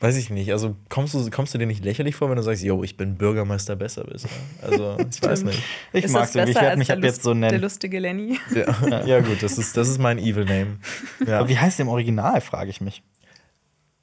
[0.00, 2.62] weiß ich nicht, also kommst du, kommst du dir nicht lächerlich vor, wenn du sagst,
[2.62, 4.28] yo, ich bin Bürgermeister Besserwisser?
[4.60, 5.62] Also, ich weiß nicht.
[5.92, 6.34] Ich ist mag es.
[6.34, 7.60] Ich besser werde mich der ab jetzt so Der nennen.
[7.62, 8.38] lustige Lenny.
[8.54, 10.78] Ja, ja gut, das ist, das ist mein Evil Name.
[11.26, 11.38] Ja.
[11.40, 13.02] Aber wie heißt der im Original, frage ich mich.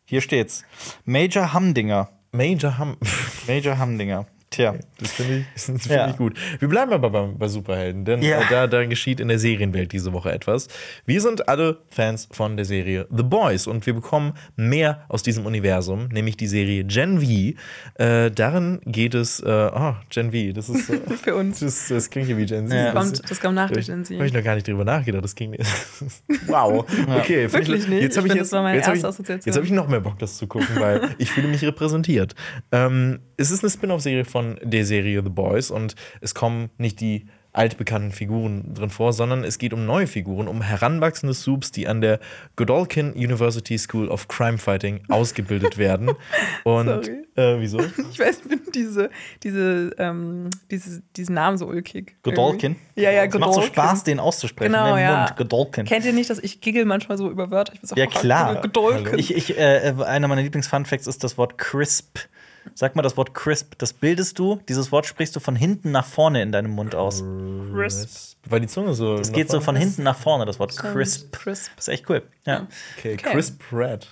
[0.06, 0.64] Hier steht's.
[1.06, 2.10] Major Hamdinger.
[2.32, 2.98] Major Hum.
[3.48, 4.26] Major Hamdinger.
[4.52, 4.76] Tja.
[5.00, 6.10] Das finde ich, das find Ja.
[6.10, 6.38] ich gut.
[6.60, 8.42] Wir bleiben aber bei, bei Superhelden, denn Ja.
[8.42, 10.68] äh, da, da geschieht in der Serienwelt diese Woche etwas.
[11.06, 15.46] Wir sind alle Fans von der Serie The Boys und wir bekommen mehr aus diesem
[15.46, 18.04] Universum, nämlich die Serie Gen V.
[18.04, 21.62] Äh, darin geht es, äh, oh, Gen V, das ist, äh, Für uns.
[21.62, 22.78] das, das klingt hier wie Gen Z.
[22.78, 22.92] Ja.
[22.92, 25.24] Das kommt, das kommt nach durch den Habe ich noch gar nicht drüber nachgedacht.
[25.24, 25.56] Das ging.
[26.48, 26.86] wow.
[27.20, 28.02] Okay, Wirklich nicht.
[28.02, 29.42] Jetzt habe Ich jetzt hab ich, erste Assoziation.
[29.46, 32.36] jetzt hab ich noch mehr Bock, das zu gucken, weil ich fühle mich repräsentiert.
[32.74, 37.26] Ähm, es ist eine Spin-off-Serie von der Serie The Boys und es kommen nicht die
[37.54, 42.00] altbekannten Figuren drin vor, sondern es geht um neue Figuren, um heranwachsende Subs, die an
[42.00, 42.20] der
[42.56, 46.12] Godolphin University School of Crime Fighting ausgebildet werden.
[46.64, 47.26] Und Sorry.
[47.36, 47.80] äh, wieso?
[48.12, 49.10] Ich weiß, ich finde diese,
[49.44, 52.16] diese, ähm, diese, diesen Namen so ulkig.
[52.24, 52.78] Godolkin?
[52.96, 53.02] irgendwie.
[53.02, 53.74] Ja, ja, Es macht so Godolkin.
[53.74, 54.72] Spaß, den auszusprechen.
[54.72, 55.24] Genau, im ja.
[55.24, 55.38] Mund.
[55.38, 55.86] Godolkin.
[55.86, 57.74] Kennt ihr nicht, dass ich giggle manchmal so über Wörter?
[57.74, 58.62] Ich bin so, Ja, oh, klar.
[58.62, 59.20] Godolkin.
[59.20, 62.20] Ich, ich, äh, einer meiner Lieblings-Funfacts ist das Wort crisp.
[62.74, 63.74] Sag mal das Wort crisp.
[63.78, 67.24] Das bildest du, dieses Wort sprichst du von hinten nach vorne in deinem Mund aus.
[67.74, 68.38] Crisp.
[68.48, 69.16] Weil die Zunge so.
[69.16, 71.32] Es geht so von hinten nach vorne, das Wort crisp.
[71.32, 71.72] Crisp.
[71.76, 72.24] Das ist echt cool.
[72.46, 72.68] Ja.
[72.98, 73.32] Okay, Okay.
[73.32, 74.08] Crisp Red.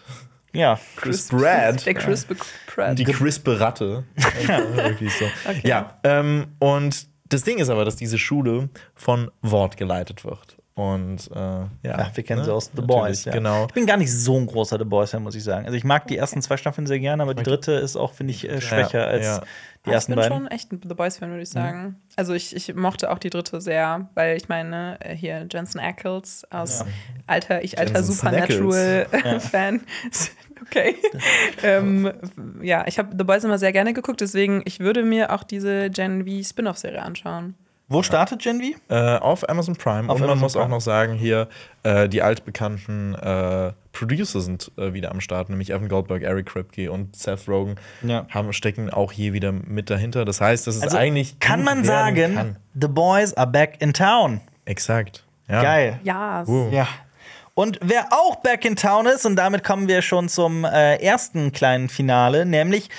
[0.54, 0.80] Ja.
[0.95, 1.86] Crisp Red.
[1.86, 2.32] Der crisp
[2.68, 2.97] Pratt.
[2.97, 4.04] Die crispe Ratte.
[5.20, 5.26] So.
[5.64, 10.58] Ja, ähm, und das Ding ist aber, dass diese Schule von Wort geleitet wird.
[10.80, 12.45] Und äh, ja, Ja, wir kennen ne?
[12.45, 13.25] sie aus The Boys.
[13.25, 13.34] Ja.
[13.34, 13.65] Genau.
[13.65, 15.65] Ich bin gar nicht so ein großer The Boys-Fan, muss ich sagen.
[15.65, 18.32] Also ich mag die ersten zwei Staffeln sehr gerne, aber die dritte ist auch, finde
[18.32, 19.41] ich, äh, schwächer als ja.
[19.86, 20.38] die ersten ich bin beiden.
[20.38, 21.97] schon echt ein The Boys-Fan, würde ich sagen.
[22.15, 26.47] Also ich, ich mochte auch die dritte sehr, weil ich meine, äh, hier Jensen Ackles
[26.49, 26.86] aus
[27.27, 29.82] alter, ich alter Supernatural-Fan.
[30.61, 30.95] okay.
[31.61, 32.09] ähm,
[32.61, 35.89] ja, ich habe The Boys immer sehr gerne geguckt, deswegen ich würde mir auch diese
[35.89, 37.55] Gen V Spin-off-Serie anschauen.
[37.89, 38.93] Wo startet Gen V?
[38.93, 40.09] Äh, auf Amazon Prime.
[40.09, 40.75] Auf und man Amazon muss auch Prime.
[40.75, 41.47] noch sagen, hier
[41.83, 46.91] äh, die altbekannten äh, Producer sind äh, wieder am Start, nämlich Evan Goldberg, Eric Kripke
[46.91, 48.27] und Seth Rogen Ja.
[48.29, 50.23] haben, stecken auch hier wieder mit dahinter.
[50.23, 51.39] Das heißt, das ist Also eigentlich.
[51.39, 52.55] kann gut man sagen, Kann.
[52.79, 54.41] The Boys are back in town.
[54.65, 55.25] Exakt.
[55.49, 55.63] Ja.
[55.63, 55.99] Geil.
[56.03, 56.69] Ja, Uh.
[56.71, 56.87] Ja.
[57.55, 61.51] Und wer auch back in town ist, und damit kommen wir schon zum äh, ersten
[61.51, 62.89] kleinen Finale, nämlich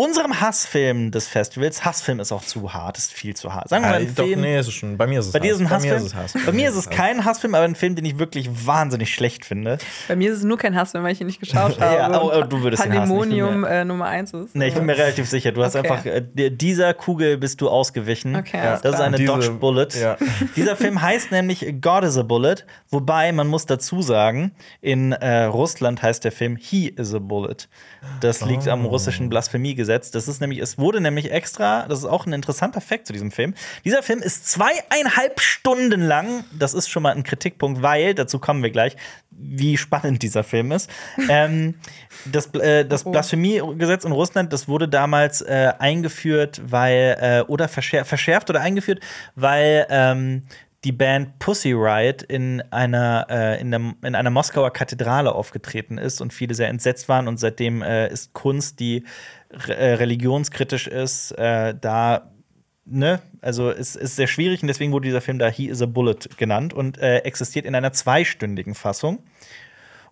[0.00, 3.68] unserem Hassfilm des Festivals, Hassfilm ist auch zu hart, ist viel zu hart.
[3.68, 4.96] Sagen wir mal, ein doch, Film, nee, ist es schon.
[4.96, 5.94] Bei mir ist es bei dir ist ein Bei Hassfilm.
[5.94, 6.34] mir ist es Hass.
[6.46, 9.76] Bei mir ist es kein Hassfilm, aber ein Film, den ich wirklich wahnsinnig schlecht finde.
[10.08, 11.94] Bei mir ist es nur kein Hassfilm, weil ich ihn nicht geschaut habe.
[11.96, 14.56] Ja, oh, oh, du würdest Pandemonium äh, Nummer 1 ist.
[14.56, 15.52] Nee, ich bin mir relativ sicher.
[15.52, 15.88] Du hast Okay.
[15.90, 18.34] einfach äh, dieser Kugel bist du ausgewichen.
[18.36, 19.88] Okay, ja, das ist eine Diese- Dodge Bullet.
[20.00, 20.16] ja.
[20.56, 22.56] Dieser Film heißt nämlich God is a Bullet,
[22.88, 27.68] wobei man muss dazu sagen, in äh, Russland heißt der Film He is a Bullet.
[28.20, 29.89] Das liegt am russischen Blasphemiegesetz.
[29.90, 33.30] Das ist nämlich, es wurde nämlich extra, das ist auch ein interessanter Fakt zu diesem
[33.30, 33.54] Film.
[33.84, 36.44] Dieser Film ist zweieinhalb Stunden lang.
[36.58, 38.96] Das ist schon mal ein Kritikpunkt, weil, dazu kommen wir gleich,
[39.30, 40.88] wie spannend dieser Film ist.
[41.28, 41.74] ähm,
[42.24, 43.10] das äh, das Oh.
[43.10, 49.00] Blasphemiegesetz in Russland, das wurde damals äh, eingeführt, weil, äh, oder verschär verschärft oder eingeführt,
[49.34, 50.42] weil ähm,
[50.84, 56.20] die Band Pussy Riot in einer, äh, in, der, in einer Moskauer Kathedrale aufgetreten ist
[56.20, 57.28] und viele sehr entsetzt waren.
[57.28, 59.04] Und seitdem äh, ist Kunst, die
[59.52, 62.30] re äh, religionskritisch ist, äh, da
[62.84, 65.86] ne, also es ist sehr schwierig und deswegen wurde dieser Film da He is a
[65.86, 69.22] Bullet genannt und äh, existiert in einer zweistündigen Fassung.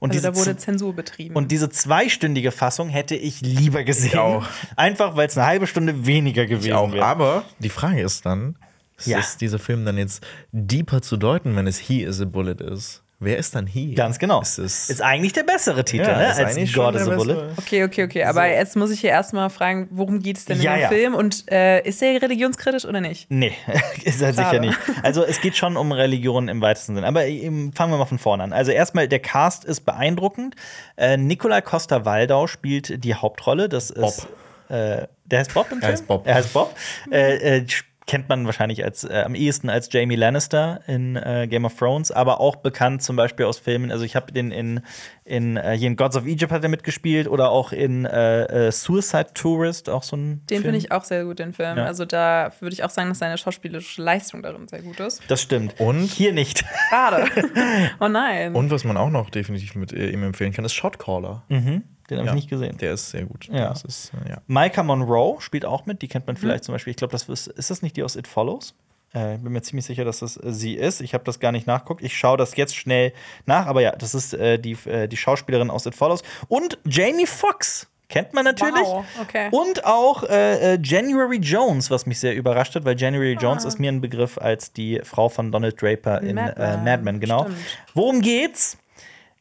[0.01, 1.35] Und Also da diese wurde Zensur betrieben.
[1.35, 4.19] und diese zweistündige Fassung hätte ich lieber gesehen.
[4.19, 4.47] auch.
[4.77, 6.93] Einfach weil es eine halbe Stunde weniger gewesen Ich auch.
[6.93, 7.05] wäre.
[7.05, 8.57] Aber die Frage ist dann,
[8.97, 9.19] ist Ja.
[9.19, 13.03] es dieser Film dann jetzt deeper zu deuten, wenn es He is a Bullet ist?
[13.21, 13.95] Wer ist dann He?
[13.95, 14.41] Ganz genau.
[14.41, 16.31] Ist es ist eigentlich der bessere Titel, Ja, ne?
[16.31, 17.49] ist als eigentlich God is a Bullet.
[17.57, 18.23] okay, okay, okay.
[18.25, 20.89] Aber jetzt muss ich hier erstmal fragen, worum geht es denn Ja, in dem ja.
[20.89, 21.15] Film?
[21.17, 23.27] Und äh, ist der religionskritisch oder nicht?
[23.29, 23.53] Nee,
[24.05, 24.79] ist er sicher nicht.
[25.03, 27.05] Also es geht schon um Religion im weitesten Sinn.
[27.05, 28.53] Aber ähm, fangen wir mal von vorne an.
[28.53, 30.55] Also erstmal, der Cast ist beeindruckend.
[30.97, 33.69] Äh, Nikolai Costa-Waldau spielt die Hauptrolle.
[33.69, 34.29] Das ist
[34.69, 35.83] Äh, der heißt Bob im Film?
[35.83, 36.27] Er heißt Bob.
[36.27, 36.77] Er heißt Bob.
[37.11, 37.67] äh, äh,
[38.09, 42.11] kennt man wahrscheinlich als, äh, am ehesten als Jamie Lannister in äh, Game of Thrones,
[42.11, 43.93] aber auch bekannt zum Beispiel aus Filmen.
[43.93, 44.81] Also ich habe den in,
[45.25, 48.73] in äh, hier in Gods of Egypt hat er mitgespielt oder auch in äh, äh,
[48.73, 51.77] Suicide Tourist, auch so ein Den finde ich auch sehr gut, den Film.
[51.77, 51.85] Ja.
[51.85, 55.23] Also da würde ich auch sagen, dass seine schauspielerische Leistung darin sehr gut ist.
[55.29, 55.79] Das stimmt.
[55.79, 56.09] Und?
[56.19, 56.65] hier nicht.
[56.91, 57.27] Schade.
[58.01, 58.55] oh nein.
[58.55, 61.45] Und was man auch noch definitiv mit äh, ihm empfehlen kann, ist Shotcaller.
[61.49, 61.85] Mhm.
[62.11, 62.33] Den habe Ja.
[62.33, 62.77] ich nicht gesehen.
[62.79, 63.49] Der ist sehr gut.
[63.53, 63.69] Ja.
[63.69, 64.39] Das ist, äh, ja.
[64.47, 66.01] Micah Monroe spielt auch mit.
[66.03, 66.91] Die kennt man vielleicht zum Beispiel.
[66.93, 68.75] Ich glaube, das ist, ist das nicht die aus It Follows?
[69.15, 71.01] Äh, bin mir ziemlich sicher, dass das äh, sie ist.
[71.01, 72.03] Ich habe das gar nicht nachguckt.
[72.03, 73.13] Ich schaue das jetzt schnell
[73.47, 73.67] nach.
[73.67, 76.23] Aber ja, das ist äh, die, äh, die Schauspielerin aus It Follows.
[76.49, 77.87] Und Jamie Foxx.
[78.11, 78.73] Kennt man natürlich.
[78.85, 79.49] Wow, okay.
[79.51, 83.43] Und auch äh, äh, January Jones, was mich sehr überrascht hat, weil January Ah.
[83.43, 86.85] Jones ist mir ein Begriff als die Frau von Donald Draper in Mad äh, Men,
[86.85, 87.43] Mad Men, genau.
[87.43, 87.59] stimmt.
[87.95, 88.79] Worum geht's?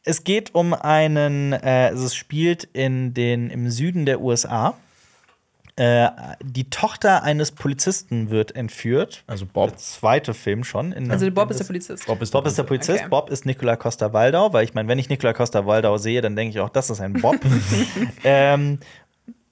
[0.04, 4.74] Es geht um einen, äh, also es spielt in den, im Süden der USA.
[5.78, 6.08] Äh,
[6.42, 9.22] die Tochter eines Polizisten wird entführt.
[9.28, 9.70] Also Bob.
[9.70, 10.90] Der zweite Film schon.
[10.90, 12.06] In, also Bob ist der Polizist.
[12.06, 13.08] Bob ist, Bob ist der Polizist, Okay.
[13.08, 16.60] Bob ist Nicola Costa-Waldau, weil ich meine, wenn ich Nicola Costa-Waldau sehe, dann denke ich
[16.60, 17.36] auch, das ist ein Bob.
[18.24, 18.80] ähm,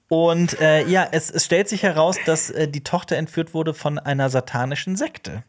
[0.09, 3.97] und äh, ja, es, es stellt sich heraus, dass äh, die Tochter entführt wurde von
[3.97, 5.43] einer satanischen Sekte.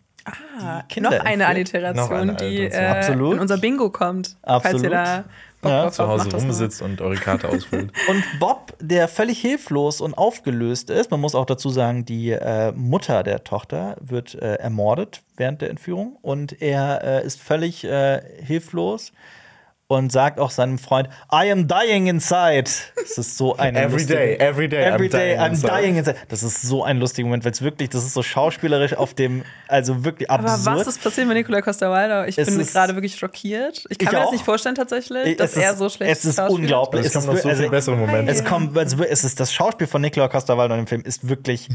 [0.60, 1.46] Ah, noch eine.
[1.46, 4.36] Alliteration, Noch eine die äh, in unser Bingo kommt.
[4.42, 4.62] Absolut.
[4.62, 5.24] Falls ihr da
[5.60, 7.92] Bock Ja, drauf zu Hause rumsitzt und eure Karte ausfüllt.
[8.08, 12.70] Und Bob, der völlig hilflos und aufgelöst ist, man muss auch dazu sagen, die äh,
[12.72, 18.20] Mutter der Tochter wird äh, ermordet während der Entführung und er äh, ist völlig äh,
[18.40, 19.12] hilflos
[19.90, 22.64] und sagt auch seinem Freund, I am dying inside.
[22.94, 25.72] Das ist so eine Every lustige- day, every day, every I'm day dying I'm inside.
[25.72, 26.16] dying inside.
[26.28, 29.44] Das ist so ein lustiger Moment, weil es wirklich, das ist so schauspielerisch auf dem,
[29.66, 30.76] also wirklich Aber absurd.
[30.76, 32.24] was ist passiert mit Nicola Costa-Waldau?
[32.24, 33.78] Ich Es bin ist- gerade wirklich schockiert.
[33.88, 34.22] Ich kann Ich mir auch.
[34.24, 37.06] das nicht vorstellen tatsächlich, Es dass ist- er so schlecht Es ist unglaublich.
[37.06, 38.30] Es kommen noch ist so wir- viele bessere Momente.
[38.30, 41.66] Es kommt, also es ist das Schauspiel von Nicola Costa-Waldau im Film ist wirklich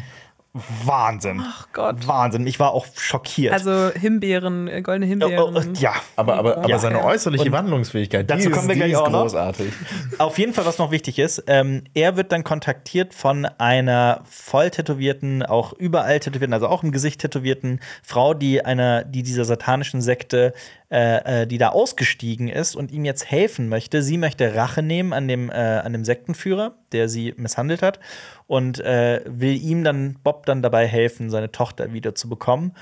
[0.85, 1.41] Wahnsinn.
[1.43, 2.07] Ach Gott.
[2.07, 2.45] Wahnsinn.
[2.45, 3.53] Ich war auch schockiert.
[3.53, 5.73] Also Himbeeren, äh, goldene Oh, oh, Himbeeren.
[5.75, 5.93] ja.
[6.15, 6.77] Aber, aber, aber Ja.
[6.77, 9.23] seine äußerliche Und Wandlungsfähigkeit, dazu kommen wir gleich ist auch noch.
[9.23, 9.73] großartig.
[10.19, 14.69] Auf jeden Fall, was noch wichtig ist, ähm, er wird dann kontaktiert von einer voll
[14.69, 20.03] tätowierten, auch überall tätowierten, also auch im Gesicht tätowierten Frau, die einer, die dieser satanischen
[20.03, 20.53] Sekte,
[20.91, 24.03] äh, äh, die da ausgestiegen ist und ihm jetzt helfen möchte.
[24.03, 27.99] Sie möchte Rache nehmen an dem, äh, an dem Sektenführer, der sie misshandelt hat,
[28.47, 32.73] und äh, will ihm dann, Bob dann dabei helfen, seine Tochter wieder zu bekommen.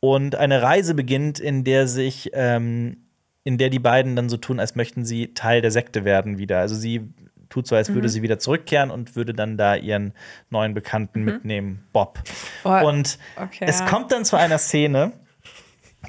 [0.00, 2.98] Und eine Reise beginnt, in der sich ähm,
[3.44, 6.58] in der die beiden dann so tun, als möchten sie Teil der Sekte werden wieder.
[6.58, 7.08] Also sie
[7.50, 7.94] tut so, als Mhm.
[7.94, 10.14] würde sie wieder zurückkehren und würde dann da ihren
[10.50, 12.20] neuen Bekannten mitnehmen, Bob.
[12.64, 13.86] Oh, und okay, es ja.
[13.86, 15.12] kommt dann zu einer Szene,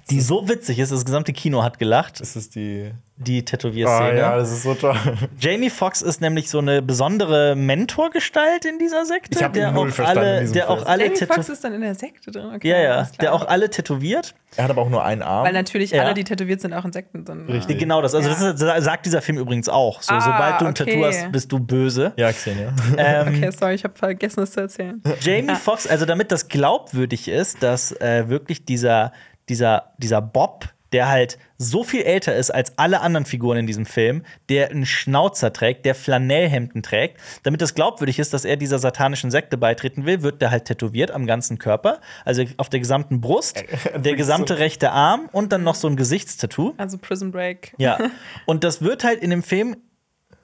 [0.09, 2.91] die so witzig ist, das gesamte Kino hat gelacht, Das ist die.
[3.17, 4.17] die Ah, Tätowierszene.
[4.19, 4.95] ja, das ist so toll.
[5.39, 9.89] Jamie Foxx ist nämlich so eine besondere Mentorgestalt in dieser Sekte, Ich ihn der null
[9.89, 11.49] auch verstanden in alle, der auch alle Jamie Foxx tätowiert.
[11.49, 12.51] ist dann in der Sekte drin.
[12.55, 14.35] Okay, Ja, ja, der auch alle tätowiert.
[14.57, 15.45] Er hat aber auch nur einen Arm.
[15.45, 16.03] Weil natürlich Ja.
[16.03, 17.47] alle, die tätowiert sind, auch Insekten sind.
[17.49, 17.77] Richtig.
[17.79, 18.15] Genau das.
[18.15, 18.53] Also Ja.
[18.53, 20.01] das sagt dieser Film übrigens auch.
[20.01, 20.85] So, Ah, sobald du ein okay.
[20.91, 22.13] Tattoo hast, bist du böse.
[22.17, 22.73] ja, Xenia.
[22.97, 25.01] Ähm, Okay, sorry, ich habe vergessen, das zu erzählen.
[25.21, 29.11] Jamie Foxx, also damit das glaubwürdig ist, dass äh, wirklich dieser,
[29.49, 33.85] dieser, dieser Bob, der halt so viel älter ist als alle anderen Figuren in diesem
[33.85, 38.79] Film, der einen Schnauzer trägt, der Flanellhemden trägt, damit das glaubwürdig ist, dass er dieser
[38.79, 43.19] satanischen Sekte beitreten will, wird der halt tätowiert am ganzen Körper, also auf der gesamten
[43.19, 43.61] Brust,
[43.97, 46.73] der gesamte rechte Arm und dann noch so ein Gesichtstattoo.
[46.77, 47.73] Also Prison Break.
[47.77, 47.97] Ja.
[48.45, 49.75] Und das wird halt in dem Film,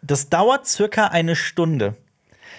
[0.01, 1.95] das dauert circa eine Stunde.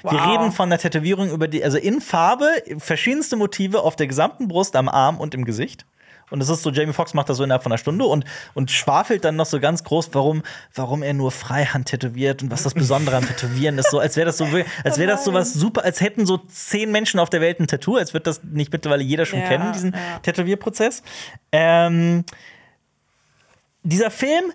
[0.02, 0.28] Wir Wow.
[0.30, 2.46] reden von der Tätowierung über die, also in Farbe,
[2.78, 5.84] verschiedenste Motive auf der gesamten Brust, am Arm und im Gesicht.
[6.32, 8.70] Und es ist so, Jamie Foxx macht das so innerhalb von einer Stunde und, und
[8.70, 10.42] schwafelt dann noch so ganz groß, warum,
[10.74, 13.90] warum er nur Freihand tätowiert und was das Besondere am Tätowieren ist.
[13.90, 14.46] So, als wäre das so,
[14.84, 17.66] als wäre das so was super, als hätten so zehn Menschen auf der Welt ein
[17.66, 20.18] Tattoo, als wird das nicht mittlerweile jeder schon Ja, kennen, diesen ja.
[20.22, 21.02] Tätowierprozess.
[21.52, 22.24] Ähm,
[23.82, 24.52] dieser Film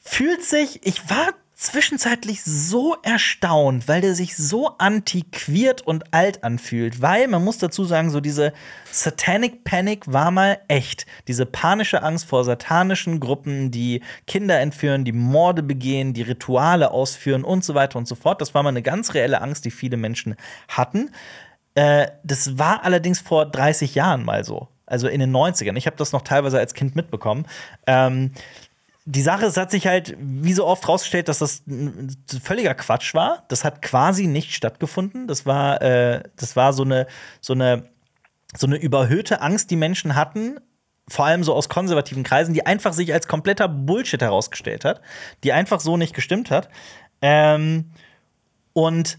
[0.00, 1.28] fühlt sich, ich war
[1.62, 7.00] zwischenzeitlich so erstaunt, weil der sich so antiquiert und alt anfühlt.
[7.00, 8.52] Weil, man muss dazu sagen, so diese
[8.90, 11.06] Satanic Panic war mal echt.
[11.28, 17.44] Diese panische Angst vor satanischen Gruppen, die Kinder entführen, die Morde begehen, die Rituale ausführen
[17.44, 18.40] und so weiter und so fort.
[18.40, 20.34] Das war mal eine ganz reelle Angst, die viele Menschen
[20.66, 21.10] hatten.
[21.74, 24.68] Äh, das war allerdings vor 30 Jahren mal so.
[24.84, 25.76] Also in den 90ern.
[25.76, 27.46] Ich habe das noch teilweise als Kind mitbekommen.
[27.86, 28.32] Ähm,
[29.04, 31.62] die Sache, es hat sich halt wie so oft rausgestellt, dass das
[32.42, 33.44] völliger Quatsch war.
[33.48, 35.26] Das hat quasi nicht stattgefunden.
[35.26, 37.06] Das war, äh, das war so eine,
[37.40, 37.90] so eine,
[38.56, 40.60] so eine überhöhte Angst, die Menschen hatten,
[41.08, 45.00] vor allem so aus konservativen Kreisen, die einfach sich als kompletter Bullshit herausgestellt hat,
[45.42, 46.68] die einfach so nicht gestimmt hat.
[47.20, 47.90] Ähm,
[48.72, 49.18] und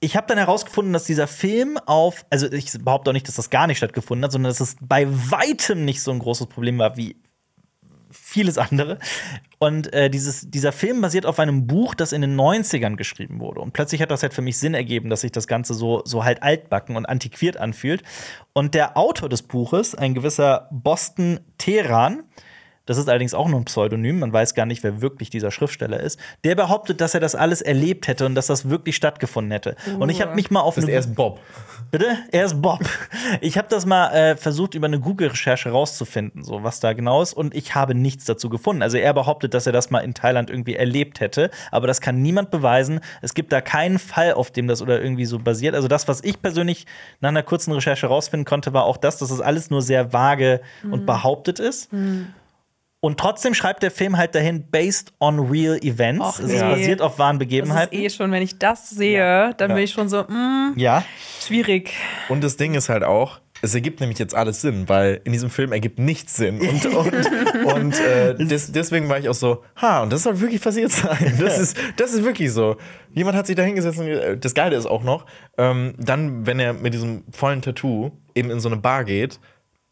[0.00, 3.50] ich habe dann herausgefunden, dass dieser Film auf, also ich behaupte auch nicht, dass das
[3.50, 6.96] gar nicht stattgefunden hat, sondern dass es bei weitem nicht so ein großes Problem war
[6.96, 7.16] wie
[8.10, 8.98] vieles andere.
[9.58, 13.60] Und äh, dieses, dieser Film basiert auf einem Buch, das in den 90ern geschrieben wurde.
[13.60, 16.24] Und plötzlich hat das halt für mich Sinn ergeben, dass sich das Ganze so, so
[16.24, 18.02] halt altbacken und antiquiert anfühlt.
[18.52, 22.24] Und der Autor des Buches, ein gewisser Boston Teheran,
[22.88, 26.00] das ist allerdings auch nur ein Pseudonym, man weiß gar nicht, wer wirklich dieser Schriftsteller
[26.00, 29.76] ist, der behauptet, dass er das alles erlebt hätte und dass das wirklich stattgefunden hätte.
[29.98, 31.38] Und ich habe mich mal auf Das ist eine erst Bob.
[31.90, 32.16] Bitte?
[32.32, 32.80] Er ist Bob.
[33.42, 37.34] Ich habe das mal äh, versucht, über eine Google-Recherche rauszufinden, so was da genau ist,
[37.34, 38.82] und ich habe nichts dazu gefunden.
[38.82, 42.22] Also er behauptet, dass er das mal in Thailand irgendwie erlebt hätte, aber das kann
[42.22, 43.00] niemand beweisen.
[43.20, 45.74] Es gibt da keinen Fall, auf dem das oder irgendwie so basiert.
[45.74, 46.86] Also das, was ich persönlich
[47.20, 50.62] nach einer kurzen Recherche rausfinden konnte, war auch das, dass das alles nur sehr vage
[50.90, 51.90] und behauptet ist.
[53.00, 56.20] Und trotzdem schreibt der Film halt dahin, based on real events.
[56.24, 56.70] Och, es ist nee.
[56.70, 57.94] basiert auf wahren Das ist Begebenheiten.
[57.96, 59.74] eh schon, wenn ich das sehe, dann Ja.
[59.76, 61.04] bin ich schon so, mm, ja.
[61.40, 61.92] schwierig.
[62.28, 65.48] Und das Ding ist halt auch, es ergibt nämlich jetzt alles Sinn, weil in diesem
[65.50, 66.60] Film ergibt nichts Sinn.
[66.68, 70.60] Und, und, und äh, des, deswegen war ich auch so, ha, und das soll wirklich
[70.60, 71.36] passiert sein.
[71.40, 72.76] Das ist, das ist wirklich so.
[73.14, 75.24] Jemand hat sich da hingesetzt und äh, das Geile ist auch noch,
[75.56, 79.38] ähm, dann, wenn er mit diesem vollen Tattoo eben in so eine Bar geht,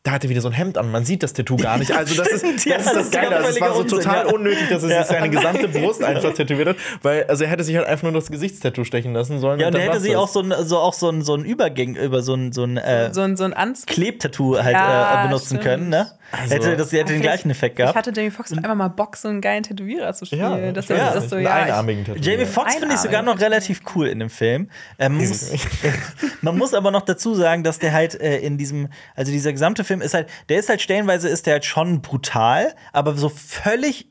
[0.07, 0.91] da hat er wieder so ein Hemd an.
[0.93, 1.91] Man sieht das Tattoo gar nicht.
[1.91, 3.37] Also das ist das, Ja, ist das das Geile.
[3.37, 4.33] Also es war so Unsinn, total ja.
[4.33, 5.03] unnötig, dass er Ja.
[5.05, 6.77] sich seine gesamte Brust einfach tätowiert hat.
[7.03, 9.59] Weil, also er hätte sich halt einfach nur das Gesichtstattoo stechen lassen sollen.
[9.59, 11.45] Ja, und dann er hätte sich auch so ein, so, auch so ein, so ein
[11.45, 13.87] Übergang über so ein, so ein äh, So ein, so ein Anzug.
[13.89, 15.63] Klebtattoo halt Ja, äh, benutzen stimmt.
[15.63, 16.11] können, ne?
[16.37, 17.97] Hätte das hätte den gleichen Effekt Ich gehabt.
[17.97, 20.41] hatte Jamie Foxx einfach mal Bock, so einen geilen Tätowierer zu spielen.
[20.41, 22.21] Ja, dass ja, das so, einen ja, ich, einarmigen Tattoo.
[22.21, 24.71] Jamie Foxx finde ich sogar noch relativ cool in dem Film.
[24.99, 25.53] Ähm, man, muss,
[26.43, 29.85] man muss aber noch dazu sagen, dass der halt äh, in diesem, also dieser gesamte
[29.85, 34.09] Film ist halt, der ist halt stellenweise ist der halt schon brutal, aber so völlig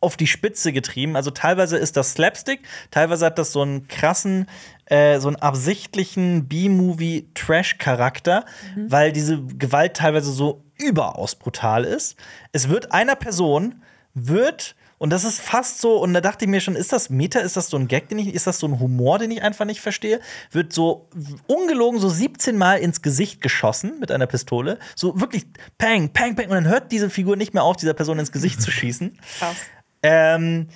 [0.00, 1.16] auf die Spitze getrieben.
[1.16, 2.60] Also teilweise ist das Slapstick,
[2.90, 4.46] teilweise hat das so einen krassen,
[4.86, 8.44] äh, so einen absichtlichen B-Movie-Trash-Charakter,
[8.76, 12.16] weil diese Gewalt teilweise so überaus brutal ist.
[12.52, 13.82] Es wird einer Person
[14.14, 17.38] wird und das ist fast so, und da dachte ich mir schon, ist das Meta,
[17.38, 19.64] ist das so ein Gag, den ich, ist das so ein Humor, den ich einfach
[19.64, 20.20] nicht verstehe?
[20.50, 21.08] Wird so
[21.46, 24.78] ungelogen so 17 Mal ins Gesicht geschossen mit einer Pistole.
[24.96, 25.46] So wirklich
[25.78, 26.46] pang, pang, pang.
[26.46, 29.16] Und dann hört diese Figur nicht mehr auf, dieser Person ins Gesicht zu schießen.
[29.38, 29.56] krass.
[30.02, 30.66] Ähm,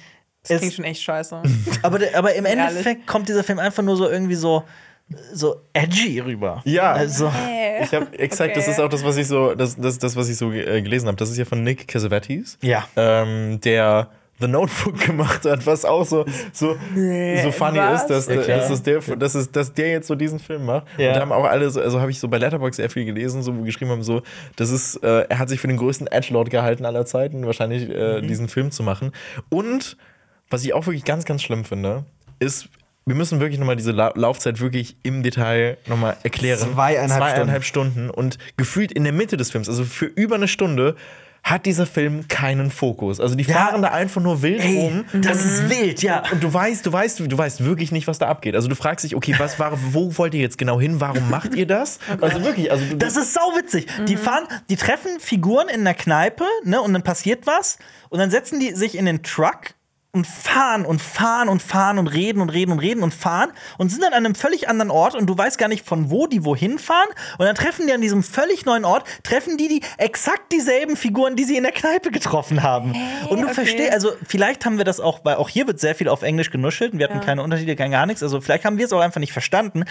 [0.43, 1.43] Das es, klingt schon echt scheiße.
[1.83, 2.45] aber, aber im.
[2.45, 4.63] Endeffekt kommt dieser Film einfach nur so irgendwie so,
[5.35, 6.63] so edgy rüber.
[6.65, 6.93] Ja.
[6.93, 7.31] Also,
[7.83, 8.73] Ich habe exakt, das Okay.
[8.73, 11.17] ist auch das, was ich so, das, das, das was ich so äh, gelesen habe.
[11.17, 12.59] Das ist ja von Nick Cassavetes.
[12.63, 12.87] ja.
[12.97, 14.09] ähm, der
[14.41, 18.03] The Notebook gemacht hat, was auch so, so, so funny was?
[18.03, 18.59] ist, dass, Ja, klar.
[18.59, 20.87] dass, es der, dass, es, dass der jetzt so diesen Film macht.
[20.99, 21.09] Ja.
[21.09, 23.43] Und da haben auch alle, so, also habe ich so bei Letterboxd sehr viel gelesen,
[23.43, 24.23] so wo geschrieben haben, so,
[24.57, 28.21] das ist, äh, er hat sich für den größten Edgelord gehalten aller Zeiten, wahrscheinlich äh,
[28.23, 28.27] Mhm.
[28.27, 29.13] diesen Film zu machen.
[29.49, 29.97] Und
[30.51, 32.05] was ich auch wirklich ganz, ganz schlimm finde,
[32.41, 32.69] ist,
[33.05, 36.73] wir müssen wirklich nochmal diese La Laufzeit wirklich im Detail nochmal erklären.
[36.73, 38.11] Zweieinhalb Zweieinhalb Stunden.
[38.11, 40.97] Und gefühlt in der Mitte des Films, also für über eine Stunde,
[41.43, 43.19] hat dieser Film keinen Fokus.
[43.19, 45.05] Also die fahren da einfach nur wild rum.
[45.13, 46.23] das ist wild, ja.
[46.31, 48.55] Und du weißt, du weißt, du weißt wirklich nicht, was da abgeht.
[48.55, 51.01] Also du fragst dich, okay, was war, wo wollt ihr jetzt genau hin?
[51.01, 51.99] Warum macht ihr das?
[52.21, 53.87] Also wirklich, also du, Das ist sauwitzig.
[54.07, 57.79] Die fahren, die treffen Figuren in der Kneipe, ne, und dann passiert was.
[58.11, 59.75] Und dann setzen die sich in den Truck
[60.15, 63.89] und fahren und fahren und fahren und reden und reden und reden und fahren und
[63.89, 66.45] sind dann an einem völlig anderen Ort und du weißt gar nicht, von wo die
[66.45, 67.09] wohin fahren.
[67.39, 71.35] Und dann treffen die an diesem völlig neuen Ort, treffen die die exakt dieselben Figuren,
[71.35, 72.95] die sie in der Kneipe getroffen haben.
[73.31, 73.55] und du okay.
[73.55, 76.51] verstehst, also vielleicht haben wir das auch, weil auch hier wird sehr viel auf Englisch
[76.51, 77.25] genuschelt und wir hatten Ja.
[77.25, 78.23] keine Unterschiede, kein gar nichts.
[78.23, 79.85] Also vielleicht haben wir es auch einfach nicht verstanden.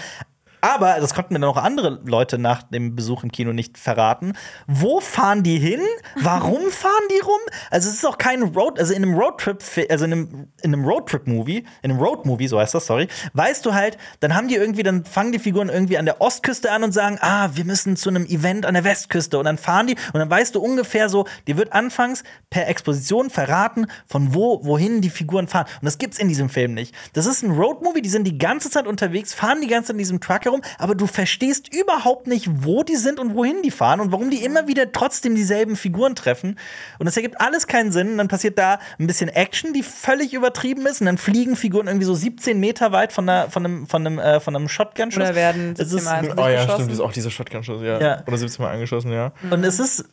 [0.64, 4.34] Aber das konnten mir dann auch andere Leute nach dem Besuch im Kino nicht verraten.
[4.68, 5.80] Wo fahren die hin?
[6.14, 7.40] Warum fahren die rum?
[7.70, 9.60] Also es ist auch kein Road, also in einem Roadtrip,
[9.90, 13.74] also in einem, in einem Roadtrip-Movie, in einem Road-Movie, so heißt das, sorry, weißt du
[13.74, 16.92] halt, dann haben die irgendwie, dann fangen die Figuren irgendwie an der Ostküste an und
[16.92, 20.20] sagen, ah, wir müssen zu einem Event an der Westküste und dann fahren die und
[20.20, 25.10] dann weißt du ungefähr so, dir wird anfangs per Exposition verraten, von wo, wohin die
[25.10, 25.66] Figuren fahren.
[25.80, 26.94] Und das gibt's in diesem Film nicht.
[27.14, 29.98] Das ist ein Road-Movie, die sind die ganze Zeit unterwegs, fahren die ganze Zeit in
[29.98, 34.00] diesem Truck herum, aber du verstehst überhaupt nicht, wo die sind und wohin die fahren
[34.00, 36.58] und warum die immer wieder trotzdem dieselben Figuren treffen.
[36.98, 38.12] Und das ergibt alles keinen Sinn.
[38.12, 41.00] Und dann passiert da ein bisschen Action, die völlig übertrieben ist.
[41.00, 44.18] Und dann fliegen Figuren irgendwie so 17 Meter weit von, einer, von einem, von einem,
[44.18, 45.22] äh, von einem Shotgun-Schuss.
[45.22, 46.70] Oder werden Es 17 ist- Mal ins oh ja, geschossen.
[46.74, 48.00] stimmt, das ist auch dieser Shotgun-Schuss, ja.
[48.00, 48.22] Ja.
[48.26, 49.32] Oder 17 Mal angeschossen, ja.
[49.50, 50.04] Und es ist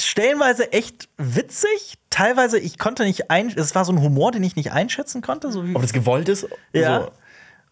[0.00, 1.94] stellenweise echt witzig.
[2.10, 5.50] Teilweise, ich konnte nicht ein, es war so ein Humor, den ich nicht einschätzen konnte.
[5.52, 6.46] So wie Ob das gewollt ist?
[6.72, 7.02] Ja.
[7.02, 7.10] So.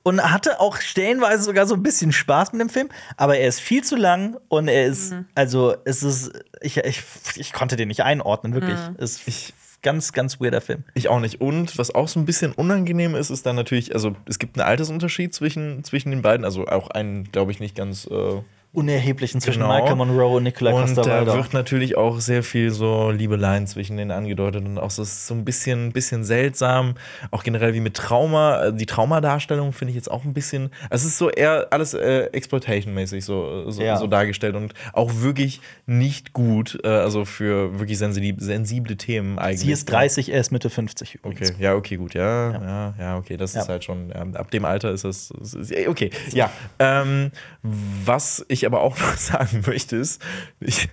[0.09, 3.61] Und hatte auch stellenweise sogar so ein bisschen Spaß mit dem Film, aber er ist
[3.61, 6.33] viel zu lang und er ist, also es ist,
[6.63, 7.03] ich, ich,
[7.37, 8.79] ich konnte den nicht einordnen, wirklich.
[8.97, 9.53] Es ist
[9.83, 10.85] ganz, ganz weirder Film.
[10.95, 11.43] Ich auch nicht.
[11.43, 14.67] Und was auch so ein bisschen unangenehm ist, ist dann natürlich, also es gibt einen
[14.67, 16.47] Altersunterschied zwischen, zwischen den beiden.
[16.47, 18.07] Also auch einen, glaube ich, nicht ganz.
[18.07, 18.41] Äh,
[18.73, 19.75] Unerheblichen zwischen Genau.
[19.75, 23.97] Michael Monroe und Nicola und Costa da wird natürlich auch sehr viel so Liebeleien zwischen
[23.97, 26.95] denen angedeutet und auch so, so ein bisschen, bisschen seltsam,
[27.31, 28.67] auch generell wie mit Trauma.
[28.67, 31.95] Äh, Die Traumadarstellung finde ich jetzt auch ein bisschen, also es ist so eher alles
[31.95, 33.97] äh, Exploitation-mäßig so, so, Ja.
[33.97, 39.61] so dargestellt und auch wirklich nicht gut, äh, also für wirklich sensible, sensible Themen eigentlich.
[39.61, 41.53] Sie ist 30, er ist Mitte 50 übrigens.
[41.53, 44.91] Okay, ja, okay, gut, ja, ja, ja, okay, das ist halt schon, ab dem Alter
[44.93, 46.51] ist das, ist, okay, ja.
[46.79, 47.31] Ähm,
[47.63, 50.23] was ich aber auch noch sagen möchte ist,
[50.61, 50.89] ich,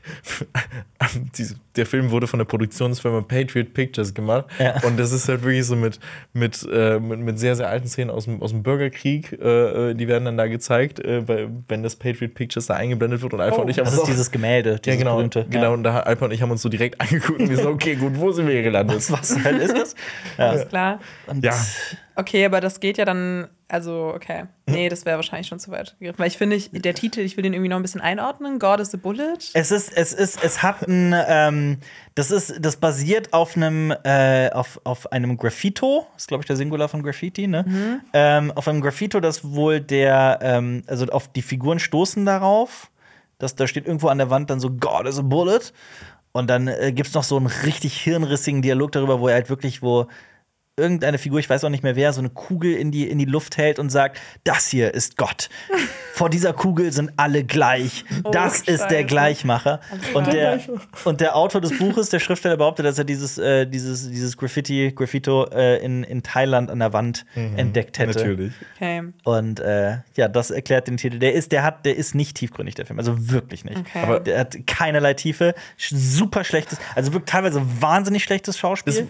[1.75, 4.81] der Film wurde von der Produktionsfirma Patriot Pictures gemacht Ja.
[4.83, 5.99] und das ist halt wirklich so mit,
[6.33, 9.93] mit, äh, mit, mit sehr, sehr alten Szenen aus dem, aus dem Bürgerkrieg, äh, äh,
[9.95, 13.41] die werden dann da gezeigt, äh, bei, wenn das Patriot Pictures da eingeblendet wird und
[13.41, 15.45] Alpha und ich haben Oh, Das uns ist auch- dieses Gemälde, ja, dieses genau, berühmte.
[15.49, 17.95] genau, und da Alpha und ich haben uns so direkt angeguckt und wir so, okay,
[17.95, 18.95] gut, wo sind wir hier gelandet?
[18.97, 19.95] Was, was ist das?
[20.37, 20.51] Ja.
[20.53, 20.99] Ist klar.
[21.27, 21.53] Und Ja.
[22.15, 24.45] Okay, aber das geht ja dann, also, okay.
[24.67, 26.19] Nee, das wäre wahrscheinlich schon zu weit gegriffen.
[26.19, 28.57] Weil ich finde, ich, der Titel, ich will den irgendwie noch ein bisschen einordnen.
[28.57, 29.37] God is a Bullet.
[29.53, 31.77] Es ist, es ist, es hat ein, ähm,
[32.15, 36.55] das ist, das basiert auf einem, äh, auf, auf einem Graffito, ist glaube ich der
[36.55, 38.01] Singular von Graffiti, ne?
[38.13, 42.89] Ähm, auf einem Graffito, das wohl der, ähm, also auf die Figuren stoßen darauf,
[43.39, 45.73] dass da steht irgendwo an der Wand dann so God is a bullet
[46.31, 49.81] und dann äh, gibt's noch so einen richtig hirnrissigen Dialog darüber, wo er halt wirklich,
[49.81, 50.07] wo
[50.77, 53.25] irgendeine Figur, ich weiß auch nicht mehr wer, so eine Kugel in die, in die
[53.25, 55.49] Luft hält und sagt, das hier ist Gott.
[56.13, 58.03] Vor dieser Kugel sind alle gleich.
[58.23, 59.05] Oh, Das ist der.
[59.05, 59.79] Gleichmacher.
[60.13, 60.59] Und der,
[61.03, 64.91] und der Autor des Buches, der Schriftsteller, behauptet, dass er dieses, äh, dieses, dieses Graffiti,
[64.93, 68.17] Graffito äh, in, in Thailand an der Wand entdeckt hätte.
[68.17, 68.53] Natürlich.
[68.75, 69.03] Okay.
[69.23, 71.19] Und äh, ja, das erklärt den Titel.
[71.19, 72.97] Der ist, der hat, der ist nicht tiefgründig, der Film.
[72.99, 73.77] Also wirklich nicht.
[73.77, 73.99] Okay.
[74.01, 75.53] Aber der hat keinerlei Tiefe.
[75.77, 79.07] Super schlechtes, also wirklich teilweise wahnsinnig schlechtes Schauspiel.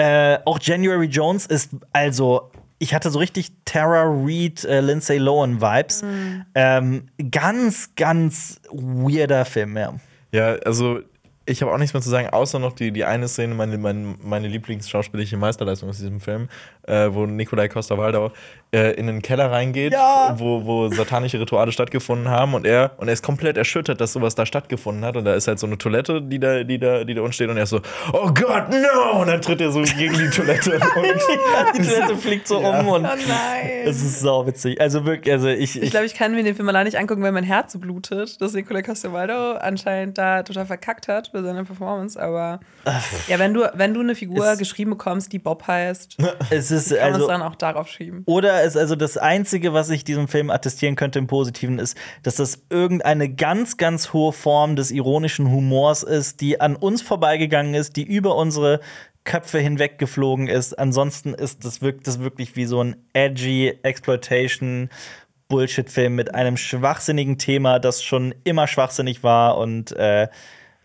[0.00, 2.50] Äh, auch January Jones ist also.
[2.82, 6.02] Ich hatte so richtig Tara Reid, äh, Lindsay Lohan Vibes.
[6.54, 9.92] Ähm, ganz, ganz weirder Film, ja.
[10.32, 11.00] Ja, also
[11.44, 14.14] ich habe auch nichts mehr zu sagen, außer noch die, die eine Szene, meine, meine,
[14.22, 16.48] meine Lieblingsschauspielische Meisterleistung aus diesem Film,
[16.86, 18.32] äh, wo Nikolai Costa-Waldau
[18.72, 20.34] äh, in den Keller reingeht, Ja.
[20.38, 24.34] wo, wo satanische Rituale stattgefunden haben und er, und er ist komplett erschüttert, dass sowas
[24.36, 27.14] da stattgefunden hat und da ist halt so eine Toilette, die da, die da, die
[27.14, 27.80] da unten steht und er ist so,
[28.12, 29.20] oh Gott, no!
[29.20, 33.04] Und dann tritt er so gegen die Toilette und Die Toilette fliegt so um und
[33.04, 33.70] Oh nein.
[33.84, 34.80] es ist sauwitzig.
[34.80, 37.22] Also wirklich, also ich, Ich ich, glaube, ich kann mir den Film allein nicht angucken,
[37.22, 41.32] weil mein Herz so blutet, dass Nicola Costa-Waldau anscheinend da total verkackt hat.
[41.32, 42.60] bei seiner Performance, aber
[43.28, 46.16] ja, wenn du, wenn du eine Figur Es- geschrieben bekommst, die Bob heißt,
[46.50, 48.22] Es ist kann man es also dann auch darauf schieben.
[48.26, 52.36] Oder ist also das Einzige, was ich diesem Film attestieren könnte im Positiven, ist, dass
[52.36, 57.96] das irgendeine ganz, ganz hohe Form des ironischen Humors ist, die an uns vorbeigegangen ist,
[57.96, 58.80] die über unsere
[59.24, 60.78] Köpfe hinweg geflogen ist.
[60.78, 64.88] Ansonsten ist das wirkt das wirklich wie so ein edgy Exploitation
[65.48, 70.28] Bullshit-Film mit einem schwachsinnigen Thema, das schon immer schwachsinnig war und äh,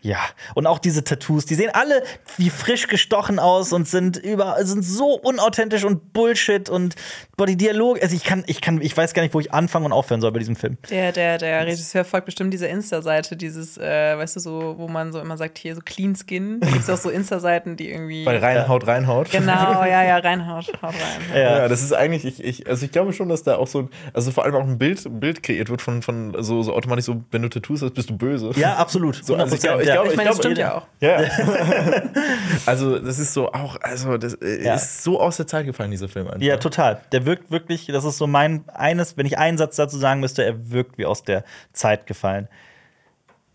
[0.06, 0.18] ja,
[0.54, 2.04] und auch diese Tattoos, die sehen alle
[2.36, 6.94] wie frisch gestochen aus und sind über sind so unauthentisch und Bullshit und
[7.36, 9.86] boah, die Dialoge, also ich kann ich kann ich weiß gar nicht, wo ich anfangen
[9.86, 10.78] und aufhören soll bei diesem Film.
[10.90, 15.12] Der, der, der Regisseur folgt bestimmt dieser Insta-Seite, dieses, äh, weißt du, so, wo man
[15.12, 16.60] so immer sagt, hier so Clean Skin.
[16.60, 18.24] Da gibt es auch so Insta-Seiten, die irgendwie.
[18.24, 19.30] Weil reinhaut, reinhaut.
[19.32, 19.52] Genau,
[19.84, 21.34] ja, ja, reinhaut, haut rein.
[21.34, 21.58] Ja.
[21.58, 23.90] Ja, das ist eigentlich, ich, ich, also ich glaube schon, dass da auch so ein,
[24.12, 27.06] also vor allem auch ein Bild, ein Bild kreiert wird von, von so, so automatisch
[27.06, 28.52] so, wenn du Tattoos hast, bist du böse.
[28.56, 29.16] Ja, absolut.
[29.26, 29.95] So, also ich glaube, ich ja.
[29.96, 30.86] Glaube, Ich meine, das stimmt ja auch.
[31.00, 31.18] Ja.
[32.66, 34.74] also, das ist so auch, also, das äh, Ja.
[34.74, 36.40] ist so aus der Zeit gefallen, dieser Film einfach.
[36.40, 37.00] Ja, total.
[37.12, 40.44] Der wirkt wirklich, das ist so mein eines, wenn ich einen Satz dazu sagen müsste,
[40.44, 42.48] er wirkt wie aus der Zeit gefallen.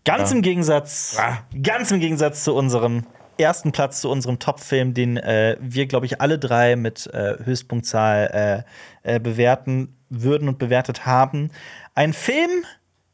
[0.04, 0.36] Ganz Ja.
[0.36, 1.38] im Gegensatz, Ah.
[1.62, 3.06] ganz im Gegensatz zu unserem
[3.38, 8.64] ersten Platz, zu unserem Top-Film, den äh, wir, glaube ich, alle drei mit äh, Höchstpunktzahl
[9.04, 11.50] äh, äh, bewerten würden und bewertet haben.
[11.94, 12.64] Ein Film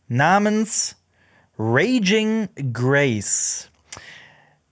[0.09, 0.97] namens
[1.59, 3.71] Raging Grace.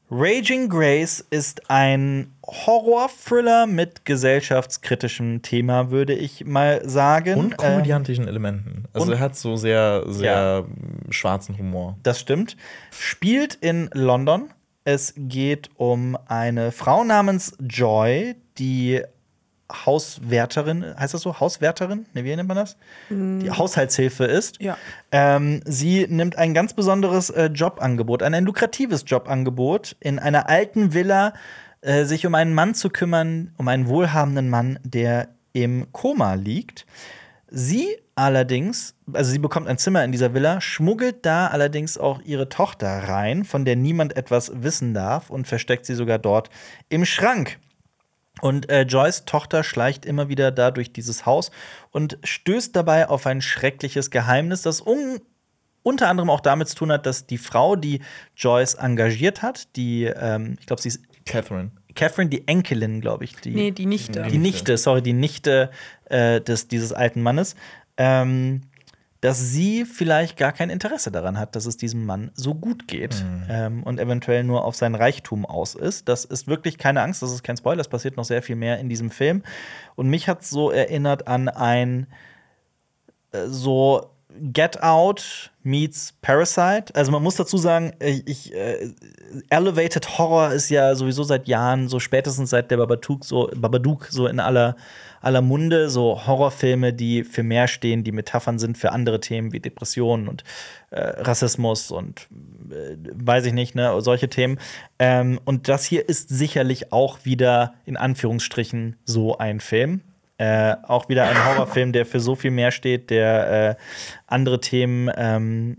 [0.08, 7.34] Raging Grace ist ein Horror-Thriller mit gesellschaftskritischem Thema, würde ich mal sagen.
[7.34, 8.84] Und Ähm, komödiantischen Elementen.
[8.92, 10.64] Also er hat so sehr, sehr Ja.
[11.10, 11.98] schwarzen Humor.
[12.04, 12.56] Das stimmt.
[12.92, 14.50] Spielt in London.
[14.84, 19.02] Es geht um eine Frau namens Joy, die
[19.72, 21.40] Hauswärterin, heißt das so?
[21.40, 22.06] Hauswärterin?
[22.14, 22.76] Ne, wie nennt man das?
[23.10, 24.60] Die Haushaltshilfe ist.
[24.60, 24.76] Ja.
[25.10, 30.94] Ähm, sie nimmt ein ganz besonderes äh, Jobangebot, ein, ein lukratives Jobangebot, in einer alten
[30.94, 31.32] Villa
[31.80, 36.86] äh, sich um einen Mann zu kümmern, um einen wohlhabenden Mann, der im Koma liegt.
[37.48, 42.48] Sie allerdings, also sie bekommt ein Zimmer in dieser Villa, schmuggelt da allerdings auch ihre
[42.48, 46.50] Tochter rein, von der niemand etwas wissen darf und versteckt sie sogar dort
[46.88, 47.58] im Schrank.
[48.42, 51.50] Und äh, Joyce Tochter schleicht immer wieder da durch dieses Haus
[51.90, 55.20] und stößt dabei auf ein schreckliches Geheimnis, das un
[55.82, 58.00] unter anderem auch damit zu tun hat, dass die Frau, die
[58.36, 61.70] Joyce engagiert hat, die, ähm, ich glaube, sie ist Catherine.
[61.94, 63.36] Catherine, die Enkelin, glaube ich.
[63.36, 64.22] Die, Nee, die Nichte.
[64.22, 65.70] die Nichte, sorry, die Nichte
[66.06, 67.54] äh, des, dieses alten Mannes,
[67.96, 68.62] ähm,
[69.26, 73.24] dass sie vielleicht gar kein Interesse daran hat, dass es diesem Mann so gut geht
[73.50, 76.08] ähm, und eventuell nur auf sein Reichtum aus ist.
[76.08, 78.78] Das ist wirklich keine Angst, das ist kein Spoiler, es passiert noch sehr viel mehr
[78.78, 79.42] in diesem Film.
[79.96, 82.06] Und mich hat so erinnert an ein
[83.32, 86.94] äh, so Get Out meets Parasite.
[86.94, 88.92] Also man muss dazu sagen, ich, ich äh,
[89.50, 94.28] Elevated Horror ist ja sowieso seit Jahren, so spätestens seit der Babadook so, Babadook so
[94.28, 94.76] in aller,
[95.20, 99.60] aller Munde, so Horrorfilme, die für mehr stehen, die Metaphern sind für andere Themen wie
[99.60, 100.44] Depressionen und
[100.90, 102.28] äh, Rassismus und
[102.70, 104.58] äh, weiß ich nicht, ne, solche Themen.
[104.98, 110.02] Ähm, und das hier ist sicherlich auch wieder in Anführungsstrichen so ein Film.
[110.38, 113.74] Äh, auch wieder ein Horrorfilm, der für so viel mehr steht, der äh,
[114.26, 115.78] andere Themen ähm,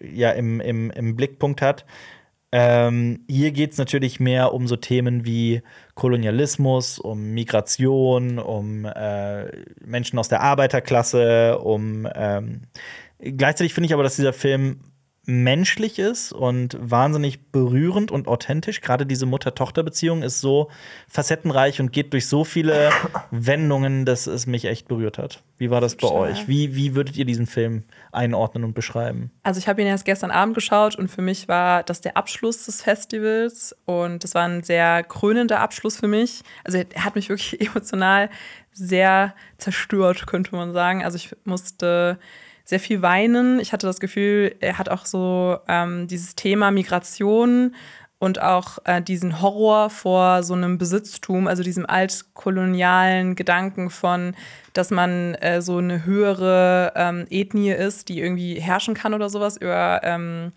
[0.00, 1.84] ja im, im, im Blickpunkt hat.
[2.50, 5.62] Ähm, hier geht es natürlich mehr um so Themen wie
[5.94, 9.46] Kolonialismus, um Migration, um äh,
[9.84, 12.62] Menschen aus der Arbeiterklasse, um ähm,
[13.18, 14.80] gleichzeitig finde ich aber, dass dieser Film
[15.24, 18.80] menschlich ist und wahnsinnig berührend und authentisch.
[18.80, 20.68] Gerade diese Mutter-Tochter-Beziehung ist so
[21.08, 22.90] facettenreich und geht durch so viele
[23.30, 25.42] Wendungen, dass es mich echt berührt hat.
[25.58, 26.48] Wie war das bei euch?
[26.48, 29.30] Wie, wie würdet ihr diesen Film einordnen und beschreiben?
[29.44, 32.64] Also ich habe ihn erst gestern Abend geschaut und für mich war das der Abschluss
[32.64, 36.42] des Festivals und das war ein sehr krönender Abschluss für mich.
[36.64, 38.28] Also er hat mich wirklich emotional
[38.72, 41.04] sehr zerstört, könnte man sagen.
[41.04, 42.18] Also ich musste
[42.64, 43.60] sehr viel weinen.
[43.60, 47.74] Ich hatte das Gefühl, er hat auch so ähm, dieses Thema Migration
[48.22, 54.36] und auch äh, diesen Horror vor so einem Besitztum, also diesem altkolonialen Gedanken von,
[54.74, 59.56] dass man äh, so eine höhere ähm, Ethnie ist, die irgendwie herrschen kann oder sowas
[59.56, 60.52] über ähm,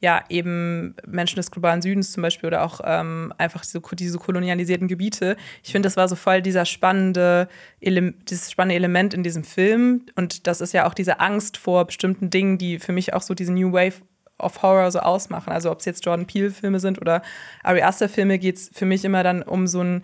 [0.00, 4.88] ja eben Menschen des globalen Südens zum Beispiel oder auch ähm, einfach diese, diese kolonialisierten
[4.88, 5.36] Gebiete.
[5.62, 7.48] Ich finde, das war so voll dieser spannende
[7.80, 11.84] Ele dieses spannende Element in diesem Film und das ist ja auch diese Angst vor
[11.84, 14.00] bestimmten Dingen, die für mich auch so diese New Wave
[14.38, 15.52] of Horror so ausmachen.
[15.52, 17.22] Also ob es jetzt Jordan Peele-Filme sind oder
[17.62, 20.02] Ari Aster-Filme, geht es für mich immer dann um so ein,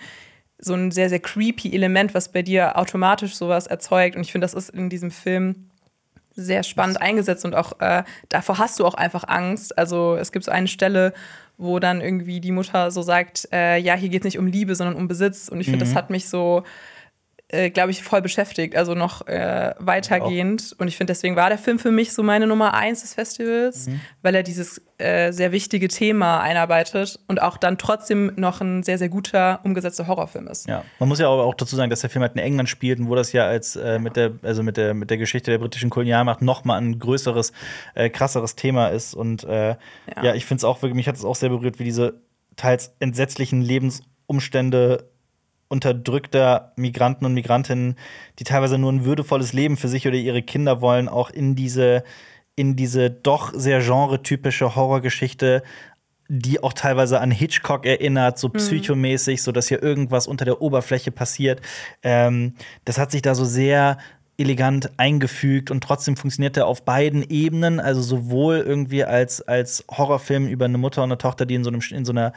[0.59, 4.17] so ein sehr, sehr creepy Element, was bei dir automatisch sowas erzeugt.
[4.17, 5.66] Und ich finde, das ist in diesem Film
[6.37, 9.77] sehr spannend eingesetzt und auch äh, davor hast du auch einfach Angst.
[9.77, 11.15] Also es gibt so eine Stelle,
[11.59, 14.75] wo dann irgendwie die Mutter so sagt, äh, ja, hier geht es nicht um Liebe,
[14.75, 15.49] sondern um Besitz.
[15.49, 16.63] Und ich finde, das hat mich so
[17.49, 20.75] äh, glaube ich, voll beschäftigt, also noch äh, weitergehend.
[20.79, 23.89] Und ich finde, deswegen war der Film für mich so meine Nummer eins des Festivals,
[24.23, 28.99] weil er dieses äh, sehr wichtige Thema einarbeitet und auch dann trotzdem noch ein sehr,
[28.99, 30.67] sehr guter umgesetzter Horrorfilm ist.
[30.67, 32.99] Ja, man muss ja aber auch dazu sagen, dass der Film halt in England spielt
[32.99, 35.59] und wo das ja als äh, mit der also mit der mit der Geschichte der
[35.59, 37.53] britischen Kolonialmacht noch mal ein größeres
[37.95, 39.77] äh, krasseres Thema ist und äh, ja.
[40.23, 40.35] Ja.
[40.35, 42.15] ich finde es auch wirklich mich hat es auch sehr berührt, wie diese
[42.57, 45.11] teils entsetzlichen Lebensumstände
[45.69, 47.97] unterdrückter Migranten und Migrantinnen,
[48.39, 52.05] die teilweise nur ein würdevolles Leben für sich oder ihre Kinder wollen, auch in diese
[52.59, 55.63] in diese doch sehr genretypische Horrorgeschichte
[56.29, 61.11] die auch teilweise an Hitchcock erinnert, so psychomäßig, so dass hier irgendwas unter der Oberfläche
[61.13, 61.61] passiert.
[62.03, 63.99] Ähm, das hat sich da so sehr
[64.39, 70.47] elegant eingefügt und trotzdem funktioniert er auf beiden Ebenen, also sowohl irgendwie als, als Horrorfilm
[70.47, 72.33] über eine Mutter und eine Tochter, die in so, einem, in so einer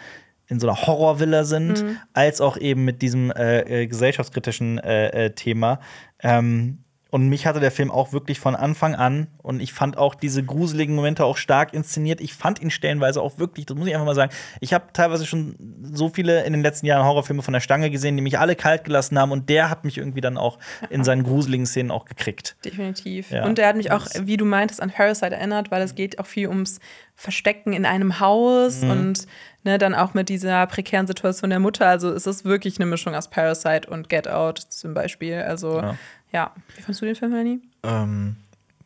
[0.49, 5.29] in so einer Horrorvilla sind, als auch eben mit diesem äh, äh, gesellschaftskritischen äh, äh,
[5.31, 5.79] Thema.
[6.21, 6.79] Ähm,
[7.11, 10.43] und mich hatte der Film auch wirklich von Anfang an und ich fand auch diese
[10.43, 12.21] gruseligen Momente auch stark inszeniert.
[12.21, 15.25] Ich fand ihn stellenweise auch wirklich, das muss ich einfach mal sagen, ich habe teilweise
[15.25, 15.55] schon
[15.91, 18.83] so viele in den letzten Jahren Horrorfilme von der Stange gesehen, die mich alle kalt
[18.83, 20.59] gelassen haben und der hat mich irgendwie dann auch
[20.91, 22.57] in seinen gruseligen Szenen auch gekriegt.
[22.63, 23.31] Definitiv.
[23.31, 23.43] Ja.
[23.43, 26.27] Und der hat mich auch, wie du meintest, an Parasite erinnert, weil es geht auch
[26.27, 26.79] viel ums
[27.15, 28.91] Verstecken in einem Haus Mhm.
[28.91, 29.27] und
[29.63, 31.87] ne, dann auch mit dieser prekären Situation der Mutter.
[31.87, 35.35] Also es ist wirklich eine Mischung aus Parasite und Get Out zum Beispiel.
[35.35, 35.97] Also Ja.
[36.31, 36.51] ja.
[36.75, 37.59] Wie fandest du den Film, Lenny?
[37.83, 38.35] Ähm,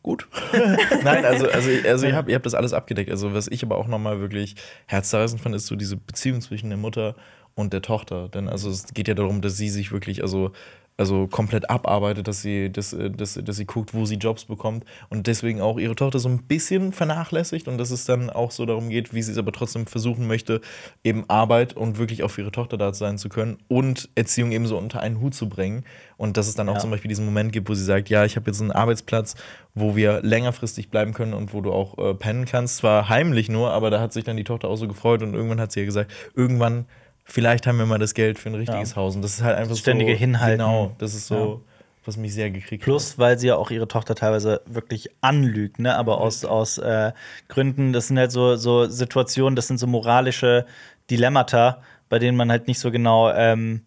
[0.02, 0.28] gut.
[1.02, 3.10] Nein, also, also, also ihr habt ihr habt das alles abgedeckt.
[3.10, 4.56] Also, was ich aber auch nochmal wirklich
[4.86, 7.14] herzzerreißend fand, ist so diese Beziehung zwischen der Mutter
[7.54, 8.28] und der Tochter.
[8.28, 10.52] Denn also es geht ja darum, dass sie sich wirklich, also
[10.96, 14.84] also komplett abarbeitet, dass sie, dass, äh, dass, dass sie guckt, wo sie Jobs bekommt
[15.08, 18.64] und deswegen auch ihre Tochter so ein bisschen vernachlässigt und dass es dann auch so
[18.64, 20.60] darum geht, wie sie es aber trotzdem versuchen möchte,
[21.02, 24.66] eben Arbeit und wirklich auch für ihre Tochter da sein zu können und Erziehung eben
[24.66, 25.84] so unter einen Hut zu bringen.
[26.16, 26.80] Und dass es dann auch Ja.
[26.80, 29.34] zum Beispiel diesen Moment gibt, wo sie sagt, ja, ich habe jetzt einen Arbeitsplatz,
[29.74, 32.76] wo wir längerfristig bleiben können und wo du auch äh, pennen kannst.
[32.76, 35.60] Zwar heimlich nur, aber da hat sich dann die Tochter auch so gefreut und irgendwann
[35.60, 36.86] hat sie ja gesagt, irgendwann,
[37.24, 38.96] vielleicht haben wir mal das Geld für ein richtiges Ja.
[38.96, 39.16] Haus.
[39.16, 40.18] Und das ist halt einfach Ständige so.
[40.18, 40.58] Hinhalten.
[40.58, 41.62] Genau, das ist so,
[42.04, 45.96] was mich sehr gekriegt Plus, weil sie ja auch ihre Tochter teilweise wirklich anlügt, ne?
[45.96, 47.12] Aber aus, aus äh,
[47.48, 50.66] Gründen, das sind halt so, so Situationen, das sind so moralische
[51.10, 53.82] Dilemmata, bei denen man halt nicht so genau, ähm,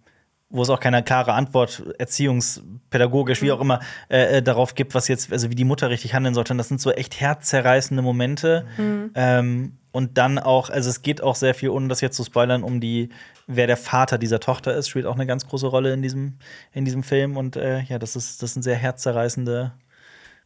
[0.50, 5.08] wo es auch keine klare Antwort, erziehungspädagogisch, wie auch immer, äh, äh, darauf gibt, was
[5.08, 6.54] jetzt, also wie die Mutter richtig handeln sollte.
[6.54, 8.66] Und das sind so echt herzzerreißende Momente.
[9.16, 12.64] Ähm, und dann auch, also es geht auch sehr viel, ohne das jetzt zu spoilern,
[12.64, 13.10] um die,
[13.48, 16.38] wer der Vater dieser Tochter ist, spielt auch eine ganz große Rolle in diesem,
[16.72, 17.36] in diesem Film.
[17.36, 19.74] Und äh, ja, das ist, das sind sehr herzzerreißende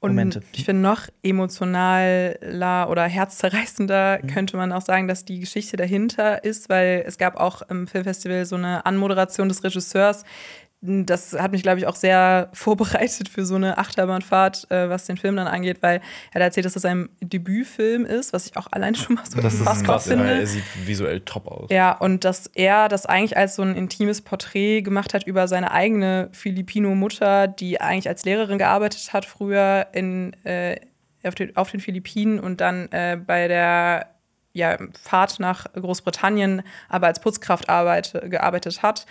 [0.01, 0.41] Und Momente.
[0.51, 4.27] ich finde, noch emotionaler oder herzzerreißender Mhm.
[4.27, 8.45] könnte man auch sagen, dass die Geschichte dahinter ist, weil es gab auch im Filmfestival
[8.45, 10.23] so eine Anmoderation des Regisseurs.
[10.83, 15.17] Das hat mich, glaube ich, auch sehr vorbereitet für so eine Achterbahnfahrt, äh, was den
[15.17, 16.01] Film dann angeht, weil
[16.31, 19.39] er hat erzählt, dass das sein Debütfilm ist, was ich auch allein schon mal so
[19.39, 20.33] Das ist unfassbar krass, ja, finde.
[20.33, 21.69] er sieht visuell top aus.
[21.69, 25.71] Ja, und dass er das eigentlich als so ein intimes Porträt gemacht hat über seine
[25.71, 30.77] eigene Filipino-Mutter, die eigentlich als Lehrerin gearbeitet hat früher in, äh,
[31.23, 34.07] auf, den, auf den Philippinen und dann äh, bei der
[34.53, 39.05] ja, Fahrt nach Großbritannien aber als Putzkraft arbeite, gearbeitet hat.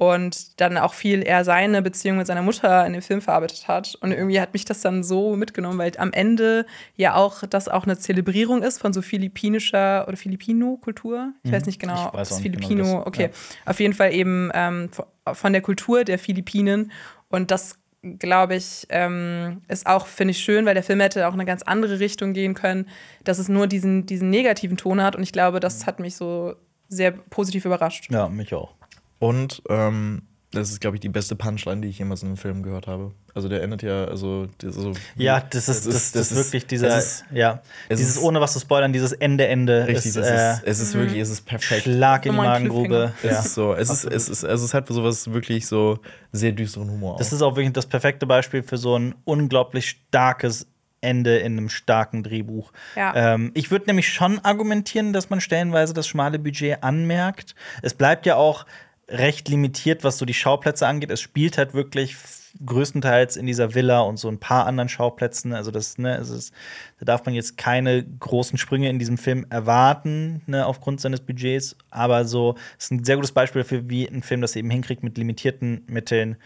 [0.00, 3.96] Und dann auch viel eher seine Beziehung mit seiner Mutter in dem Film verarbeitet hat.
[4.00, 6.64] Und irgendwie hat mich das dann so mitgenommen, weil am Ende
[6.96, 11.34] ja auch das auch eine Zelebrierung ist von so philippinischer oder Filipino-Kultur.
[11.42, 13.22] Ich weiß nicht genau, Ich ob weiß es auch nicht genau, Filipino, das- okay.
[13.24, 13.70] ja.
[13.70, 14.88] Auf jeden Fall eben ähm,
[15.30, 16.92] von der Kultur der Philippinen.
[17.28, 17.78] Und das,
[18.18, 21.46] glaube ich, ähm, ist auch, finde ich, schön, weil der Film hätte auch in eine
[21.46, 22.88] ganz andere Richtung gehen können,
[23.24, 25.14] dass es nur diesen, diesen negativen Ton hat.
[25.14, 26.54] Und ich glaube, das hat mich so
[26.88, 28.10] sehr positiv überrascht.
[28.10, 28.74] Ja, mich auch.
[29.20, 30.22] Und ähm,
[30.52, 33.12] das ist, glaube ich, die beste Punchline, die ich jemals in einem Film gehört habe.
[33.34, 36.88] Also der endet ja, also, das, also Ja, das ist, das, das ist wirklich dieser,
[36.98, 39.86] es ist, ja, es dieses ist- ohne was zu spoilern, dieses Ende, Ende.
[39.86, 41.82] richtig, ist, es, äh, ist, es ist wirklich, es ist perfekt.
[41.84, 43.12] Schlag in die So Magengrube.
[43.22, 43.38] Es Ja.
[43.38, 46.00] ist so, es ist, es ist, also es hat sowas wirklich so
[46.32, 47.16] sehr düsteren Humor.
[47.18, 47.32] Das auch.
[47.34, 50.66] ist auch wirklich das perfekte Beispiel für so ein unglaublich starkes
[51.00, 52.72] Ende in einem starken Drehbuch.
[52.96, 53.14] Ja.
[53.34, 57.54] Ähm, ich würde nämlich schon argumentieren, dass man stellenweise das schmale Budget anmerkt.
[57.82, 58.66] Es bleibt ja auch
[59.10, 61.10] recht limitiert, was so die Schauplätze angeht.
[61.10, 62.16] Es spielt halt wirklich
[62.64, 65.52] größtenteils in dieser Villa und so ein paar anderen Schauplätzen.
[65.52, 66.54] Also das, ne, es ist,
[66.98, 71.76] da darf man jetzt keine großen Sprünge in diesem Film erwarten, ne, aufgrund seines Budgets.
[71.90, 75.02] Aber so, es ist ein sehr gutes Beispiel dafür, wie ein Film das eben hinkriegt,
[75.02, 76.36] mit limitierten Mitteln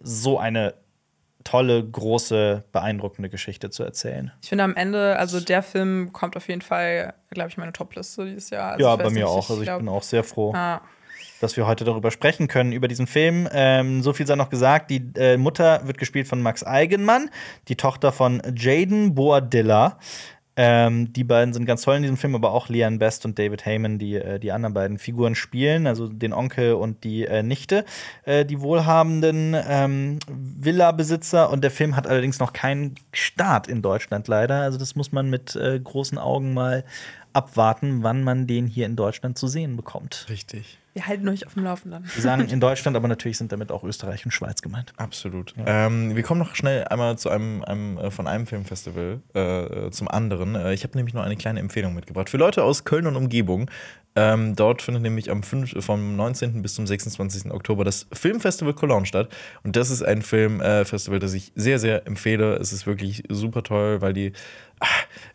[0.00, 0.74] so eine
[1.44, 4.32] tolle, große, beeindruckende Geschichte zu erzählen.
[4.42, 8.24] Ich finde am Ende, also der Film kommt auf jeden Fall, glaube ich, meine Top-Liste
[8.24, 8.72] dieses Jahr.
[8.72, 9.50] Also ja, bei mir nicht, auch.
[9.50, 10.52] Also ich glaub- bin auch sehr froh.
[10.54, 10.80] Ah,
[11.44, 13.48] dass wir heute darüber sprechen können, über diesen Film.
[13.52, 17.30] Ähm, so viel sei noch gesagt, die äh, Mutter wird gespielt von Max Eigenmann,
[17.68, 19.98] die Tochter von Jaden Boadilla.
[20.56, 23.66] Ähm, die beiden sind ganz toll in diesem Film, aber auch Leanne Best und David
[23.66, 27.84] Heyman, die äh, die anderen beiden Figuren spielen, also den Onkel und die äh, Nichte,
[28.24, 31.50] äh, die wohlhabenden ähm, Villa-Besitzer.
[31.50, 34.60] Und der Film hat allerdings noch keinen Start in Deutschland leider.
[34.60, 36.84] Also das muss man mit äh, großen Augen mal
[37.32, 40.26] abwarten, wann man den hier in Deutschland zu sehen bekommt.
[40.30, 40.78] Richtig.
[40.94, 42.04] Wir halten euch auf dem Laufenden.
[42.14, 44.92] Wir sagen in Deutschland, aber natürlich sind damit auch Österreich und Schweiz gemeint.
[44.96, 45.52] Absolut.
[45.66, 50.06] Ähm, wir kommen noch schnell einmal zu einem, einem äh, von einem Filmfestival äh, zum
[50.06, 50.54] anderen.
[50.54, 53.68] Äh, ich habe nämlich noch eine kleine Empfehlung mitgebracht für Leute aus Köln und Umgebung.
[54.16, 56.62] Ähm, dort findet nämlich am 5, vom 19.
[56.62, 57.50] bis zum 26.
[57.50, 59.28] Oktober das Filmfestival Cologne statt.
[59.64, 62.54] Und das ist ein Filmfestival, das ich sehr, sehr empfehle.
[62.54, 64.32] Es ist wirklich super toll, weil die.
[64.80, 64.86] Ah,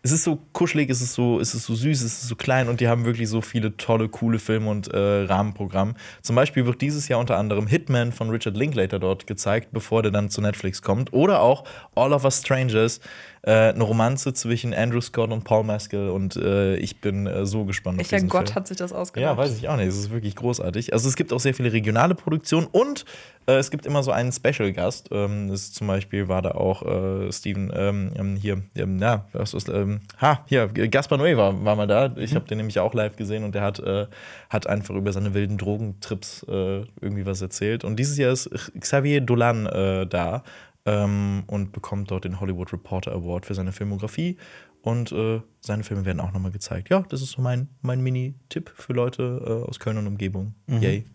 [0.01, 2.67] es ist so kuschelig, es ist so, es ist so süß, es ist so klein
[2.67, 5.95] und die haben wirklich so viele tolle, coole Filme und äh, Rahmenprogramm.
[6.21, 10.11] Zum Beispiel wird dieses Jahr unter anderem Hitman von Richard Linklater dort gezeigt, bevor der
[10.11, 11.13] dann zu Netflix kommt.
[11.13, 11.63] Oder auch
[11.95, 12.99] All of Us Strangers,
[13.41, 16.09] äh, eine Romanze zwischen Andrew Scott und Paul Mescal.
[16.09, 18.55] Und äh, ich bin äh, so gespannt auf Welcher diesen Gott Film.
[18.55, 19.31] hat sich das ausgedacht?
[19.31, 19.87] Ja, weiß ich auch nicht.
[19.87, 20.93] Es ist wirklich großartig.
[20.93, 23.05] Also es gibt auch sehr viele regionale Produktionen und
[23.47, 25.09] äh, es gibt immer so einen Special-Gast.
[25.11, 29.53] Ähm, das zum Beispiel war da auch äh, Steven ähm, ähm, hier, ähm, ja, was
[29.53, 32.13] ist, ähm, ha, hier, Gaspar Noé war, war mal da.
[32.17, 34.07] Ich habe den nämlich auch live gesehen und der hat, äh,
[34.49, 37.83] hat einfach über seine wilden Drogentrips irgendwie was erzählt.
[37.83, 38.49] Und dieses Jahr ist
[38.79, 39.65] Xavier Dolan
[40.09, 40.43] da
[40.85, 44.38] ähm, und bekommt dort den Hollywood Reporter Award für seine Filmografie.
[44.81, 46.89] Und äh, seine Filme werden auch nochmal gezeigt.
[46.89, 50.56] Ja, das ist so mein, mein Mini-Tipp für Leute äh, aus Köln und Umgebung.
[50.68, 51.06] Yay.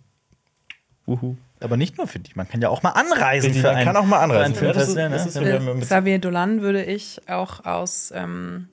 [1.06, 1.36] Wuhu.
[1.60, 3.96] Aber nicht nur für die, man kann ja auch mal anreisen für man ein, kann
[3.96, 4.54] auch mal anreisen.
[4.54, 5.48] Für Ja, das ist- Filmfestival, das ne?
[5.50, 8.68] ist- haben mit- Xavier Dolan würde ich auch aus ähm,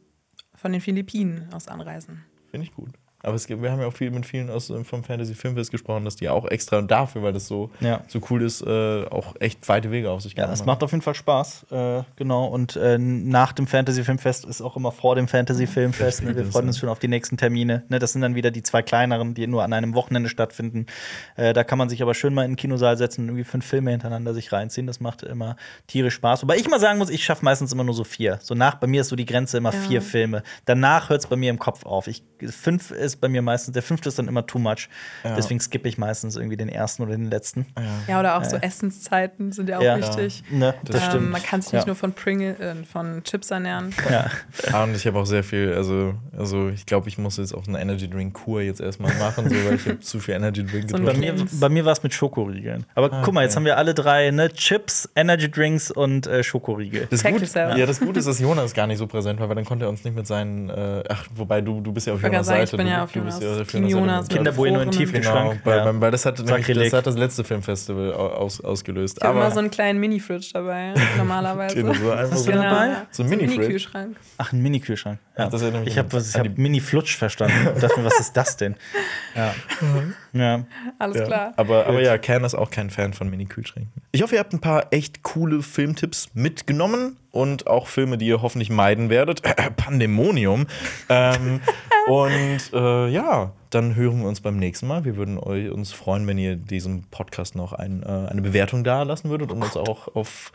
[0.55, 2.23] von den Philippinen aus anreisen.
[2.49, 2.89] Finde ich gut.
[3.23, 5.71] Aber es gibt, wir haben ja auch viel mit vielen aus äh, vom Fantasy Filmfest
[5.71, 8.01] gesprochen, dass die auch extra dafür, weil das so, Ja.
[8.07, 10.91] so cool ist, äh, auch echt weite Wege auf sich Ja, genommen es macht auf
[10.91, 12.45] jeden Fall Spaß, äh, genau.
[12.47, 16.23] Und äh, nach dem Fantasy Filmfest ist auch immer vor dem Fantasy Filmfest.
[16.23, 16.35] Ne?
[16.35, 17.83] Wir freuen uns schon auf die nächsten Termine.
[17.89, 17.99] Ne?
[17.99, 20.85] Das sind dann wieder die zwei kleineren, die nur an einem Wochenende stattfinden.
[21.35, 23.65] Äh, da kann man sich aber schön mal in den Kinosaal setzen und irgendwie fünf
[23.65, 24.87] Filme hintereinander sich reinziehen.
[24.87, 25.55] Das macht immer
[25.87, 26.43] tierisch Spaß.
[26.43, 28.39] Wobei ich mal sagen muss, ich schaffe meistens immer nur so vier.
[28.41, 29.79] So nach, bei mir ist so die Grenze immer Ja.
[29.79, 30.43] vier Filme.
[30.65, 32.07] Danach hört es bei mir im Kopf auf.
[32.07, 34.87] Ich, fünf ist bei mir meistens, der fünfte ist dann immer too much.
[35.23, 37.65] Deswegen skippe ich meistens irgendwie den ersten oder den letzten.
[38.07, 39.97] Ja, oder auch so Essenszeiten sind ja auch Ja.
[39.97, 40.43] wichtig.
[40.49, 41.31] Ne, das Ähm, stimmt.
[41.31, 41.87] man kann sich nicht Ja.
[41.87, 43.93] nur von Pringle, äh, von Chips ernähren.
[44.09, 44.25] Ja.
[44.73, 47.67] Ah, und ich habe auch sehr viel, also, also ich glaube, ich muss jetzt auch
[47.67, 50.89] eine Energy Drink Kur jetzt erstmal machen, so, weil ich habe zu viel Energy Drink
[50.89, 51.43] So ein Bei getrunken.
[51.51, 52.85] mir, bei mir war es mit Schokoriegeln.
[52.95, 53.57] Aber Ah, guck mal, jetzt okay.
[53.57, 54.49] haben wir alle drei ne?
[54.51, 57.07] Chips, Energy Drinks und äh, Schokoriegel.
[57.09, 57.77] Das Check Gute, yourself.
[57.77, 59.89] ja, das Gute ist, dass Jonas gar nicht so präsent war, weil dann konnte er
[59.89, 62.71] uns nicht mit seinen, äh, ach, wobei du, du bist ja auf Jonas sagen, Seite.
[62.75, 63.55] ich bin ja auf du bist Jonas.
[63.57, 64.27] ja auf Team Jonas.
[64.27, 64.89] Kinderbueno in.
[64.89, 65.61] Genau, Tiefkühlschrank.
[65.63, 66.01] weil, Ja.
[66.01, 66.49] weil- das hat, das
[66.93, 69.17] hat das letzte Filmfestival au- aus, ausgelöst.
[69.19, 71.75] Ich habe Aber immer so einen kleinen Mini-Fridge dabei, normalerweise.
[71.75, 72.89] Den so einfach so- dabei?
[73.11, 73.29] So ein?
[73.29, 74.17] Mini-Kühlschrank.
[74.37, 75.19] Ach, ein Mini-Kühlschrank.
[75.37, 75.49] Ja.
[75.85, 77.69] Ich habe hab Mini-Flutsch verstanden.
[77.75, 78.75] Ich dachte mir, was ist das denn?
[79.35, 79.53] Ja.
[80.33, 80.65] ja.
[80.99, 81.53] Alles Ja, klar.
[81.57, 83.91] Aber, aber ja, Ken ist auch kein Fan von Mini-Kühlschränken.
[84.11, 88.41] Ich hoffe, ihr habt ein paar echt coole Filmtipps mitgenommen und auch Filme, die ihr
[88.41, 89.41] hoffentlich meiden werdet.
[89.77, 90.67] Pandemonium.
[91.09, 91.59] ähm,
[92.07, 92.77] und äh,
[93.09, 95.05] ja, dann hören wir uns beim nächsten Mal.
[95.05, 99.03] Wir würden euch, uns freuen, wenn ihr diesem Podcast noch ein, äh, eine Bewertung da
[99.03, 100.51] lassen würdet und uns auch auf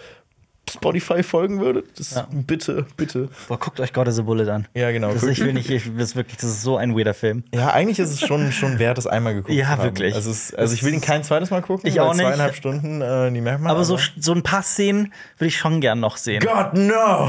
[0.76, 1.86] Spotify folgen würdet.
[1.98, 2.26] Das Ja.
[2.30, 3.28] Bitte, bitte.
[3.48, 4.66] Boah, guckt euch God is a Bullet an.
[4.74, 5.12] Ja, genau.
[5.12, 7.44] Das, ich will nicht, ich, das ist wirklich, das ist so ein weirder Film.
[7.54, 9.82] Ja, eigentlich ist es schon, schon wert, das einmal geguckt Ja, zu haben.
[9.84, 10.14] wirklich.
[10.14, 11.88] Also, es, also ich will ihn kein zweites Mal gucken.
[11.88, 12.22] Ich auch nicht.
[12.26, 13.70] Zweieinhalb Stunden, äh, die merkt man.
[13.70, 16.40] Aber so, so ein paar Szenen würde ich schon gern noch sehen.
[16.40, 17.28] God, no!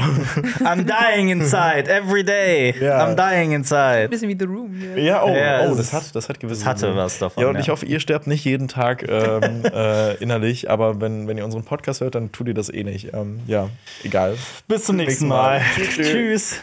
[0.64, 2.74] I'm dying inside, every day.
[2.80, 3.04] Ja.
[3.06, 4.08] I'm dying inside.
[4.08, 4.74] Bisschen wie The Room.
[4.78, 4.98] Hier.
[5.02, 6.60] ja, oh, Ja, oh es das, hat, das hat gewisse.
[6.62, 6.96] es hatte Sinn.
[6.96, 7.60] was davon, Ja, und ja.
[7.60, 11.64] ich hoffe, ihr sterbt nicht jeden Tag ähm, äh, innerlich, aber wenn, wenn ihr unseren
[11.64, 13.14] Podcast hört, dann tut ihr das eh nicht.
[13.14, 13.70] Ähm, ja,
[14.02, 14.36] egal.
[14.66, 15.60] Bis zum nächsten nächsten Mal.
[15.60, 15.66] Mal.
[15.76, 16.06] Tschüss.
[16.08, 16.60] Tschüss.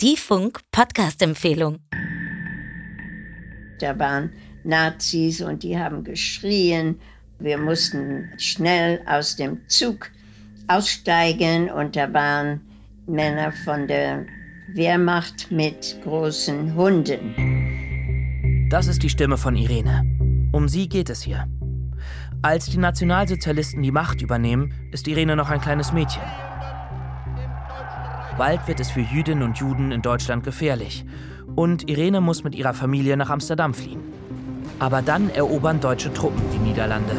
[0.00, 1.78] Die Funk-Podcast-Empfehlung.
[3.80, 4.32] Da waren
[4.64, 7.00] Nazis und die haben geschrien.
[7.38, 10.10] Wir mussten schnell aus dem Zug
[10.68, 12.60] aussteigen und da waren
[13.06, 14.26] Männer von der
[14.72, 18.68] Wehrmacht mit großen Hunden.
[18.70, 20.02] Das ist die Stimme von Irene.
[20.52, 21.46] Um sie geht es hier.
[22.44, 26.22] Als die Nationalsozialisten die Macht übernehmen, ist Irene noch ein kleines Mädchen.
[28.36, 31.06] Bald wird es für Jüdinnen und Juden in Deutschland gefährlich.
[31.56, 34.02] Und Irene muss mit ihrer Familie nach Amsterdam fliehen.
[34.78, 37.16] Aber dann erobern deutsche Truppen die Niederlande.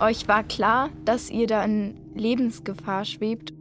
[0.00, 3.52] Euch war klar, dass ihr da in Lebensgefahr schwebt.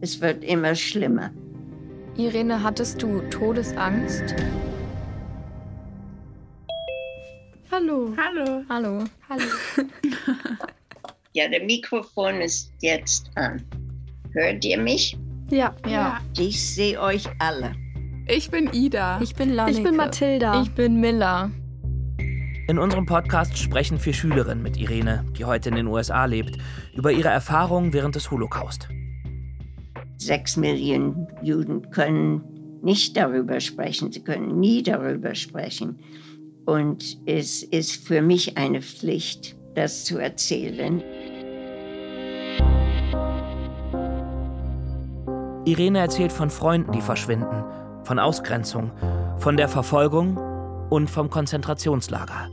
[0.00, 1.30] Es wird immer schlimmer.
[2.16, 4.36] Irene, hattest du Todesangst?
[7.70, 8.12] Hallo.
[8.16, 8.64] Hallo.
[8.68, 9.04] Hallo.
[9.28, 9.44] Hallo.
[11.32, 13.62] Ja, der Mikrofon ist jetzt an.
[14.32, 15.16] Hört ihr mich?
[15.48, 15.76] Ja.
[15.86, 16.20] Ja.
[16.36, 17.76] Ich sehe euch alle.
[18.26, 19.20] Ich bin Ida.
[19.22, 19.78] Ich bin Lanneke.
[19.78, 20.60] Ich bin Mathilda.
[20.62, 21.52] Ich bin Miller.
[22.66, 26.58] In unserem Podcast sprechen vier Schülerinnen mit Irene, die heute in den USA lebt,
[26.96, 28.88] über ihre Erfahrungen während des Holocaust.
[30.16, 32.42] Sechs Millionen Juden können
[32.82, 34.10] nicht darüber sprechen.
[34.10, 36.00] Sie können nie darüber sprechen.
[36.70, 41.02] Und es ist für mich eine Pflicht, das zu erzählen.
[45.64, 47.64] Irene erzählt von Freunden, die verschwinden,
[48.04, 48.92] von Ausgrenzung,
[49.38, 50.36] von der Verfolgung
[50.90, 52.48] und vom Konzentrationslager,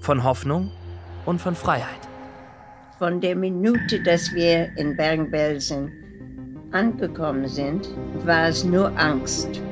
[0.00, 0.70] von Hoffnung
[1.24, 2.02] und von Freiheit.
[2.98, 5.90] Von der Minute, dass wir in Bergen-Belsen
[6.72, 7.88] angekommen sind,
[8.26, 9.62] war es nur Angst.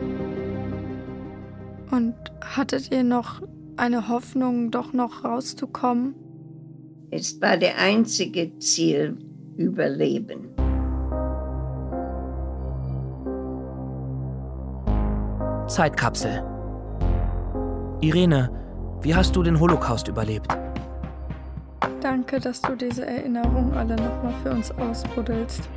[1.90, 3.42] Und hattet ihr noch
[3.76, 6.14] eine Hoffnung, doch noch rauszukommen?
[7.10, 9.16] Es war der einzige Ziel,
[9.56, 10.48] Überleben.
[15.68, 16.42] Zeitkapsel.
[18.00, 18.50] Irene,
[19.02, 20.48] wie hast du den Holocaust überlebt?
[22.00, 25.68] Danke, dass du diese Erinnerungen alle nochmal für uns ausbuddelst.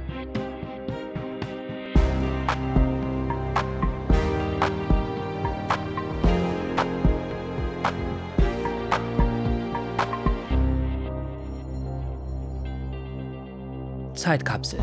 [14.28, 14.82] Zeitkapsel.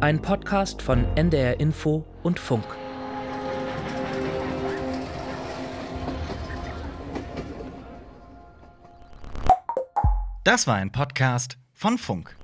[0.00, 2.64] Ein Podcast von NDR Info und Funk.
[10.42, 12.34] Das war ein Podcast von Funk.